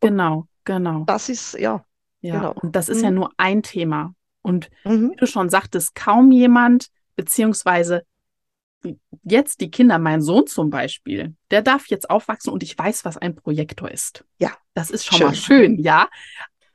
Genau, 0.00 0.46
genau. 0.64 1.04
Das 1.06 1.28
ist, 1.28 1.58
ja. 1.58 1.84
Ja, 2.20 2.38
genau. 2.38 2.54
und 2.62 2.74
das 2.74 2.88
ist 2.88 2.98
mhm. 2.98 3.04
ja 3.04 3.10
nur 3.10 3.30
ein 3.36 3.62
Thema. 3.62 4.14
Und 4.42 4.70
mhm. 4.84 5.10
wie 5.10 5.16
du 5.16 5.26
schon 5.26 5.50
sagtest, 5.50 5.96
kaum 5.96 6.30
jemand, 6.30 6.88
beziehungsweise 7.16 8.04
jetzt 9.22 9.60
die 9.60 9.70
Kinder, 9.70 9.98
mein 9.98 10.22
Sohn 10.22 10.46
zum 10.46 10.70
Beispiel, 10.70 11.34
der 11.50 11.62
darf 11.62 11.86
jetzt 11.88 12.08
aufwachsen 12.08 12.52
und 12.52 12.62
ich 12.62 12.78
weiß, 12.78 13.04
was 13.04 13.16
ein 13.16 13.34
Projektor 13.34 13.90
ist. 13.90 14.24
Ja. 14.38 14.52
Das 14.74 14.90
ist 14.90 15.06
schon 15.06 15.18
schön. 15.18 15.26
mal 15.26 15.34
schön, 15.34 15.78
ja. 15.78 16.08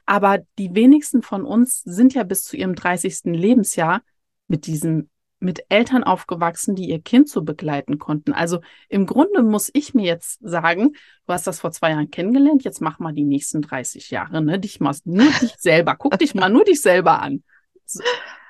Aber 0.06 0.40
die 0.58 0.74
wenigsten 0.74 1.22
von 1.22 1.46
uns 1.46 1.82
sind 1.84 2.14
ja 2.14 2.24
bis 2.24 2.44
zu 2.44 2.58
ihrem 2.58 2.76
30. 2.76 3.26
Lebensjahr 3.26 4.02
mit 4.48 4.66
diesem 4.66 5.10
mit 5.42 5.66
Eltern 5.70 6.04
aufgewachsen, 6.04 6.76
die 6.76 6.90
ihr 6.90 7.02
Kind 7.02 7.28
so 7.28 7.42
begleiten 7.42 7.98
konnten. 7.98 8.32
Also 8.32 8.62
im 8.90 9.08
Grunde 9.08 9.42
muss 9.42 9.72
ich 9.74 9.96
mir 9.96 10.06
jetzt 10.06 10.40
sagen, 10.42 10.94
du 11.26 11.34
hast 11.34 11.48
das 11.48 11.60
vor 11.60 11.72
zwei 11.72 11.92
Jahren 11.92 12.12
kennengelernt, 12.12 12.64
jetzt 12.64 12.80
mach 12.80 13.00
mal 13.00 13.12
die 13.12 13.24
nächsten 13.24 13.64
30 13.64 14.12
Jahre, 14.12 14.44
ne? 14.44 14.60
Dich 14.60 14.80
mal 14.80 14.96
nur 15.04 15.32
dich 15.42 15.56
selber, 15.58 15.96
guck 15.96 16.20
dich 16.20 16.36
mal 16.36 16.50
nur 16.50 16.64
dich 16.64 16.82
selber 16.82 17.22
an. 17.22 17.44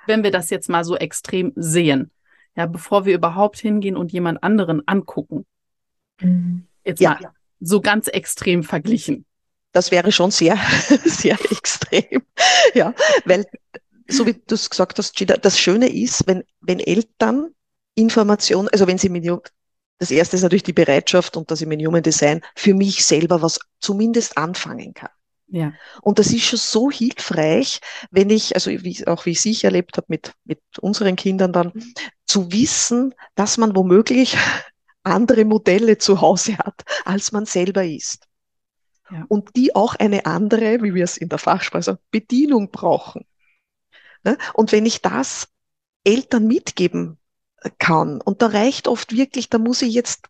Wenn 0.06 0.24
wir 0.24 0.32
das 0.32 0.50
jetzt 0.50 0.70
mal 0.70 0.84
so 0.84 0.98
extrem 0.98 1.54
sehen, 1.56 2.12
ja, 2.56 2.66
bevor 2.66 3.06
wir 3.06 3.16
überhaupt 3.16 3.60
hingehen 3.60 3.96
und 3.96 4.12
jemand 4.12 4.44
anderen 4.44 4.88
angucken. 4.88 5.46
Mhm. 6.20 6.68
Jetzt 6.84 7.02
ja. 7.02 7.18
mal 7.22 7.32
so 7.60 7.82
ganz 7.82 8.08
extrem 8.08 8.64
verglichen. 8.64 9.26
Das 9.72 9.92
wäre 9.92 10.12
schon 10.12 10.32
sehr, 10.32 10.58
sehr 11.06 11.38
extrem. 11.52 12.24
Ja, 12.74 12.94
weil 13.26 13.46
so 14.08 14.26
wie 14.26 14.34
du 14.34 14.56
es 14.56 14.70
gesagt 14.70 14.98
hast, 14.98 15.16
Gina, 15.16 15.38
das 15.38 15.60
Schöne 15.60 15.88
ist, 15.88 16.28
wenn, 16.28 16.44
wenn 16.60 16.80
Eltern 16.80 17.54
Informationen, 17.96 18.68
also 18.70 18.88
wenn 18.88 18.98
sie 18.98 19.10
mit 19.10 19.26
das 19.98 20.10
erste 20.10 20.36
ist 20.36 20.42
natürlich 20.42 20.64
die 20.64 20.74
Bereitschaft 20.74 21.38
und 21.38 21.52
dass 21.52 21.62
ich 21.62 21.68
mit 21.68 21.86
Human 21.86 22.02
Design 22.02 22.42
für 22.56 22.74
mich 22.74 23.06
selber 23.06 23.42
was 23.44 23.60
zumindest 23.80 24.36
anfangen 24.38 24.96
kann. 24.96 25.12
Ja. 25.52 25.74
Und 26.02 26.18
das 26.18 26.32
ist 26.32 26.44
schon 26.44 26.60
so 26.60 26.90
hilfreich, 26.90 27.82
wenn 28.10 28.30
ich, 28.30 28.56
also 28.56 28.72
wie, 28.72 29.06
auch 29.06 29.26
wie 29.26 29.32
ich 29.32 29.46
es 29.46 29.64
erlebt 29.64 29.98
habe 29.98 30.08
mit, 30.10 30.34
mit 30.46 30.62
unseren 30.80 31.18
Kindern 31.18 31.52
dann, 31.52 31.74
zu 32.26 32.50
wissen, 32.54 33.14
dass 33.36 33.58
man 33.58 33.76
womöglich 33.76 34.38
andere 35.04 35.44
Modelle 35.44 35.98
zu 35.98 36.22
Hause 36.22 36.58
hat, 36.58 36.84
als 37.04 37.34
man 37.34 37.46
selber 37.46 37.84
ist. 37.84 38.28
Ja. 39.12 39.26
Und 39.28 39.58
die 39.58 39.76
auch 39.76 39.96
eine 39.96 40.26
andere, 40.26 40.82
wie 40.84 40.94
wir 40.94 41.04
es 41.04 41.18
in 41.18 41.28
der 41.28 41.40
Fachsprache 41.40 42.00
Bedienung 42.12 42.72
brauchen. 42.72 43.26
Ne? 44.24 44.38
Und 44.54 44.72
wenn 44.72 44.86
ich 44.86 45.02
das 45.02 45.50
Eltern 46.06 46.48
mitgeben 46.48 47.18
kann, 47.78 48.22
und 48.22 48.42
da 48.42 48.48
reicht 48.48 48.88
oft 48.88 49.12
wirklich, 49.12 49.50
da 49.50 49.58
muss 49.58 49.82
ich 49.82 49.94
jetzt 49.94 50.30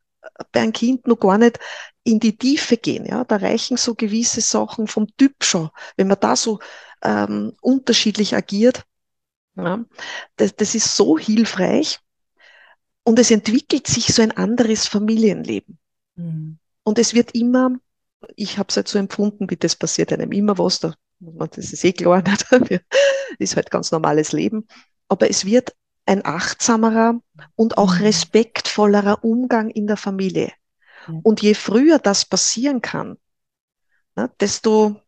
bei 0.51 0.61
einem 0.61 0.73
Kind 0.73 1.07
noch 1.07 1.19
gar 1.19 1.37
nicht 1.37 1.59
in 2.03 2.19
die 2.19 2.37
Tiefe 2.37 2.77
gehen. 2.77 3.05
Ja? 3.05 3.23
Da 3.23 3.37
reichen 3.37 3.77
so 3.77 3.95
gewisse 3.95 4.41
Sachen 4.41 4.87
vom 4.87 5.07
Typ 5.17 5.43
schon, 5.43 5.69
wenn 5.97 6.07
man 6.07 6.19
da 6.19 6.35
so 6.35 6.59
ähm, 7.03 7.53
unterschiedlich 7.61 8.35
agiert. 8.35 8.83
Ja? 9.55 9.83
Das, 10.35 10.55
das 10.55 10.75
ist 10.75 10.95
so 10.95 11.17
hilfreich 11.17 11.99
und 13.03 13.19
es 13.19 13.31
entwickelt 13.31 13.87
sich 13.87 14.07
so 14.07 14.21
ein 14.21 14.31
anderes 14.31 14.87
Familienleben. 14.87 15.79
Mhm. 16.15 16.59
Und 16.83 16.99
es 16.99 17.13
wird 17.13 17.35
immer, 17.35 17.75
ich 18.35 18.57
habe 18.57 18.67
es 18.69 18.75
halt 18.75 18.87
so 18.87 18.99
empfunden, 18.99 19.49
wie 19.49 19.57
das 19.57 19.75
passiert 19.75 20.11
einem 20.13 20.31
immer 20.31 20.57
was, 20.57 20.79
da 20.79 20.95
das 21.21 21.71
ist 21.71 21.83
eh 21.83 21.93
klar, 21.93 22.23
nicht? 22.69 22.83
ist 23.37 23.55
halt 23.55 23.69
ganz 23.69 23.91
normales 23.91 24.31
Leben. 24.31 24.67
Aber 25.07 25.29
es 25.29 25.45
wird 25.45 25.75
ein 26.05 26.25
achtsamerer 26.25 27.19
und 27.55 27.77
auch 27.77 27.95
mhm. 27.95 28.03
respektvollerer 28.03 29.23
Umgang 29.23 29.69
in 29.69 29.87
der 29.87 29.97
Familie. 29.97 30.51
Und 31.23 31.41
je 31.41 31.53
früher 31.53 31.99
das 31.99 32.25
passieren 32.25 32.81
kann, 32.81 33.17
ne, 34.15 34.31
desto, 34.39 35.01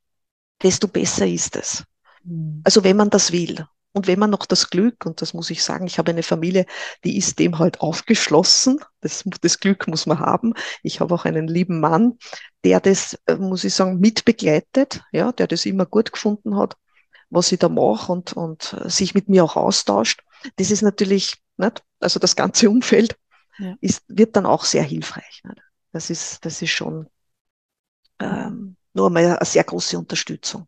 desto 0.62 0.88
besser 0.88 1.28
ist 1.28 1.56
es. 1.56 1.84
Mhm. 2.24 2.62
Also 2.64 2.84
wenn 2.84 2.98
man 2.98 3.10
das 3.10 3.32
will. 3.32 3.66
Und 3.96 4.08
wenn 4.08 4.18
man 4.18 4.32
noch 4.32 4.48
das 4.48 4.72
Glück, 4.72 5.06
und 5.06 5.22
das 5.22 5.36
muss 5.36 5.52
ich 5.52 5.64
sagen, 5.64 5.86
ich 5.86 6.00
habe 6.00 6.10
eine 6.10 6.24
Familie, 6.24 6.66
die 7.04 7.16
ist 7.16 7.38
dem 7.38 7.60
halt 7.60 7.80
aufgeschlossen. 7.80 8.80
Das, 9.02 9.24
das 9.41 9.60
Glück 9.60 9.88
muss 9.88 10.08
man 10.08 10.20
haben. 10.20 10.56
Ich 10.82 11.00
habe 11.00 11.14
auch 11.14 11.26
einen 11.26 11.48
lieben 11.48 11.80
Mann, 11.80 12.18
der 12.64 12.80
das, 12.80 13.20
äh, 13.28 13.36
muss 13.36 13.64
ich 13.64 13.76
sagen, 13.76 14.00
mitbegleitet, 14.00 15.04
ja, 15.12 15.32
der 15.32 15.46
das 15.46 15.68
immer 15.68 15.86
gut 15.86 16.12
gefunden 16.12 16.58
hat, 16.58 16.76
was 17.30 17.52
ich 17.52 17.60
da 17.60 17.70
mache 17.70 18.12
und, 18.12 18.34
und 18.34 18.76
sich 18.86 19.14
mit 19.14 19.30
mir 19.30 19.44
auch 19.44 19.56
austauscht. 19.56 20.24
Das 20.56 20.72
ist 20.72 20.82
natürlich, 20.82 21.36
nicht? 21.58 21.84
also 22.00 22.20
das 22.20 22.36
ganze 22.36 22.70
Umfeld 22.70 23.18
ja. 23.60 23.76
ist, 23.82 24.04
wird 24.08 24.36
dann 24.36 24.46
auch 24.46 24.66
sehr 24.66 24.84
hilfreich. 24.84 25.41
Nicht? 25.44 25.62
Das 25.91 26.10
ist, 26.10 26.44
das 26.46 26.62
ist 26.62 26.72
schon 26.72 27.08
ähm, 28.20 28.76
nur 28.94 29.08
einmal 29.08 29.26
eine 29.26 29.46
sehr 29.46 29.64
große 29.64 29.98
Unterstützung. 29.98 30.68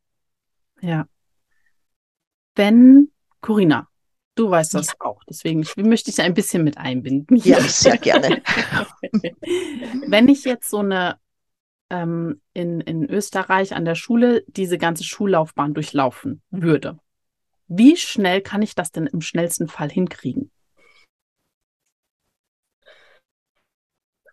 Ja. 0.81 1.07
Wenn 2.55 3.11
Corinna, 3.41 3.87
du 4.35 4.49
weißt 4.49 4.73
das 4.73 4.87
ja. 4.87 4.93
auch, 4.99 5.23
deswegen 5.27 5.61
ich, 5.61 5.75
möchte 5.77 6.09
ich 6.09 6.21
ein 6.21 6.33
bisschen 6.33 6.63
mit 6.63 6.77
einbinden. 6.77 7.37
Ja, 7.37 7.59
sehr 7.61 7.97
gerne. 7.97 8.41
Wenn 10.07 10.27
ich 10.27 10.45
jetzt 10.45 10.69
so 10.69 10.79
eine 10.79 11.19
ähm, 11.89 12.41
in, 12.53 12.81
in 12.81 13.09
Österreich 13.09 13.75
an 13.75 13.85
der 13.85 13.95
Schule 13.95 14.43
diese 14.47 14.77
ganze 14.77 15.03
Schullaufbahn 15.03 15.73
durchlaufen 15.73 16.41
würde, 16.49 16.99
wie 17.67 17.97
schnell 17.97 18.41
kann 18.41 18.61
ich 18.61 18.75
das 18.75 18.91
denn 18.91 19.07
im 19.07 19.21
schnellsten 19.21 19.67
Fall 19.67 19.89
hinkriegen? 19.89 20.51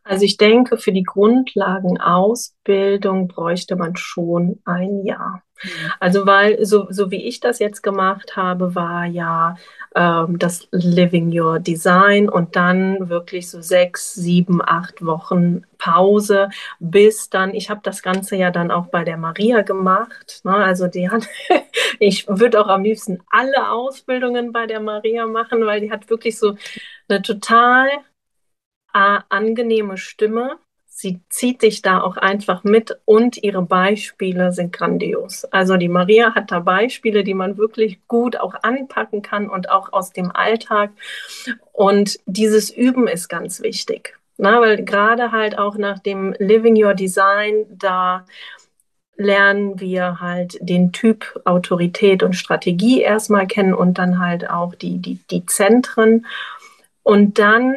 Also 0.04 0.24
ich 0.24 0.36
denke, 0.36 0.78
für 0.78 0.92
die 0.92 1.04
Grundlagenausbildung 1.04 3.28
bräuchte 3.28 3.76
man 3.76 3.94
schon 3.96 4.60
ein 4.64 5.04
Jahr. 5.04 5.42
Mhm. 5.62 5.92
Also 6.00 6.26
weil, 6.26 6.64
so, 6.64 6.86
so 6.90 7.10
wie 7.10 7.24
ich 7.24 7.40
das 7.40 7.58
jetzt 7.58 7.82
gemacht 7.82 8.36
habe, 8.36 8.74
war 8.74 9.06
ja 9.06 9.56
ähm, 9.94 10.38
das 10.38 10.68
Living 10.72 11.38
Your 11.38 11.58
Design 11.60 12.28
und 12.28 12.56
dann 12.56 13.08
wirklich 13.08 13.48
so 13.48 13.60
sechs, 13.60 14.14
sieben, 14.14 14.60
acht 14.62 15.04
Wochen 15.04 15.62
Pause, 15.78 16.48
bis 16.80 17.30
dann, 17.30 17.54
ich 17.54 17.70
habe 17.70 17.80
das 17.82 18.02
Ganze 18.02 18.36
ja 18.36 18.50
dann 18.50 18.70
auch 18.70 18.86
bei 18.86 19.04
der 19.04 19.16
Maria 19.16 19.62
gemacht. 19.62 20.40
Ne? 20.44 20.54
Also 20.54 20.88
die 20.88 21.10
hat, 21.10 21.28
ich 22.00 22.26
würde 22.28 22.60
auch 22.60 22.68
am 22.68 22.84
liebsten 22.84 23.20
alle 23.30 23.70
Ausbildungen 23.70 24.52
bei 24.52 24.66
der 24.66 24.80
Maria 24.80 25.26
machen, 25.26 25.64
weil 25.66 25.80
die 25.80 25.92
hat 25.92 26.10
wirklich 26.10 26.38
so 26.38 26.56
eine 27.08 27.22
total 27.22 27.88
äh, 28.94 29.18
angenehme 29.28 29.96
Stimme. 29.96 30.58
Sie 30.86 31.20
zieht 31.30 31.62
dich 31.62 31.82
da 31.82 32.00
auch 32.02 32.16
einfach 32.16 32.64
mit 32.64 32.96
und 33.06 33.42
ihre 33.42 33.62
Beispiele 33.62 34.52
sind 34.52 34.72
grandios. 34.72 35.44
Also 35.46 35.76
die 35.76 35.88
Maria 35.88 36.34
hat 36.34 36.52
da 36.52 36.60
Beispiele, 36.60 37.24
die 37.24 37.34
man 37.34 37.56
wirklich 37.56 38.06
gut 38.06 38.36
auch 38.36 38.54
anpacken 38.62 39.22
kann 39.22 39.48
und 39.48 39.70
auch 39.70 39.92
aus 39.92 40.12
dem 40.12 40.30
Alltag. 40.30 40.90
Und 41.72 42.20
dieses 42.26 42.70
Üben 42.70 43.08
ist 43.08 43.28
ganz 43.28 43.62
wichtig. 43.62 44.16
Na, 44.36 44.60
weil 44.60 44.84
gerade 44.84 45.32
halt 45.32 45.58
auch 45.58 45.76
nach 45.76 45.98
dem 45.98 46.34
Living 46.38 46.76
Your 46.82 46.94
Design, 46.94 47.64
da 47.70 48.24
lernen 49.16 49.80
wir 49.80 50.20
halt 50.20 50.58
den 50.60 50.92
Typ 50.92 51.40
Autorität 51.44 52.22
und 52.22 52.34
Strategie 52.34 53.00
erstmal 53.00 53.46
kennen 53.46 53.74
und 53.74 53.98
dann 53.98 54.18
halt 54.18 54.48
auch 54.48 54.74
die, 54.74 54.98
die, 54.98 55.18
die 55.30 55.46
Zentren. 55.46 56.26
Und 57.02 57.38
dann 57.38 57.76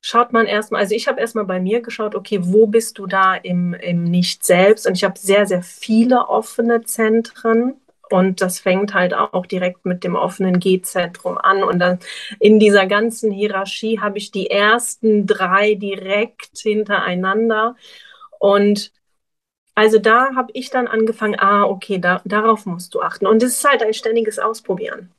schaut 0.00 0.32
man 0.32 0.46
erstmal, 0.46 0.82
also 0.82 0.94
ich 0.94 1.08
habe 1.08 1.20
erstmal 1.20 1.44
bei 1.44 1.60
mir 1.60 1.80
geschaut, 1.82 2.14
okay, 2.14 2.40
wo 2.42 2.66
bist 2.66 2.98
du 2.98 3.06
da 3.06 3.34
im, 3.34 3.74
im 3.74 4.04
Nicht 4.04 4.44
selbst? 4.44 4.86
Und 4.86 4.94
ich 4.96 5.04
habe 5.04 5.18
sehr, 5.18 5.46
sehr 5.46 5.62
viele 5.62 6.28
offene 6.28 6.82
Zentren. 6.82 7.80
Und 8.10 8.40
das 8.40 8.58
fängt 8.60 8.94
halt 8.94 9.12
auch 9.12 9.44
direkt 9.44 9.84
mit 9.84 10.02
dem 10.02 10.16
offenen 10.16 10.60
G-Zentrum 10.60 11.36
an. 11.36 11.62
Und 11.62 11.78
dann 11.78 11.98
in 12.40 12.58
dieser 12.58 12.86
ganzen 12.86 13.30
Hierarchie 13.30 14.00
habe 14.00 14.18
ich 14.18 14.30
die 14.30 14.50
ersten 14.50 15.26
drei 15.26 15.74
direkt 15.74 16.56
hintereinander. 16.58 17.76
Und 18.38 18.92
also 19.74 19.98
da 19.98 20.34
habe 20.34 20.50
ich 20.54 20.70
dann 20.70 20.88
angefangen, 20.88 21.38
ah, 21.38 21.64
okay, 21.64 21.98
da, 21.98 22.22
darauf 22.24 22.66
musst 22.66 22.94
du 22.94 23.02
achten. 23.02 23.26
Und 23.26 23.42
es 23.42 23.58
ist 23.58 23.68
halt 23.68 23.82
ein 23.82 23.94
ständiges 23.94 24.38
Ausprobieren. 24.38 25.12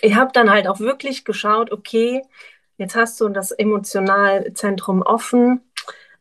Ich 0.00 0.14
habe 0.14 0.32
dann 0.32 0.50
halt 0.50 0.66
auch 0.66 0.80
wirklich 0.80 1.24
geschaut, 1.24 1.70
okay, 1.70 2.22
Jetzt 2.80 2.96
hast 2.96 3.20
du 3.20 3.28
das 3.28 3.50
Emotionalzentrum 3.50 5.02
offen. 5.02 5.60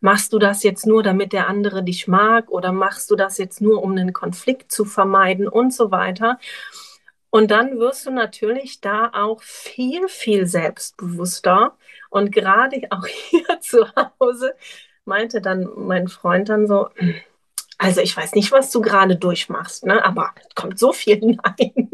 Machst 0.01 0.33
du 0.33 0.39
das 0.39 0.61
jetzt 0.61 0.85
nur, 0.85 1.01
damit 1.01 1.31
der 1.31 1.47
andere 1.47 1.83
dich 1.83 2.09
mag 2.09 2.51
oder 2.51 2.73
machst 2.73 3.09
du 3.11 3.15
das 3.15 3.37
jetzt 3.37 3.61
nur, 3.61 3.81
um 3.81 3.91
einen 3.91 4.11
Konflikt 4.11 4.69
zu 4.69 4.83
vermeiden 4.83 5.47
und 5.47 5.73
so 5.73 5.89
weiter? 5.89 6.37
Und 7.29 7.49
dann 7.49 7.79
wirst 7.79 8.05
du 8.07 8.11
natürlich 8.11 8.81
da 8.81 9.09
auch 9.13 9.41
viel, 9.41 10.09
viel 10.09 10.47
selbstbewusster. 10.47 11.77
Und 12.09 12.33
gerade 12.33 12.81
auch 12.89 13.07
hier 13.07 13.61
zu 13.61 13.85
Hause 14.19 14.53
meinte 15.05 15.39
dann 15.39 15.65
mein 15.77 16.09
Freund 16.09 16.49
dann 16.49 16.67
so, 16.67 16.89
also 17.77 18.01
ich 18.01 18.17
weiß 18.17 18.33
nicht, 18.33 18.51
was 18.51 18.69
du 18.71 18.81
gerade 18.81 19.15
durchmachst, 19.15 19.85
ne? 19.85 20.03
aber 20.03 20.33
kommt 20.55 20.77
so 20.77 20.91
viel 20.91 21.19
Nein. 21.21 21.89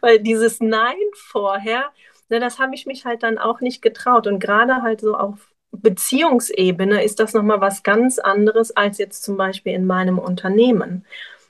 Weil 0.00 0.18
dieses 0.18 0.58
Nein 0.58 0.96
vorher, 1.14 1.92
ne, 2.32 2.40
das 2.40 2.58
habe 2.58 2.74
ich 2.74 2.86
mich 2.86 3.04
halt 3.04 3.22
dann 3.22 3.38
auch 3.38 3.60
nicht 3.60 3.82
getraut. 3.82 4.26
Und 4.26 4.40
gerade 4.40 4.82
halt 4.82 5.00
so 5.00 5.14
auf 5.14 5.52
Beziehungsebene 5.70 7.04
ist 7.04 7.20
das 7.20 7.34
nochmal 7.34 7.60
was 7.60 7.82
ganz 7.82 8.18
anderes 8.18 8.74
als 8.76 8.98
jetzt 8.98 9.22
zum 9.22 9.36
Beispiel 9.36 9.74
in 9.74 9.86
meinem 9.86 10.18
Unternehmen. 10.18 11.06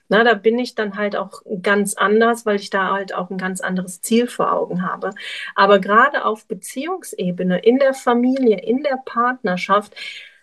Na, 0.08 0.24
da 0.24 0.34
bin 0.34 0.58
ich 0.58 0.74
dann 0.74 0.96
halt 0.96 1.16
auch 1.16 1.42
ganz 1.62 1.94
anders, 1.94 2.44
weil 2.44 2.56
ich 2.56 2.68
da 2.68 2.92
halt 2.92 3.14
auch 3.14 3.30
ein 3.30 3.38
ganz 3.38 3.60
anderes 3.62 4.02
Ziel 4.02 4.26
vor 4.26 4.52
Augen 4.52 4.82
habe. 4.82 5.10
Aber 5.54 5.78
gerade 5.78 6.24
auf 6.24 6.46
Beziehungsebene, 6.46 7.60
in 7.60 7.78
der 7.78 7.94
Familie, 7.94 8.60
in 8.60 8.82
der 8.82 8.98
Partnerschaft, 9.04 9.94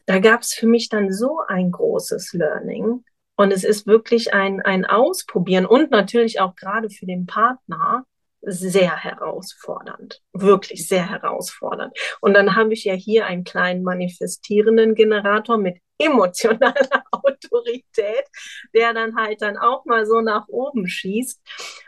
da 0.08 0.20
gab 0.20 0.42
es 0.42 0.54
für 0.54 0.66
mich 0.66 0.90
dann 0.90 1.14
so 1.14 1.42
ein 1.48 1.72
großes 1.72 2.34
Learning. 2.34 3.04
Und 3.36 3.54
es 3.54 3.64
ist 3.64 3.88
wirklich 3.88 4.34
ein, 4.34 4.62
ein 4.62 4.86
Ausprobieren 4.86 5.66
und 5.66 5.92
natürlich 5.92 6.42
auch 6.42 6.56
gerade 6.56 6.90
für 6.90 7.06
den 7.06 7.26
Partner, 7.26 8.06
sehr 8.42 8.96
herausfordernd, 8.96 10.22
wirklich 10.34 10.88
sehr 10.88 11.10
herausfordernd. 11.10 11.98
Und 12.22 12.34
dann 12.34 12.56
habe 12.56 12.74
ich 12.74 12.86
ja 12.86 12.94
hier 12.94 13.26
einen 13.26 13.44
kleinen 13.44 13.84
manifestierenden 13.84 14.96
Generator 14.96 15.58
mit 15.58 15.80
emotionaler 15.98 17.04
Autorität, 17.12 18.26
der 18.74 18.94
dann 18.94 19.16
halt 19.16 19.42
dann 19.42 19.58
auch 19.58 19.86
mal 19.86 20.06
so 20.06 20.22
nach 20.22 20.48
oben 20.48 20.88
schießt. 20.88 21.42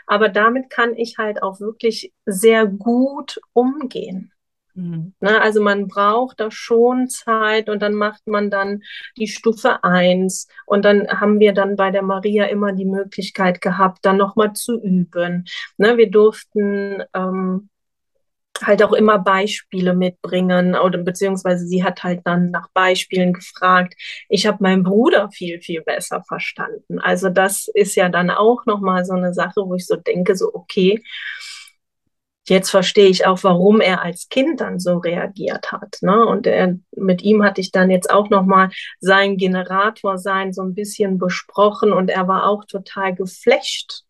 Aber 0.08 0.30
damit 0.30 0.70
kann 0.70 0.96
ich 0.96 1.18
halt 1.18 1.42
auch 1.42 1.60
wirklich 1.60 2.14
sehr 2.26 2.66
gut 2.66 3.40
umgehen. 3.54 4.34
Mhm. 4.74 5.14
Na, 5.20 5.32
ne, 5.32 5.42
also 5.42 5.62
man 5.62 5.88
braucht 5.88 6.40
da 6.40 6.50
schon 6.52 7.10
Zeit 7.10 7.70
und 7.70 7.82
dann 7.82 7.94
macht 7.94 8.26
man 8.28 8.50
dann 8.50 8.82
die 9.18 9.28
Stufe 9.28 9.84
eins 9.84 10.48
und 10.66 10.86
dann 10.86 11.08
haben 11.08 11.40
wir 11.40 11.54
dann 11.54 11.76
bei 11.76 11.92
der 11.92 12.04
Maria 12.04 12.46
immer 12.46 12.72
die 12.72 12.86
Möglichkeit 12.86 13.62
gehabt, 13.62 14.00
dann 14.06 14.18
nochmal 14.18 14.54
zu 14.54 14.82
üben. 14.82 15.46
Ne, 15.78 15.98
wir 15.98 16.10
durften 16.10 17.04
ähm, 17.14 17.70
halt 18.62 18.84
auch 18.84 18.94
immer 18.94 19.20
Beispiele 19.20 19.94
mitbringen 19.94 20.76
oder 20.76 21.00
beziehungsweise 21.00 21.66
sie 21.66 21.84
hat 21.84 22.04
halt 22.04 22.22
dann 22.26 22.52
nach 22.52 22.70
Beispielen 22.74 23.34
gefragt. 23.34 23.96
Ich 24.30 24.46
habe 24.46 24.58
meinen 24.62 24.84
Bruder 24.84 25.30
viel 25.32 25.62
viel 25.62 25.82
besser 25.82 26.24
verstanden. 26.28 27.00
Also 27.00 27.30
das 27.30 27.68
ist 27.74 27.96
ja 27.96 28.10
dann 28.10 28.30
auch 28.30 28.66
nochmal 28.66 29.06
so 29.06 29.14
eine 29.14 29.34
Sache, 29.34 29.62
wo 29.66 29.76
ich 29.76 29.86
so 29.88 29.96
denke, 29.96 30.36
so 30.36 30.52
okay, 30.54 31.02
jetzt 32.48 32.70
verstehe 32.70 33.08
ich 33.08 33.26
auch, 33.26 33.44
warum 33.44 33.82
er 33.82 34.02
als 34.02 34.30
Kind 34.30 34.62
dann 34.62 34.80
so 34.80 34.98
reagiert 34.98 35.72
hat. 35.72 35.98
Ne? 36.02 36.26
Und 36.26 36.48
er, 36.48 36.78
mit 36.96 37.22
ihm 37.22 37.44
hatte 37.44 37.62
ich 37.62 37.72
dann 37.72 37.90
jetzt 37.90 38.10
auch 38.10 38.30
nochmal 38.30 38.70
sein 39.00 39.38
Generator 39.38 40.18
sein 40.18 40.54
so 40.54 40.62
ein 40.62 40.74
bisschen 40.74 41.18
besprochen 41.18 41.94
und 41.94 42.10
er 42.10 42.28
war 42.28 42.48
auch 42.48 42.66
total 42.66 43.16
geflecht. 43.16 44.04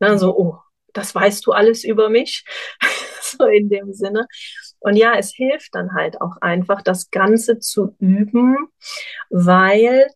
Ne? 0.00 0.18
So, 0.18 0.36
oh, 0.36 0.58
das 0.92 1.14
weißt 1.14 1.46
du 1.46 1.52
alles 1.52 1.84
über 1.84 2.08
mich. 2.08 2.44
so 3.22 3.46
in 3.46 3.68
dem 3.68 3.92
Sinne. 3.92 4.26
Und 4.80 4.96
ja, 4.96 5.14
es 5.14 5.32
hilft 5.32 5.74
dann 5.74 5.94
halt 5.94 6.20
auch 6.20 6.36
einfach, 6.40 6.82
das 6.82 7.10
Ganze 7.10 7.58
zu 7.58 7.94
üben, 7.98 8.56
weil 9.30 10.08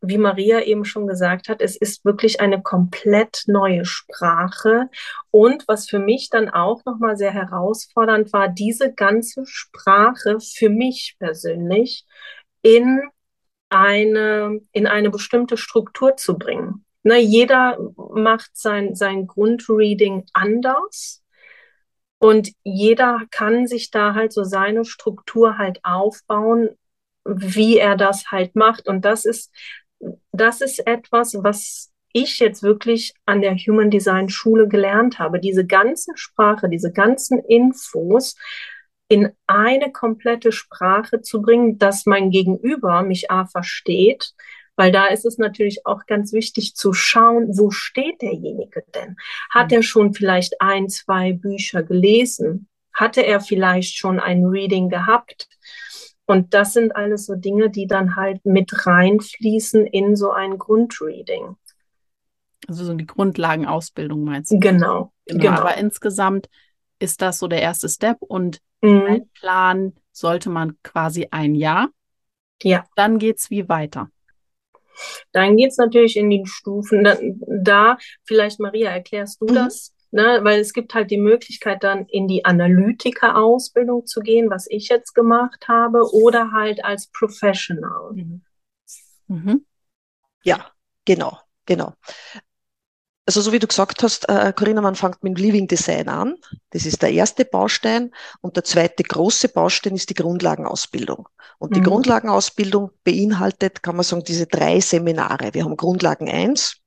wie 0.00 0.18
Maria 0.18 0.60
eben 0.60 0.84
schon 0.84 1.06
gesagt 1.06 1.48
hat, 1.48 1.60
es 1.60 1.76
ist 1.76 2.04
wirklich 2.04 2.40
eine 2.40 2.62
komplett 2.62 3.42
neue 3.46 3.84
Sprache. 3.84 4.88
Und 5.30 5.66
was 5.66 5.88
für 5.88 5.98
mich 5.98 6.30
dann 6.30 6.48
auch 6.48 6.84
nochmal 6.84 7.16
sehr 7.16 7.32
herausfordernd 7.32 8.32
war, 8.32 8.48
diese 8.48 8.92
ganze 8.92 9.44
Sprache 9.46 10.38
für 10.40 10.70
mich 10.70 11.16
persönlich 11.18 12.06
in 12.62 13.02
eine, 13.70 14.60
in 14.72 14.86
eine 14.86 15.10
bestimmte 15.10 15.56
Struktur 15.56 16.16
zu 16.16 16.38
bringen. 16.38 16.84
Na, 17.02 17.16
jeder 17.16 17.78
macht 17.96 18.50
sein, 18.54 18.94
sein 18.94 19.26
Grundreading 19.26 20.26
anders. 20.32 21.22
Und 22.18 22.50
jeder 22.64 23.22
kann 23.30 23.66
sich 23.66 23.90
da 23.90 24.14
halt 24.14 24.32
so 24.32 24.42
seine 24.42 24.84
Struktur 24.84 25.56
halt 25.56 25.78
aufbauen, 25.84 26.70
wie 27.24 27.78
er 27.78 27.96
das 27.96 28.30
halt 28.30 28.56
macht. 28.56 28.88
Und 28.88 29.04
das 29.04 29.24
ist 29.24 29.52
das 30.32 30.60
ist 30.60 30.86
etwas, 30.86 31.34
was 31.42 31.90
ich 32.12 32.38
jetzt 32.38 32.62
wirklich 32.62 33.14
an 33.26 33.42
der 33.42 33.54
Human 33.56 33.90
Design 33.90 34.28
Schule 34.28 34.68
gelernt 34.68 35.18
habe. 35.18 35.40
Diese 35.40 35.66
ganze 35.66 36.12
Sprache, 36.14 36.68
diese 36.68 36.92
ganzen 36.92 37.38
Infos 37.38 38.36
in 39.08 39.30
eine 39.46 39.90
komplette 39.90 40.52
Sprache 40.52 41.22
zu 41.22 41.42
bringen, 41.42 41.78
dass 41.78 42.06
mein 42.06 42.30
Gegenüber 42.30 43.02
mich 43.02 43.30
A 43.30 43.46
versteht, 43.46 44.34
weil 44.76 44.92
da 44.92 45.06
ist 45.06 45.24
es 45.24 45.38
natürlich 45.38 45.86
auch 45.86 46.06
ganz 46.06 46.32
wichtig 46.32 46.76
zu 46.76 46.92
schauen, 46.92 47.48
wo 47.58 47.70
steht 47.70 48.22
derjenige 48.22 48.84
denn? 48.94 49.16
Hat 49.50 49.72
er 49.72 49.82
schon 49.82 50.14
vielleicht 50.14 50.60
ein, 50.60 50.88
zwei 50.88 51.32
Bücher 51.32 51.82
gelesen? 51.82 52.68
Hatte 52.94 53.24
er 53.24 53.40
vielleicht 53.40 53.96
schon 53.96 54.20
ein 54.20 54.44
Reading 54.44 54.88
gehabt? 54.88 55.48
Und 56.28 56.52
das 56.52 56.74
sind 56.74 56.94
alles 56.94 57.24
so 57.24 57.36
Dinge, 57.36 57.70
die 57.70 57.86
dann 57.86 58.14
halt 58.14 58.44
mit 58.44 58.86
reinfließen 58.86 59.86
in 59.86 60.14
so 60.14 60.30
ein 60.30 60.58
Grundreading. 60.58 61.56
Also 62.68 62.84
so 62.84 62.92
die 62.92 63.06
Grundlagenausbildung 63.06 64.24
meinst 64.24 64.52
du? 64.52 64.58
Genau, 64.58 65.10
genau. 65.24 65.40
genau. 65.40 65.60
Aber 65.60 65.78
insgesamt 65.78 66.50
ist 66.98 67.22
das 67.22 67.38
so 67.38 67.48
der 67.48 67.62
erste 67.62 67.88
Step 67.88 68.18
und 68.20 68.60
mhm. 68.82 69.30
Plan 69.40 69.94
sollte 70.12 70.50
man 70.50 70.76
quasi 70.82 71.28
ein 71.30 71.54
Jahr. 71.54 71.88
Ja. 72.62 72.84
Dann 72.94 73.18
geht 73.18 73.38
es 73.38 73.48
wie 73.48 73.66
weiter. 73.70 74.10
Dann 75.32 75.56
geht 75.56 75.70
es 75.70 75.78
natürlich 75.78 76.18
in 76.18 76.28
die 76.28 76.44
Stufen. 76.44 77.04
Da, 77.04 77.16
da, 77.46 77.98
vielleicht 78.24 78.60
Maria, 78.60 78.90
erklärst 78.90 79.40
du 79.40 79.46
mhm. 79.46 79.54
das? 79.54 79.94
Ne, 80.10 80.40
weil 80.42 80.60
es 80.60 80.72
gibt 80.72 80.94
halt 80.94 81.10
die 81.10 81.18
Möglichkeit, 81.18 81.84
dann 81.84 82.06
in 82.06 82.28
die 82.28 82.44
Analytiker-Ausbildung 82.46 84.06
zu 84.06 84.20
gehen, 84.20 84.48
was 84.48 84.66
ich 84.70 84.88
jetzt 84.88 85.14
gemacht 85.14 85.68
habe, 85.68 86.14
oder 86.14 86.52
halt 86.52 86.82
als 86.82 87.08
Professional. 87.08 88.12
Mhm. 88.14 88.42
Mhm. 89.26 89.66
Ja, 90.44 90.66
genau, 91.04 91.38
genau. 91.66 91.92
Also 93.26 93.42
so 93.42 93.52
wie 93.52 93.58
du 93.58 93.66
gesagt 93.66 94.02
hast, 94.02 94.26
äh, 94.30 94.54
Corinna, 94.56 94.80
man 94.80 94.94
fängt 94.94 95.22
mit 95.22 95.36
dem 95.36 95.44
Living 95.44 95.68
Design 95.68 96.08
an. 96.08 96.36
Das 96.70 96.86
ist 96.86 97.02
der 97.02 97.12
erste 97.12 97.44
Baustein. 97.44 98.10
Und 98.40 98.56
der 98.56 98.64
zweite 98.64 99.02
große 99.02 99.50
Baustein 99.50 99.94
ist 99.94 100.08
die 100.08 100.14
Grundlagenausbildung. 100.14 101.28
Und 101.58 101.76
die 101.76 101.80
mhm. 101.80 101.84
Grundlagenausbildung 101.84 102.90
beinhaltet, 103.04 103.82
kann 103.82 103.96
man 103.96 104.04
sagen, 104.04 104.24
diese 104.24 104.46
drei 104.46 104.80
Seminare. 104.80 105.52
Wir 105.52 105.64
haben 105.64 105.76
Grundlagen 105.76 106.30
1 106.30 106.78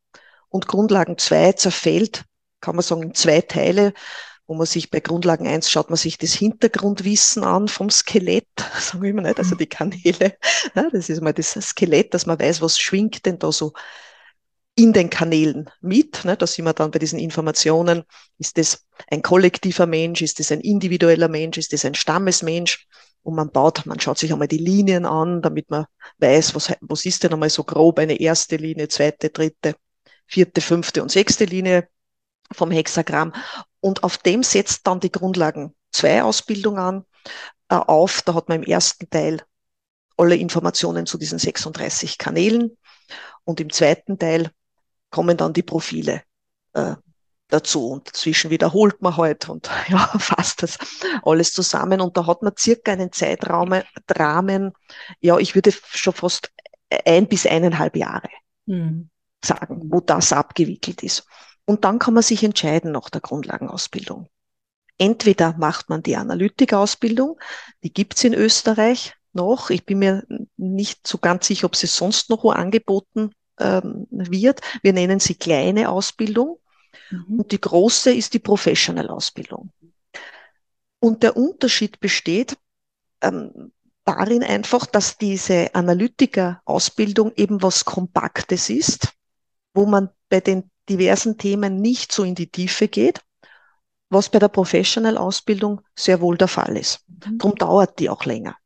und 0.49 0.67
Grundlagen 0.67 1.19
2 1.19 1.51
zerfällt 1.53 2.25
kann 2.61 2.75
man 2.75 2.83
sagen, 2.83 3.03
in 3.03 3.13
zwei 3.13 3.41
Teile, 3.41 3.93
wo 4.47 4.55
man 4.55 4.65
sich 4.65 4.89
bei 4.89 4.99
Grundlagen 4.99 5.47
eins 5.47 5.69
schaut 5.71 5.89
man 5.89 5.97
sich 5.97 6.17
das 6.17 6.33
Hintergrundwissen 6.33 7.43
an 7.43 7.67
vom 7.67 7.89
Skelett, 7.89 8.47
sagen 8.79 9.03
wir 9.03 9.09
immer 9.11 9.21
nicht, 9.21 9.39
also 9.39 9.55
die 9.55 9.67
Kanäle. 9.67 10.35
Ne, 10.75 10.89
das 10.91 11.09
ist 11.09 11.21
mal 11.21 11.33
das 11.33 11.53
Skelett, 11.53 12.13
dass 12.13 12.25
man 12.25 12.39
weiß, 12.39 12.61
was 12.61 12.77
schwingt 12.79 13.25
denn 13.25 13.39
da 13.39 13.51
so 13.51 13.73
in 14.75 14.93
den 14.93 15.09
Kanälen 15.09 15.69
mit. 15.81 16.23
Ne? 16.25 16.37
Da 16.37 16.47
sind 16.47 16.65
wir 16.65 16.73
dann 16.73 16.91
bei 16.91 16.99
diesen 16.99 17.19
Informationen. 17.19 18.03
Ist 18.37 18.57
das 18.57 18.85
ein 19.09 19.21
kollektiver 19.21 19.85
Mensch? 19.85 20.21
Ist 20.21 20.39
das 20.39 20.51
ein 20.51 20.61
individueller 20.61 21.27
Mensch? 21.27 21.57
Ist 21.57 21.73
das 21.73 21.85
ein 21.85 21.95
Stammesmensch? 21.95 22.87
Und 23.23 23.35
man 23.35 23.51
baut, 23.51 23.85
man 23.85 23.99
schaut 23.99 24.17
sich 24.17 24.33
einmal 24.33 24.47
die 24.47 24.57
Linien 24.57 25.05
an, 25.05 25.41
damit 25.41 25.69
man 25.69 25.85
weiß, 26.17 26.55
was, 26.55 26.73
was 26.81 27.05
ist 27.05 27.23
denn 27.23 27.33
einmal 27.33 27.49
so 27.49 27.63
grob 27.63 27.99
eine 27.99 28.19
erste 28.19 28.55
Linie, 28.55 28.87
zweite, 28.87 29.29
dritte, 29.29 29.75
vierte, 30.25 30.61
fünfte 30.61 31.03
und 31.03 31.11
sechste 31.11 31.45
Linie 31.45 31.87
vom 32.53 32.71
Hexagramm. 32.71 33.33
Und 33.79 34.03
auf 34.03 34.17
dem 34.17 34.43
setzt 34.43 34.87
dann 34.87 34.99
die 34.99 35.11
Grundlagen 35.11 35.75
zwei 35.91 36.23
Ausbildung 36.23 36.77
an, 36.77 37.05
äh, 37.69 37.75
auf. 37.75 38.21
Da 38.21 38.33
hat 38.33 38.49
man 38.49 38.63
im 38.63 38.69
ersten 38.69 39.09
Teil 39.09 39.41
alle 40.17 40.35
Informationen 40.35 41.05
zu 41.05 41.17
diesen 41.17 41.39
36 41.39 42.17
Kanälen. 42.17 42.77
Und 43.43 43.59
im 43.59 43.71
zweiten 43.71 44.19
Teil 44.19 44.51
kommen 45.09 45.37
dann 45.37 45.53
die 45.53 45.63
Profile 45.63 46.23
äh, 46.73 46.95
dazu. 47.47 47.89
Und 47.89 48.07
dazwischen 48.07 48.49
wiederholt 48.49 49.01
man 49.01 49.17
halt 49.17 49.49
und 49.49 49.69
ja, 49.87 49.99
fasst 50.19 50.63
das 50.63 50.77
alles 51.23 51.53
zusammen. 51.53 52.01
Und 52.01 52.17
da 52.17 52.25
hat 52.25 52.41
man 52.41 52.53
circa 52.57 52.91
einen 52.91 53.11
Zeitraum, 53.11 53.73
Rahmen, 54.09 54.73
ja, 55.19 55.37
ich 55.37 55.55
würde 55.55 55.71
schon 55.71 56.13
fast 56.13 56.51
ein 57.05 57.27
bis 57.27 57.45
eineinhalb 57.45 57.95
Jahre 57.95 58.29
hm. 58.67 59.09
sagen, 59.43 59.81
wo 59.85 60.01
das 60.01 60.33
abgewickelt 60.33 61.03
ist. 61.03 61.25
Und 61.65 61.85
dann 61.85 61.99
kann 61.99 62.13
man 62.13 62.23
sich 62.23 62.43
entscheiden 62.43 62.91
nach 62.91 63.09
der 63.09 63.21
Grundlagenausbildung. 63.21 64.27
Entweder 64.97 65.55
macht 65.57 65.89
man 65.89 66.03
die 66.03 66.15
Analytikausbildung, 66.15 67.39
die 67.83 67.93
gibt's 67.93 68.23
in 68.23 68.33
Österreich 68.33 69.15
noch. 69.33 69.69
Ich 69.69 69.85
bin 69.85 69.99
mir 69.99 70.25
nicht 70.57 71.07
so 71.07 71.17
ganz 71.17 71.47
sicher, 71.47 71.65
ob 71.65 71.75
sie 71.75 71.87
sonst 71.87 72.29
noch 72.29 72.43
wo 72.43 72.51
angeboten 72.51 73.31
ähm, 73.59 74.07
wird. 74.09 74.61
Wir 74.81 74.93
nennen 74.93 75.19
sie 75.19 75.35
kleine 75.35 75.89
Ausbildung. 75.89 76.59
Mhm. 77.09 77.39
Und 77.39 77.51
die 77.51 77.61
große 77.61 78.13
ist 78.13 78.33
die 78.33 78.39
Professional-Ausbildung. 78.39 79.71
Und 80.99 81.23
der 81.23 81.35
Unterschied 81.35 81.99
besteht 81.99 82.57
ähm, 83.21 83.71
darin 84.05 84.43
einfach, 84.43 84.85
dass 84.85 85.17
diese 85.17 85.73
Analytiker-Ausbildung 85.73 87.33
eben 87.35 87.61
was 87.61 87.85
Kompaktes 87.85 88.69
ist, 88.69 89.13
wo 89.73 89.85
man 89.85 90.09
bei 90.29 90.41
den 90.41 90.69
diversen 90.97 91.37
Themen 91.37 91.81
nicht 91.81 92.11
so 92.11 92.23
in 92.23 92.35
die 92.35 92.47
Tiefe 92.47 92.87
geht, 92.87 93.21
was 94.09 94.29
bei 94.29 94.39
der 94.39 94.49
Professional-Ausbildung 94.49 95.81
sehr 95.95 96.21
wohl 96.21 96.37
der 96.37 96.47
Fall 96.47 96.77
ist. 96.77 97.05
Mhm. 97.07 97.37
Darum 97.37 97.55
dauert 97.57 97.99
die 97.99 98.09
auch 98.09 98.25
länger. 98.25 98.57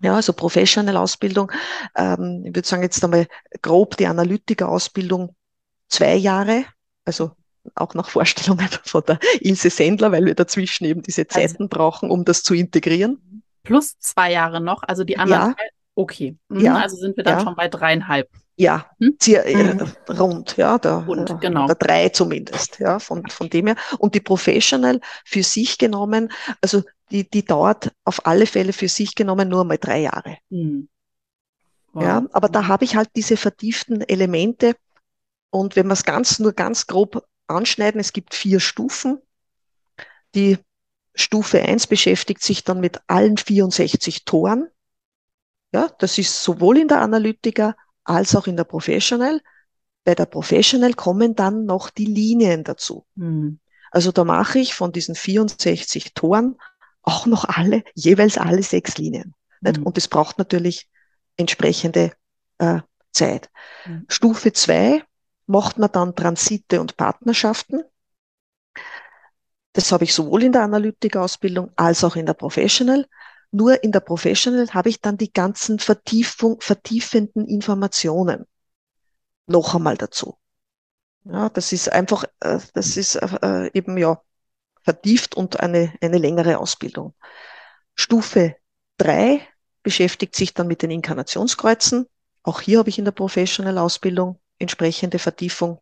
Ja, 0.00 0.14
also 0.14 0.34
Professional-Ausbildung, 0.34 1.50
ähm, 1.96 2.42
ich 2.44 2.54
würde 2.54 2.68
sagen 2.68 2.82
jetzt 2.82 3.02
einmal 3.02 3.26
grob 3.62 3.96
die 3.96 4.06
Analytiker-Ausbildung 4.06 5.34
zwei 5.88 6.16
Jahre, 6.16 6.66
also 7.06 7.30
auch 7.74 7.94
nach 7.94 8.10
Vorstellungen 8.10 8.68
von 8.84 9.02
der 9.06 9.18
Ilse 9.40 9.70
Sendler, 9.70 10.12
weil 10.12 10.26
wir 10.26 10.34
dazwischen 10.34 10.84
eben 10.84 11.02
diese 11.02 11.22
also 11.22 11.32
Zeiten 11.32 11.62
also, 11.64 11.68
brauchen, 11.68 12.10
um 12.10 12.26
das 12.26 12.42
zu 12.42 12.54
integrieren. 12.54 13.42
Plus 13.62 13.98
zwei 13.98 14.32
Jahre 14.32 14.60
noch, 14.60 14.82
also 14.82 15.02
die 15.02 15.18
anderen 15.18 15.54
ja, 15.58 15.66
Okay, 15.98 16.36
mhm, 16.48 16.60
Ja, 16.60 16.76
also 16.76 16.96
sind 16.96 17.16
wir 17.16 17.24
dann 17.24 17.38
ja. 17.38 17.44
schon 17.44 17.56
bei 17.56 17.68
dreieinhalb. 17.68 18.28
Ja, 18.58 18.90
Hm? 19.00 19.16
äh, 19.26 19.74
Mhm. 19.74 19.92
rund, 20.08 20.56
ja, 20.56 20.78
der, 20.78 21.04
Rund, 21.06 21.30
äh, 21.30 21.36
genau. 21.40 21.64
oder 21.66 21.74
drei 21.74 22.08
zumindest, 22.08 22.78
ja, 22.78 22.98
von, 22.98 23.28
von 23.28 23.50
dem 23.50 23.66
her. 23.66 23.76
Und 23.98 24.14
die 24.14 24.20
Professional 24.20 25.00
für 25.24 25.42
sich 25.42 25.76
genommen, 25.76 26.32
also 26.62 26.82
die, 27.10 27.28
die 27.28 27.44
dauert 27.44 27.92
auf 28.04 28.24
alle 28.26 28.46
Fälle 28.46 28.72
für 28.72 28.88
sich 28.88 29.14
genommen 29.14 29.48
nur 29.48 29.64
mal 29.64 29.76
drei 29.78 30.00
Jahre. 30.00 30.38
Hm. 30.50 30.88
Wow. 31.92 32.02
Ja, 32.02 32.26
aber 32.32 32.48
da 32.48 32.62
Mhm. 32.62 32.68
habe 32.68 32.84
ich 32.84 32.96
halt 32.96 33.10
diese 33.14 33.36
vertieften 33.36 34.00
Elemente. 34.02 34.74
Und 35.50 35.76
wenn 35.76 35.86
wir 35.86 35.92
es 35.94 36.04
ganz, 36.04 36.38
nur 36.38 36.52
ganz 36.52 36.86
grob 36.86 37.26
anschneiden, 37.46 38.00
es 38.00 38.12
gibt 38.12 38.34
vier 38.34 38.60
Stufen. 38.60 39.18
Die 40.34 40.58
Stufe 41.14 41.62
1 41.62 41.86
beschäftigt 41.86 42.42
sich 42.42 42.64
dann 42.64 42.80
mit 42.80 43.00
allen 43.06 43.36
64 43.38 44.24
Toren. 44.24 44.68
Ja, 45.72 45.88
das 45.98 46.18
ist 46.18 46.42
sowohl 46.42 46.78
in 46.78 46.88
der 46.88 47.00
Analytiker 47.00 47.76
als 48.06 48.34
auch 48.34 48.46
in 48.46 48.56
der 48.56 48.64
Professional. 48.64 49.40
Bei 50.04 50.14
der 50.14 50.26
Professional 50.26 50.94
kommen 50.94 51.34
dann 51.34 51.66
noch 51.66 51.90
die 51.90 52.06
Linien 52.06 52.64
dazu. 52.64 53.04
Hm. 53.16 53.58
Also 53.90 54.12
da 54.12 54.24
mache 54.24 54.58
ich 54.58 54.74
von 54.74 54.92
diesen 54.92 55.14
64 55.14 56.14
Toren 56.14 56.56
auch 57.02 57.26
noch 57.26 57.44
alle, 57.44 57.82
jeweils 57.94 58.38
alle 58.38 58.62
sechs 58.62 58.98
Linien. 58.98 59.34
Nicht? 59.60 59.78
Hm. 59.78 59.84
Und 59.84 59.96
das 59.96 60.08
braucht 60.08 60.38
natürlich 60.38 60.88
entsprechende 61.36 62.12
äh, 62.58 62.80
Zeit. 63.12 63.50
Hm. 63.82 64.06
Stufe 64.08 64.52
2 64.52 65.02
macht 65.46 65.78
man 65.78 65.90
dann 65.90 66.14
Transite 66.14 66.80
und 66.80 66.96
Partnerschaften. 66.96 67.82
Das 69.72 69.92
habe 69.92 70.04
ich 70.04 70.14
sowohl 70.14 70.44
in 70.44 70.52
der 70.52 70.62
Analytikausbildung 70.62 71.70
als 71.76 72.02
auch 72.04 72.16
in 72.16 72.26
der 72.26 72.34
Professional. 72.34 73.06
Nur 73.50 73.82
in 73.82 73.92
der 73.92 74.00
Professional 74.00 74.68
habe 74.74 74.88
ich 74.88 75.00
dann 75.00 75.16
die 75.16 75.32
ganzen 75.32 75.78
Vertiefung, 75.78 76.60
vertiefenden 76.60 77.46
Informationen 77.46 78.46
noch 79.46 79.74
einmal 79.74 79.96
dazu. 79.96 80.38
Ja, 81.24 81.48
das 81.48 81.72
ist 81.72 81.90
einfach, 81.90 82.24
äh, 82.40 82.58
das 82.74 82.96
ist 82.96 83.16
äh, 83.16 83.70
eben 83.72 83.98
ja 83.98 84.20
vertieft 84.82 85.34
und 85.36 85.60
eine, 85.60 85.92
eine 86.00 86.18
längere 86.18 86.58
Ausbildung. 86.58 87.14
Stufe 87.94 88.56
3 88.98 89.40
beschäftigt 89.82 90.36
sich 90.36 90.54
dann 90.54 90.68
mit 90.68 90.82
den 90.82 90.90
Inkarnationskreuzen. 90.90 92.06
Auch 92.42 92.60
hier 92.60 92.78
habe 92.78 92.88
ich 92.88 92.98
in 92.98 93.04
der 93.04 93.12
Professional-Ausbildung 93.12 94.38
entsprechende 94.58 95.18
Vertiefung. 95.18 95.80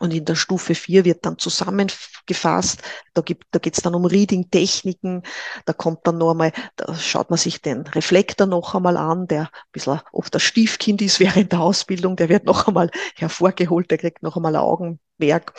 Und 0.00 0.14
in 0.14 0.24
der 0.24 0.34
Stufe 0.34 0.74
4 0.74 1.04
wird 1.04 1.26
dann 1.26 1.36
zusammengefasst. 1.36 2.82
Da, 3.12 3.20
gibt, 3.20 3.44
da 3.50 3.58
geht 3.58 3.76
es 3.76 3.82
dann 3.82 3.94
um 3.94 4.06
Reading-Techniken. 4.06 5.22
Da 5.66 5.74
kommt 5.74 6.06
dann 6.06 6.16
noch 6.16 6.30
einmal, 6.30 6.52
da 6.76 6.94
schaut 6.94 7.28
man 7.28 7.38
sich 7.38 7.60
den 7.60 7.86
Reflektor 7.86 8.46
noch 8.46 8.74
einmal 8.74 8.96
an, 8.96 9.26
der 9.26 9.42
ein 9.42 9.48
bisschen 9.72 10.00
oft 10.12 10.34
das 10.34 10.42
Stiefkind 10.42 11.02
ist 11.02 11.20
während 11.20 11.52
der 11.52 11.60
Ausbildung. 11.60 12.16
Der 12.16 12.30
wird 12.30 12.46
noch 12.46 12.66
einmal 12.66 12.90
hervorgeholt, 13.14 13.90
der 13.90 13.98
kriegt 13.98 14.22
noch 14.22 14.36
einmal 14.36 14.56
ein 14.56 14.62
Augenmerk, 14.62 15.52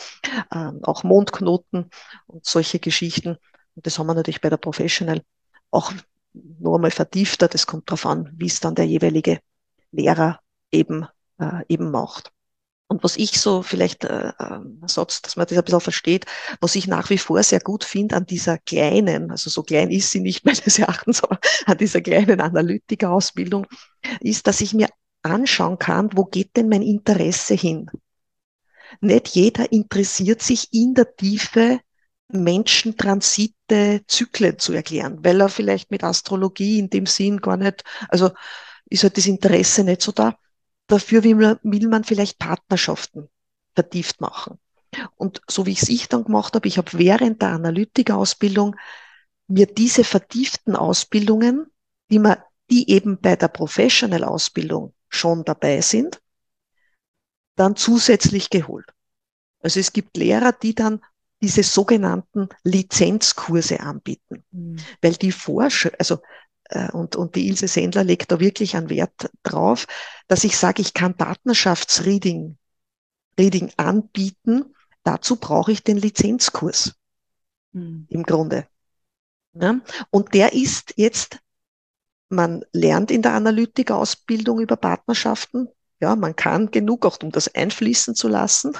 ähm, 0.52 0.80
auch 0.82 1.04
Mondknoten 1.04 1.88
und 2.26 2.44
solche 2.44 2.80
Geschichten. 2.80 3.36
Und 3.76 3.86
das 3.86 3.98
haben 4.00 4.08
wir 4.08 4.14
natürlich 4.14 4.40
bei 4.40 4.50
der 4.50 4.56
Professional 4.56 5.22
auch 5.70 5.92
noch 6.32 6.74
einmal 6.74 6.90
vertiefter. 6.90 7.46
Das 7.46 7.68
kommt 7.68 7.88
darauf 7.88 8.06
an, 8.06 8.32
wie 8.36 8.46
es 8.46 8.58
dann 8.58 8.74
der 8.74 8.86
jeweilige 8.86 9.38
Lehrer 9.92 10.40
eben, 10.72 11.06
äh, 11.38 11.62
eben 11.68 11.92
macht. 11.92 12.32
Und 12.92 13.02
was 13.04 13.16
ich 13.16 13.40
so 13.40 13.62
vielleicht, 13.62 14.04
äh, 14.04 14.32
ähm, 14.38 14.82
Satz, 14.86 15.22
dass 15.22 15.36
man 15.36 15.46
das 15.46 15.56
ein 15.56 15.64
bisschen 15.64 15.80
versteht, 15.80 16.26
was 16.60 16.76
ich 16.76 16.86
nach 16.86 17.08
wie 17.08 17.16
vor 17.16 17.42
sehr 17.42 17.60
gut 17.60 17.84
finde 17.84 18.16
an 18.16 18.26
dieser 18.26 18.58
kleinen, 18.58 19.30
also 19.30 19.48
so 19.48 19.62
klein 19.62 19.90
ist 19.90 20.10
sie 20.10 20.20
nicht 20.20 20.44
meines 20.44 20.78
Erachtens, 20.78 21.24
aber 21.24 21.38
an 21.64 21.78
dieser 21.78 22.02
kleinen 22.02 22.42
Analytikerausbildung, 22.42 23.66
ist, 24.20 24.46
dass 24.46 24.60
ich 24.60 24.74
mir 24.74 24.90
anschauen 25.22 25.78
kann, 25.78 26.10
wo 26.12 26.26
geht 26.26 26.54
denn 26.54 26.68
mein 26.68 26.82
Interesse 26.82 27.54
hin? 27.54 27.90
Nicht 29.00 29.28
jeder 29.28 29.72
interessiert 29.72 30.42
sich 30.42 30.68
in 30.74 30.92
der 30.92 31.16
Tiefe, 31.16 31.80
Menschen, 32.28 32.98
Transite, 32.98 34.02
Zyklen 34.06 34.58
zu 34.58 34.74
erklären, 34.74 35.24
weil 35.24 35.40
er 35.40 35.48
vielleicht 35.48 35.90
mit 35.90 36.04
Astrologie 36.04 36.78
in 36.78 36.90
dem 36.90 37.06
Sinn 37.06 37.40
gar 37.40 37.56
nicht, 37.56 37.84
also 38.10 38.32
ist 38.90 39.02
halt 39.02 39.16
das 39.16 39.24
Interesse 39.24 39.82
nicht 39.82 40.02
so 40.02 40.12
da. 40.12 40.36
Dafür 40.92 41.24
will 41.24 41.36
man, 41.36 41.58
will 41.62 41.88
man 41.88 42.04
vielleicht 42.04 42.38
Partnerschaften 42.38 43.30
vertieft 43.74 44.20
machen. 44.20 44.58
Und 45.16 45.40
so 45.48 45.64
wie 45.64 45.70
ich 45.70 45.80
es 45.80 45.88
ich 45.88 46.06
dann 46.10 46.24
gemacht 46.24 46.54
habe, 46.54 46.68
ich 46.68 46.76
habe 46.76 46.90
während 46.92 47.40
der 47.40 47.48
Analytikerausbildung 47.48 48.76
mir 49.46 49.64
diese 49.66 50.04
vertieften 50.04 50.76
Ausbildungen, 50.76 51.66
die 52.10 52.18
man, 52.18 52.36
die 52.70 52.90
eben 52.90 53.18
bei 53.18 53.36
der 53.36 53.48
Professional-Ausbildung 53.48 54.92
schon 55.08 55.46
dabei 55.46 55.80
sind, 55.80 56.20
dann 57.56 57.74
zusätzlich 57.74 58.50
geholt. 58.50 58.92
Also 59.60 59.80
es 59.80 59.94
gibt 59.94 60.18
Lehrer, 60.18 60.52
die 60.52 60.74
dann 60.74 61.00
diese 61.40 61.62
sogenannten 61.62 62.50
Lizenzkurse 62.64 63.80
anbieten, 63.80 64.44
Hm. 64.52 64.76
weil 65.00 65.14
die 65.14 65.32
Vorsch 65.32 65.88
also 65.98 66.18
und, 66.92 67.16
und 67.16 67.34
die 67.34 67.48
Ilse 67.48 67.68
Sendler 67.68 68.04
legt 68.04 68.32
da 68.32 68.40
wirklich 68.40 68.76
einen 68.76 68.90
Wert 68.90 69.30
drauf, 69.42 69.86
dass 70.28 70.44
ich 70.44 70.56
sage, 70.56 70.82
ich 70.82 70.94
kann 70.94 71.16
Partnerschaftsreading 71.16 72.56
Reading 73.38 73.72
anbieten. 73.76 74.74
Dazu 75.04 75.36
brauche 75.36 75.72
ich 75.72 75.82
den 75.82 75.96
Lizenzkurs 75.96 76.94
Hm. 77.72 78.06
im 78.10 78.22
Grunde. 78.22 78.66
Ja? 79.54 79.80
Und 80.10 80.34
der 80.34 80.52
ist 80.52 80.94
jetzt, 80.96 81.38
man 82.28 82.64
lernt 82.72 83.10
in 83.10 83.22
der 83.22 83.32
Analytikerausbildung 83.32 84.60
über 84.60 84.76
Partnerschaften. 84.76 85.68
Ja, 86.00 86.16
man 86.16 86.34
kann 86.34 86.70
genug, 86.70 87.06
auch 87.06 87.18
um 87.22 87.30
das 87.30 87.54
einfließen 87.54 88.14
zu 88.14 88.26
lassen 88.28 88.76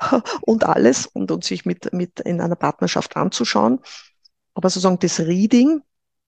und 0.42 0.64
alles 0.64 1.06
und, 1.06 1.30
und 1.30 1.42
sich 1.42 1.64
mit, 1.64 1.92
mit 1.92 2.20
in 2.20 2.40
einer 2.40 2.56
Partnerschaft 2.56 3.16
anzuschauen. 3.16 3.80
Aber 4.54 4.68
sozusagen 4.68 4.98
das 4.98 5.20
Reading, 5.20 5.82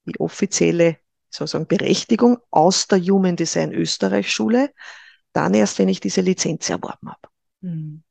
die 0.05 0.19
offizielle 0.19 0.97
sozusagen 1.31 1.67
Berechtigung 1.67 2.37
aus 2.51 2.87
der 2.87 2.99
Human 2.99 3.35
Design 3.35 3.73
Österreich 3.73 4.31
Schule, 4.31 4.71
dann 5.33 5.53
erst, 5.53 5.79
wenn 5.79 5.89
ich 5.89 5.99
diese 5.99 6.21
Lizenz 6.21 6.69
erworben 6.69 7.09
habe. 7.09 7.29
Hm. 7.61 8.03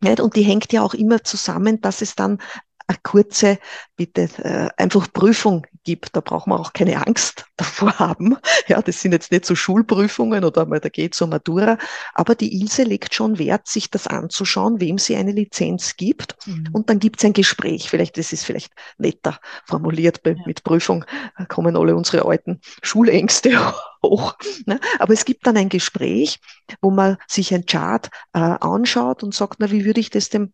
Nicht? 0.00 0.20
Und 0.20 0.34
die 0.34 0.42
hängt 0.42 0.72
ja 0.72 0.82
auch 0.82 0.94
immer 0.94 1.22
zusammen, 1.22 1.80
dass 1.80 2.02
es 2.02 2.16
dann 2.16 2.38
eine 2.86 2.98
kurze, 3.02 3.58
bitte, 3.96 4.22
äh, 4.38 4.70
einfach 4.76 5.12
Prüfung 5.12 5.66
gibt. 5.84 6.16
Da 6.16 6.20
braucht 6.20 6.46
man 6.46 6.58
auch 6.58 6.72
keine 6.72 7.06
Angst 7.06 7.46
davor 7.56 7.98
haben. 7.98 8.36
Ja, 8.68 8.82
das 8.82 9.00
sind 9.00 9.12
jetzt 9.12 9.32
nicht 9.32 9.44
so 9.44 9.54
Schulprüfungen 9.54 10.44
oder 10.44 10.66
mal 10.66 10.80
da 10.80 10.88
geht 10.88 11.14
zur 11.14 11.28
Matura. 11.28 11.78
Aber 12.14 12.34
die 12.34 12.60
Ilse 12.60 12.82
legt 12.82 13.14
schon 13.14 13.38
Wert, 13.38 13.68
sich 13.68 13.90
das 13.90 14.06
anzuschauen, 14.06 14.80
wem 14.80 14.98
sie 14.98 15.16
eine 15.16 15.32
Lizenz 15.32 15.96
gibt. 15.96 16.36
Hm. 16.44 16.68
Und 16.72 16.90
dann 16.90 16.98
gibt 16.98 17.20
es 17.20 17.24
ein 17.24 17.32
Gespräch. 17.32 17.88
Vielleicht, 17.88 18.18
das 18.18 18.32
ist 18.32 18.44
vielleicht 18.44 18.72
netter 18.98 19.38
formuliert. 19.66 20.22
Bei, 20.22 20.32
Ja. 20.32 20.42
Mit 20.46 20.64
Prüfung 20.64 21.04
kommen 21.48 21.76
alle 21.76 21.96
unsere 21.96 22.24
alten 22.24 22.60
Schulängste 22.82 23.50
hoch. 24.02 24.34
Ne? 24.66 24.80
Aber 24.98 25.12
es 25.12 25.24
gibt 25.24 25.46
dann 25.46 25.56
ein 25.56 25.68
Gespräch, 25.68 26.40
wo 26.80 26.90
man 26.90 27.16
sich 27.28 27.54
ein 27.54 27.66
Chart 27.66 28.08
äh, 28.32 28.38
anschaut 28.38 29.22
und 29.22 29.34
sagt, 29.34 29.56
na, 29.58 29.70
wie 29.70 29.84
würde 29.84 30.00
ich 30.00 30.10
das 30.10 30.30
dem 30.30 30.52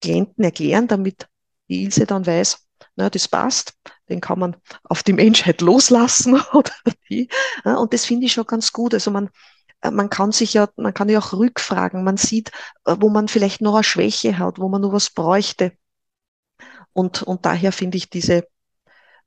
Klienten 0.00 0.44
erklären, 0.44 0.88
damit 0.88 1.28
die 1.68 1.84
Ilse 1.84 2.06
dann 2.06 2.26
weiß, 2.26 2.66
na, 2.96 3.08
das 3.08 3.28
passt, 3.28 3.74
den 4.12 4.20
kann 4.20 4.38
man 4.38 4.56
auf 4.84 5.02
die 5.02 5.14
Menschheit 5.14 5.60
loslassen 5.60 6.40
oder 6.52 6.72
die. 7.08 7.28
Und 7.64 7.92
das 7.92 8.04
finde 8.04 8.26
ich 8.26 8.32
schon 8.32 8.46
ganz 8.46 8.72
gut. 8.72 8.94
Also 8.94 9.10
man, 9.10 9.30
äh, 9.80 9.90
man 9.90 10.10
kann 10.10 10.32
sich 10.32 10.54
ja, 10.54 10.68
man 10.76 10.94
kann 10.94 11.08
ja 11.08 11.18
auch 11.18 11.32
rückfragen. 11.32 12.04
Man 12.04 12.16
sieht, 12.16 12.50
äh, 12.84 12.96
wo 13.00 13.08
man 13.08 13.28
vielleicht 13.28 13.60
noch 13.60 13.74
eine 13.74 13.84
Schwäche 13.84 14.38
hat, 14.38 14.58
wo 14.58 14.68
man 14.68 14.82
noch 14.82 14.92
was 14.92 15.10
bräuchte. 15.10 15.72
Und, 16.92 17.22
und 17.22 17.46
daher 17.46 17.72
finde 17.72 17.96
ich 17.96 18.10
diese, 18.10 18.46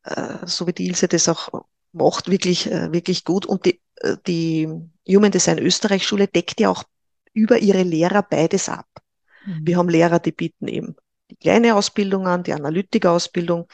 äh, 0.04 0.38
so 0.46 0.68
wie 0.68 0.74
die 0.74 0.88
Ilse 0.88 1.08
das 1.08 1.28
auch 1.28 1.66
macht, 1.92 2.30
wirklich, 2.30 2.66
wirklich 2.66 3.24
gut. 3.24 3.46
Und 3.46 3.66
die, 3.66 3.82
die 4.28 4.68
Human 5.08 5.32
Design 5.32 5.60
Österreich 5.60 6.06
Schule 6.06 6.28
deckt 6.28 6.60
ja 6.60 6.70
auch 6.70 6.84
über 7.34 7.60
ihre 7.60 7.84
Lehrer 7.84 8.22
beides 8.22 8.68
ab. 8.68 8.86
Hm. 9.46 9.62
Wir 9.66 9.78
haben 9.78 9.88
Lehrer, 9.88 10.20
die 10.20 10.34
bieten 10.34 10.68
eben 10.68 10.98
die 11.32 11.36
kleine 11.38 11.76
Ausbildung 11.76 12.28
an, 12.28 12.44
die 12.44 12.54
Analytikerausbildung 12.54 13.68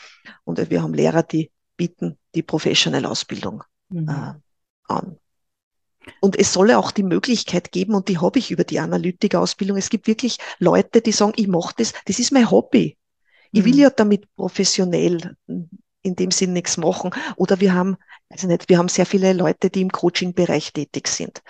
und 0.44 0.70
wir 0.70 0.82
haben 0.82 0.94
Lehrer, 0.94 1.24
die 1.24 1.52
bieten 1.78 2.18
die 2.36 2.44
Professional-Ausbildung 2.44 3.64
Hm. 3.92 4.08
äh, 4.08 4.34
an. 4.88 5.18
Und 6.20 6.40
es 6.40 6.54
solle 6.54 6.78
auch 6.80 6.92
die 6.92 7.04
Möglichkeit 7.04 7.72
geben, 7.72 7.94
und 7.94 8.08
die 8.08 8.18
habe 8.18 8.40
ich 8.40 8.50
über 8.52 8.64
die 8.64 8.80
Analytikerausbildung. 8.80 9.78
Es 9.78 9.90
gibt 9.90 10.08
wirklich 10.08 10.38
Leute, 10.60 11.02
die 11.02 11.12
sagen, 11.12 11.34
ich 11.36 11.48
mache 11.48 11.76
das, 11.78 11.94
das 12.06 12.20
ist 12.20 12.32
mein 12.32 12.50
Hobby. 12.50 12.98
Ich 13.52 13.66
will 13.66 13.74
Hm. 13.74 13.80
ja 13.80 13.90
damit 13.90 14.34
professionell 14.36 15.36
in 15.48 16.16
dem 16.16 16.32
Sinn 16.32 16.54
nichts 16.54 16.78
machen. 16.78 17.12
Oder 17.36 17.60
wir 17.60 17.74
haben, 17.74 17.98
also 18.30 18.48
nicht, 18.48 18.70
wir 18.70 18.78
haben 18.78 18.88
sehr 18.88 19.06
viele 19.06 19.34
Leute, 19.34 19.70
die 19.70 19.82
im 19.82 19.92
Coaching-Bereich 19.92 20.74
tätig 20.74 21.08
sind. 21.08 21.42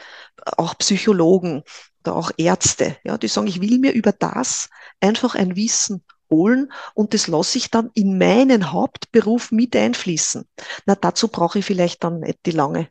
Auch 0.57 0.77
Psychologen 0.77 1.63
oder 2.01 2.15
auch 2.15 2.31
Ärzte, 2.37 2.97
ja, 3.03 3.17
die 3.17 3.27
sagen, 3.27 3.47
ich 3.47 3.61
will 3.61 3.79
mir 3.79 3.91
über 3.91 4.11
das 4.11 4.69
einfach 4.99 5.35
ein 5.35 5.55
Wissen 5.55 6.03
holen 6.29 6.71
und 6.93 7.13
das 7.13 7.27
lasse 7.27 7.57
ich 7.57 7.69
dann 7.69 7.91
in 7.93 8.17
meinen 8.17 8.71
Hauptberuf 8.71 9.51
mit 9.51 9.75
einfließen. 9.75 10.47
Na, 10.85 10.95
dazu 10.95 11.27
brauche 11.27 11.59
ich 11.59 11.65
vielleicht 11.65 12.03
dann 12.03 12.21
nicht 12.21 12.39
die 12.45 12.51
lange 12.51 12.89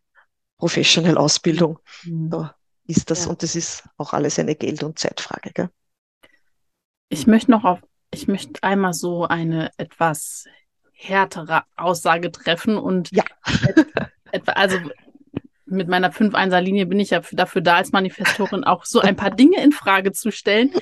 Professional-Ausbildung. 0.58 1.78
Mhm. 2.04 2.30
Da 2.30 2.54
ist 2.86 3.10
das 3.10 3.24
Ja. 3.24 3.30
und 3.30 3.42
das 3.42 3.56
ist 3.56 3.84
auch 3.96 4.12
alles 4.12 4.38
eine 4.38 4.54
Geld- 4.54 4.82
und 4.82 4.98
Zeitfrage. 4.98 5.52
Gell? 5.52 5.70
Ich 7.08 7.26
möchte 7.26 7.50
noch 7.50 7.64
auf, 7.64 7.80
ich 8.10 8.28
möchte 8.28 8.62
einmal 8.62 8.92
so 8.92 9.26
eine 9.26 9.70
etwas 9.78 10.44
härtere 10.92 11.64
Aussage 11.76 12.30
treffen 12.30 12.76
und 12.76 13.10
Ja. 13.10 13.24
also 14.46 14.78
mit 15.70 15.88
meiner 15.88 16.10
5-1er-Linie 16.12 16.86
bin 16.86 17.00
ich 17.00 17.10
ja 17.10 17.22
für- 17.22 17.36
dafür 17.36 17.62
da, 17.62 17.76
als 17.76 17.92
Manifestorin 17.92 18.64
auch 18.64 18.84
so 18.84 19.00
ein 19.00 19.16
paar 19.16 19.30
Dinge 19.30 19.62
in 19.62 19.72
Frage 19.72 20.12
zu 20.12 20.30
stellen. 20.30 20.72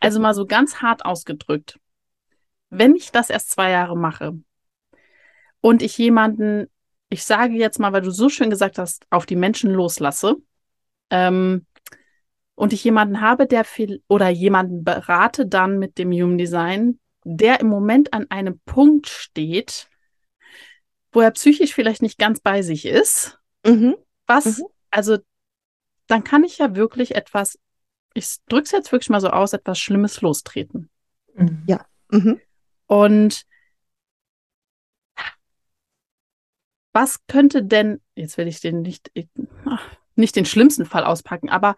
Also 0.00 0.20
mal 0.20 0.34
so 0.34 0.46
ganz 0.46 0.82
hart 0.82 1.04
ausgedrückt. 1.04 1.78
Wenn 2.70 2.94
ich 2.94 3.12
das 3.12 3.30
erst 3.30 3.50
zwei 3.50 3.70
Jahre 3.70 3.96
mache 3.96 4.38
und 5.60 5.82
ich 5.82 5.98
jemanden, 5.98 6.68
ich 7.08 7.24
sage 7.24 7.54
jetzt 7.54 7.78
mal, 7.78 7.92
weil 7.92 8.02
du 8.02 8.10
so 8.10 8.28
schön 8.28 8.50
gesagt 8.50 8.78
hast, 8.78 9.06
auf 9.10 9.26
die 9.26 9.36
Menschen 9.36 9.70
loslasse, 9.72 10.36
ähm, 11.10 11.66
und 12.58 12.72
ich 12.72 12.82
jemanden 12.84 13.20
habe, 13.20 13.46
der 13.46 13.64
viel 13.64 14.02
oder 14.08 14.30
jemanden 14.30 14.82
berate 14.82 15.46
dann 15.46 15.78
mit 15.78 15.98
dem 15.98 16.10
Human 16.10 16.38
Design, 16.38 16.98
der 17.22 17.60
im 17.60 17.68
Moment 17.68 18.14
an 18.14 18.30
einem 18.30 18.60
Punkt 18.64 19.08
steht, 19.08 19.88
wo 21.12 21.20
er 21.20 21.30
psychisch 21.32 21.74
vielleicht 21.74 22.00
nicht 22.02 22.18
ganz 22.18 22.40
bei 22.40 22.62
sich 22.62 22.86
ist, 22.86 23.38
Mhm. 23.66 23.96
Was, 24.26 24.58
Mhm. 24.58 24.64
also 24.90 25.18
dann 26.06 26.24
kann 26.24 26.44
ich 26.44 26.58
ja 26.58 26.76
wirklich 26.76 27.14
etwas, 27.14 27.58
ich 28.14 28.36
drücke 28.48 28.64
es 28.64 28.70
jetzt 28.72 28.92
wirklich 28.92 29.10
mal 29.10 29.20
so 29.20 29.30
aus, 29.30 29.52
etwas 29.52 29.78
Schlimmes 29.78 30.20
lostreten. 30.20 30.90
Mhm. 31.34 31.64
Ja. 31.66 31.84
Mhm. 32.10 32.40
Und 32.86 33.44
was 36.92 37.26
könnte 37.26 37.62
denn, 37.62 38.00
jetzt 38.14 38.38
will 38.38 38.46
ich 38.46 38.60
den 38.60 38.82
nicht, 38.82 39.10
nicht 40.14 40.36
den 40.36 40.46
schlimmsten 40.46 40.86
Fall 40.86 41.04
auspacken, 41.04 41.50
aber 41.50 41.76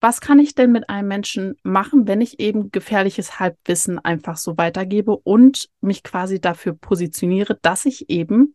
was 0.00 0.20
kann 0.20 0.38
ich 0.38 0.54
denn 0.54 0.70
mit 0.70 0.90
einem 0.90 1.08
Menschen 1.08 1.56
machen, 1.62 2.06
wenn 2.06 2.20
ich 2.20 2.38
eben 2.38 2.70
gefährliches 2.70 3.40
Halbwissen 3.40 3.98
einfach 3.98 4.36
so 4.36 4.58
weitergebe 4.58 5.16
und 5.16 5.70
mich 5.80 6.02
quasi 6.02 6.40
dafür 6.40 6.74
positioniere, 6.74 7.58
dass 7.62 7.86
ich 7.86 8.10
eben 8.10 8.54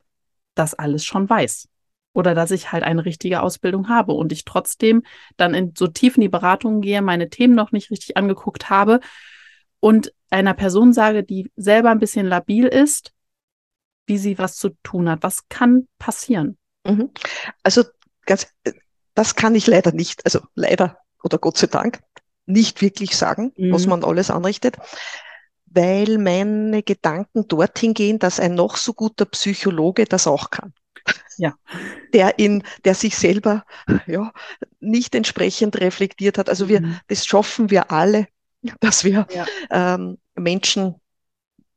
das 0.54 0.76
alles 0.76 1.04
schon 1.04 1.28
weiß? 1.28 1.68
Oder 2.14 2.34
dass 2.34 2.52
ich 2.52 2.72
halt 2.72 2.84
eine 2.84 3.06
richtige 3.06 3.42
Ausbildung 3.42 3.88
habe 3.88 4.14
und 4.14 4.32
ich 4.32 4.44
trotzdem 4.44 5.04
dann 5.38 5.54
in 5.54 5.74
so 5.78 5.88
tief 5.88 6.18
in 6.18 6.22
die 6.22 6.30
Beratung 6.30 6.82
gehe, 6.82 7.02
meine 7.02 7.30
Themen 7.30 7.54
noch 7.56 7.72
nicht 7.72 7.92
richtig 7.92 8.18
angeguckt 8.18 8.70
habe 8.70 9.00
und 9.80 10.14
einer 10.30 10.54
Person 10.54 10.94
sage, 10.94 11.24
die 11.24 11.52
selber 11.56 11.92
ein 11.92 12.00
bisschen 12.00 12.26
labil 12.26 12.66
ist, 12.66 13.14
wie 14.08 14.18
sie 14.18 14.38
was 14.38 14.56
zu 14.56 14.70
tun 14.84 15.10
hat. 15.10 15.24
Was 15.24 15.48
kann 15.50 15.88
passieren? 16.00 16.58
Mhm. 16.84 17.12
Also 17.64 17.84
ganz, 18.26 18.48
das 19.14 19.36
kann 19.36 19.56
ich 19.56 19.68
leider 19.68 19.92
nicht, 19.92 20.26
also 20.26 20.40
leider 20.56 20.98
oder 21.24 21.38
Gott 21.38 21.58
sei 21.58 21.68
Dank, 21.68 22.02
nicht 22.46 22.82
wirklich 22.82 23.16
sagen, 23.16 23.54
Mhm. 23.56 23.72
was 23.72 23.86
man 23.86 24.04
alles 24.04 24.32
anrichtet, 24.32 24.78
weil 25.68 26.18
meine 26.18 26.82
Gedanken 26.82 27.48
dorthin 27.48 27.94
gehen, 27.94 28.18
dass 28.18 28.40
ein 28.40 28.56
noch 28.56 28.78
so 28.78 28.94
guter 28.94 29.26
Psychologe 29.26 30.06
das 30.06 30.26
auch 30.26 30.50
kann. 30.50 30.74
Ja. 31.38 31.54
Der 32.14 32.38
in, 32.40 32.64
der 32.86 32.96
sich 32.96 33.18
selber, 33.18 33.64
ja, 34.08 34.32
nicht 34.80 35.16
entsprechend 35.16 35.80
reflektiert 35.80 36.38
hat. 36.38 36.50
Also 36.50 36.68
wir, 36.70 36.82
Mhm. 36.82 37.00
das 37.08 37.26
schaffen 37.26 37.70
wir 37.70 37.92
alle, 37.92 38.28
dass 38.80 39.04
wir 39.04 39.28
Ja. 39.34 39.46
ähm, 39.72 40.18
Menschen, 40.36 40.96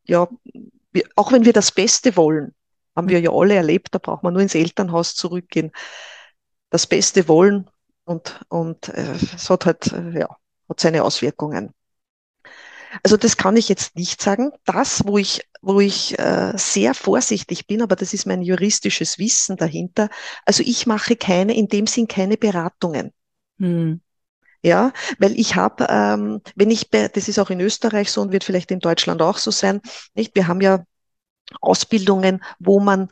ja, 0.04 0.28
wir, 0.92 1.04
auch 1.16 1.32
wenn 1.32 1.44
wir 1.44 1.52
das 1.52 1.72
Beste 1.72 2.16
wollen, 2.16 2.54
haben 2.96 3.08
wir 3.08 3.20
ja 3.20 3.30
alle 3.32 3.54
erlebt, 3.54 3.88
da 3.94 3.98
braucht 3.98 4.22
man 4.22 4.32
nur 4.34 4.42
ins 4.42 4.54
Elternhaus 4.54 5.14
zurückgehen, 5.14 5.72
das 6.70 6.86
Beste 6.86 7.28
wollen 7.28 7.70
und, 8.04 8.40
und 8.48 8.88
äh, 8.88 9.12
es 9.34 9.48
hat 9.48 9.66
halt, 9.66 9.92
äh, 9.92 10.18
ja, 10.20 10.36
hat 10.68 10.80
seine 10.80 11.04
Auswirkungen. 11.04 11.72
Also 13.02 13.16
das 13.16 13.36
kann 13.36 13.56
ich 13.56 13.68
jetzt 13.68 13.96
nicht 13.96 14.20
sagen. 14.20 14.52
Das, 14.64 15.06
wo 15.06 15.18
ich, 15.18 15.42
wo 15.62 15.80
ich 15.80 16.18
äh, 16.18 16.52
sehr 16.56 16.92
vorsichtig 16.92 17.66
bin, 17.66 17.82
aber 17.82 17.96
das 17.96 18.12
ist 18.12 18.26
mein 18.26 18.42
juristisches 18.42 19.18
Wissen 19.18 19.56
dahinter. 19.56 20.10
Also 20.44 20.62
ich 20.66 20.86
mache 20.86 21.16
keine, 21.16 21.56
in 21.56 21.68
dem 21.68 21.86
Sinn 21.86 22.08
keine 22.08 22.36
Beratungen. 22.36 23.12
Hm. 23.58 24.00
Ja, 24.64 24.92
weil 25.18 25.38
ich 25.38 25.56
habe, 25.56 25.86
ähm, 25.88 26.40
wenn 26.54 26.70
ich, 26.70 26.90
bei, 26.90 27.08
das 27.08 27.28
ist 27.28 27.38
auch 27.38 27.50
in 27.50 27.60
Österreich 27.60 28.12
so 28.12 28.20
und 28.20 28.32
wird 28.32 28.44
vielleicht 28.44 28.70
in 28.70 28.78
Deutschland 28.78 29.20
auch 29.22 29.38
so 29.38 29.50
sein, 29.50 29.80
nicht? 30.14 30.34
Wir 30.36 30.46
haben 30.46 30.60
ja 30.60 30.84
Ausbildungen, 31.60 32.42
wo 32.58 32.78
man 32.78 33.08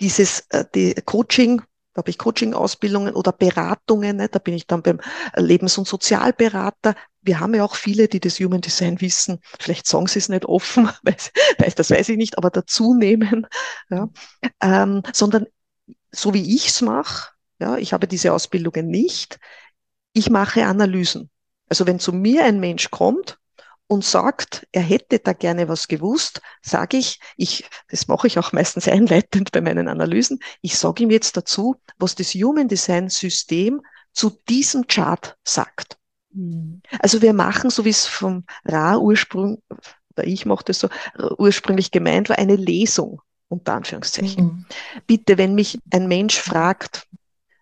dieses 0.00 0.40
äh, 0.50 0.64
die 0.74 0.94
Coaching, 1.04 1.62
habe 1.96 2.10
ich 2.10 2.18
Coaching-Ausbildungen 2.18 3.14
oder 3.14 3.32
Beratungen, 3.32 4.16
ne? 4.16 4.28
da 4.28 4.38
bin 4.38 4.54
ich 4.54 4.66
dann 4.66 4.82
beim 4.82 5.00
Lebens- 5.36 5.78
und 5.78 5.88
Sozialberater. 5.88 6.94
Wir 7.22 7.40
haben 7.40 7.54
ja 7.54 7.64
auch 7.64 7.74
viele, 7.74 8.08
die 8.08 8.20
das 8.20 8.38
Human 8.38 8.60
Design 8.60 9.00
wissen. 9.00 9.40
Vielleicht 9.58 9.86
sagen 9.86 10.06
sie 10.06 10.20
es 10.20 10.28
nicht 10.28 10.44
offen, 10.44 10.88
weiß, 11.02 11.32
das 11.74 11.90
weiß 11.90 12.08
ich 12.10 12.16
nicht, 12.16 12.38
aber 12.38 12.50
dazu 12.50 12.94
nehmen, 12.94 13.46
ja? 13.90 14.08
ähm, 14.60 15.02
sondern 15.12 15.46
so 16.12 16.34
wie 16.34 16.54
ich 16.54 16.68
es 16.68 16.80
mache, 16.80 17.32
ja, 17.58 17.76
ich 17.76 17.92
habe 17.92 18.08
diese 18.08 18.32
Ausbildungen 18.32 18.88
nicht, 18.88 19.38
ich 20.12 20.30
mache 20.30 20.64
Analysen. 20.64 21.30
Also 21.68 21.86
wenn 21.86 22.00
zu 22.00 22.12
mir 22.12 22.44
ein 22.44 22.58
Mensch 22.58 22.90
kommt 22.90 23.39
und 23.90 24.04
sagt, 24.04 24.68
er 24.70 24.82
hätte 24.82 25.18
da 25.18 25.32
gerne 25.32 25.68
was 25.68 25.88
gewusst, 25.88 26.40
sage 26.62 26.96
ich, 26.96 27.18
ich, 27.36 27.68
das 27.88 28.06
mache 28.06 28.28
ich 28.28 28.38
auch 28.38 28.52
meistens 28.52 28.86
einleitend 28.88 29.50
bei 29.50 29.60
meinen 29.60 29.88
Analysen, 29.88 30.38
ich 30.62 30.78
sage 30.78 31.02
ihm 31.02 31.10
jetzt 31.10 31.36
dazu, 31.36 31.74
was 31.98 32.14
das 32.14 32.32
Human 32.34 32.68
Design 32.68 33.08
System 33.08 33.82
zu 34.12 34.38
diesem 34.48 34.86
Chart 34.86 35.36
sagt. 35.42 35.98
Hm. 36.32 36.82
Also 37.00 37.20
wir 37.20 37.32
machen, 37.32 37.70
so 37.70 37.84
wie 37.84 37.90
es 37.90 38.06
vom 38.06 38.44
Ra 38.64 38.96
Ursprung, 38.96 39.60
oder 40.16 40.24
ich 40.24 40.46
mache 40.46 40.66
das 40.66 40.78
so, 40.78 40.88
ursprünglich 41.38 41.90
gemeint 41.90 42.28
war, 42.28 42.38
eine 42.38 42.54
Lesung, 42.56 43.20
unter 43.48 43.74
Anführungszeichen. 43.74 44.44
Mhm. 44.44 44.66
Bitte, 45.08 45.36
wenn 45.36 45.56
mich 45.56 45.80
ein 45.90 46.06
Mensch 46.06 46.38
fragt, 46.38 47.08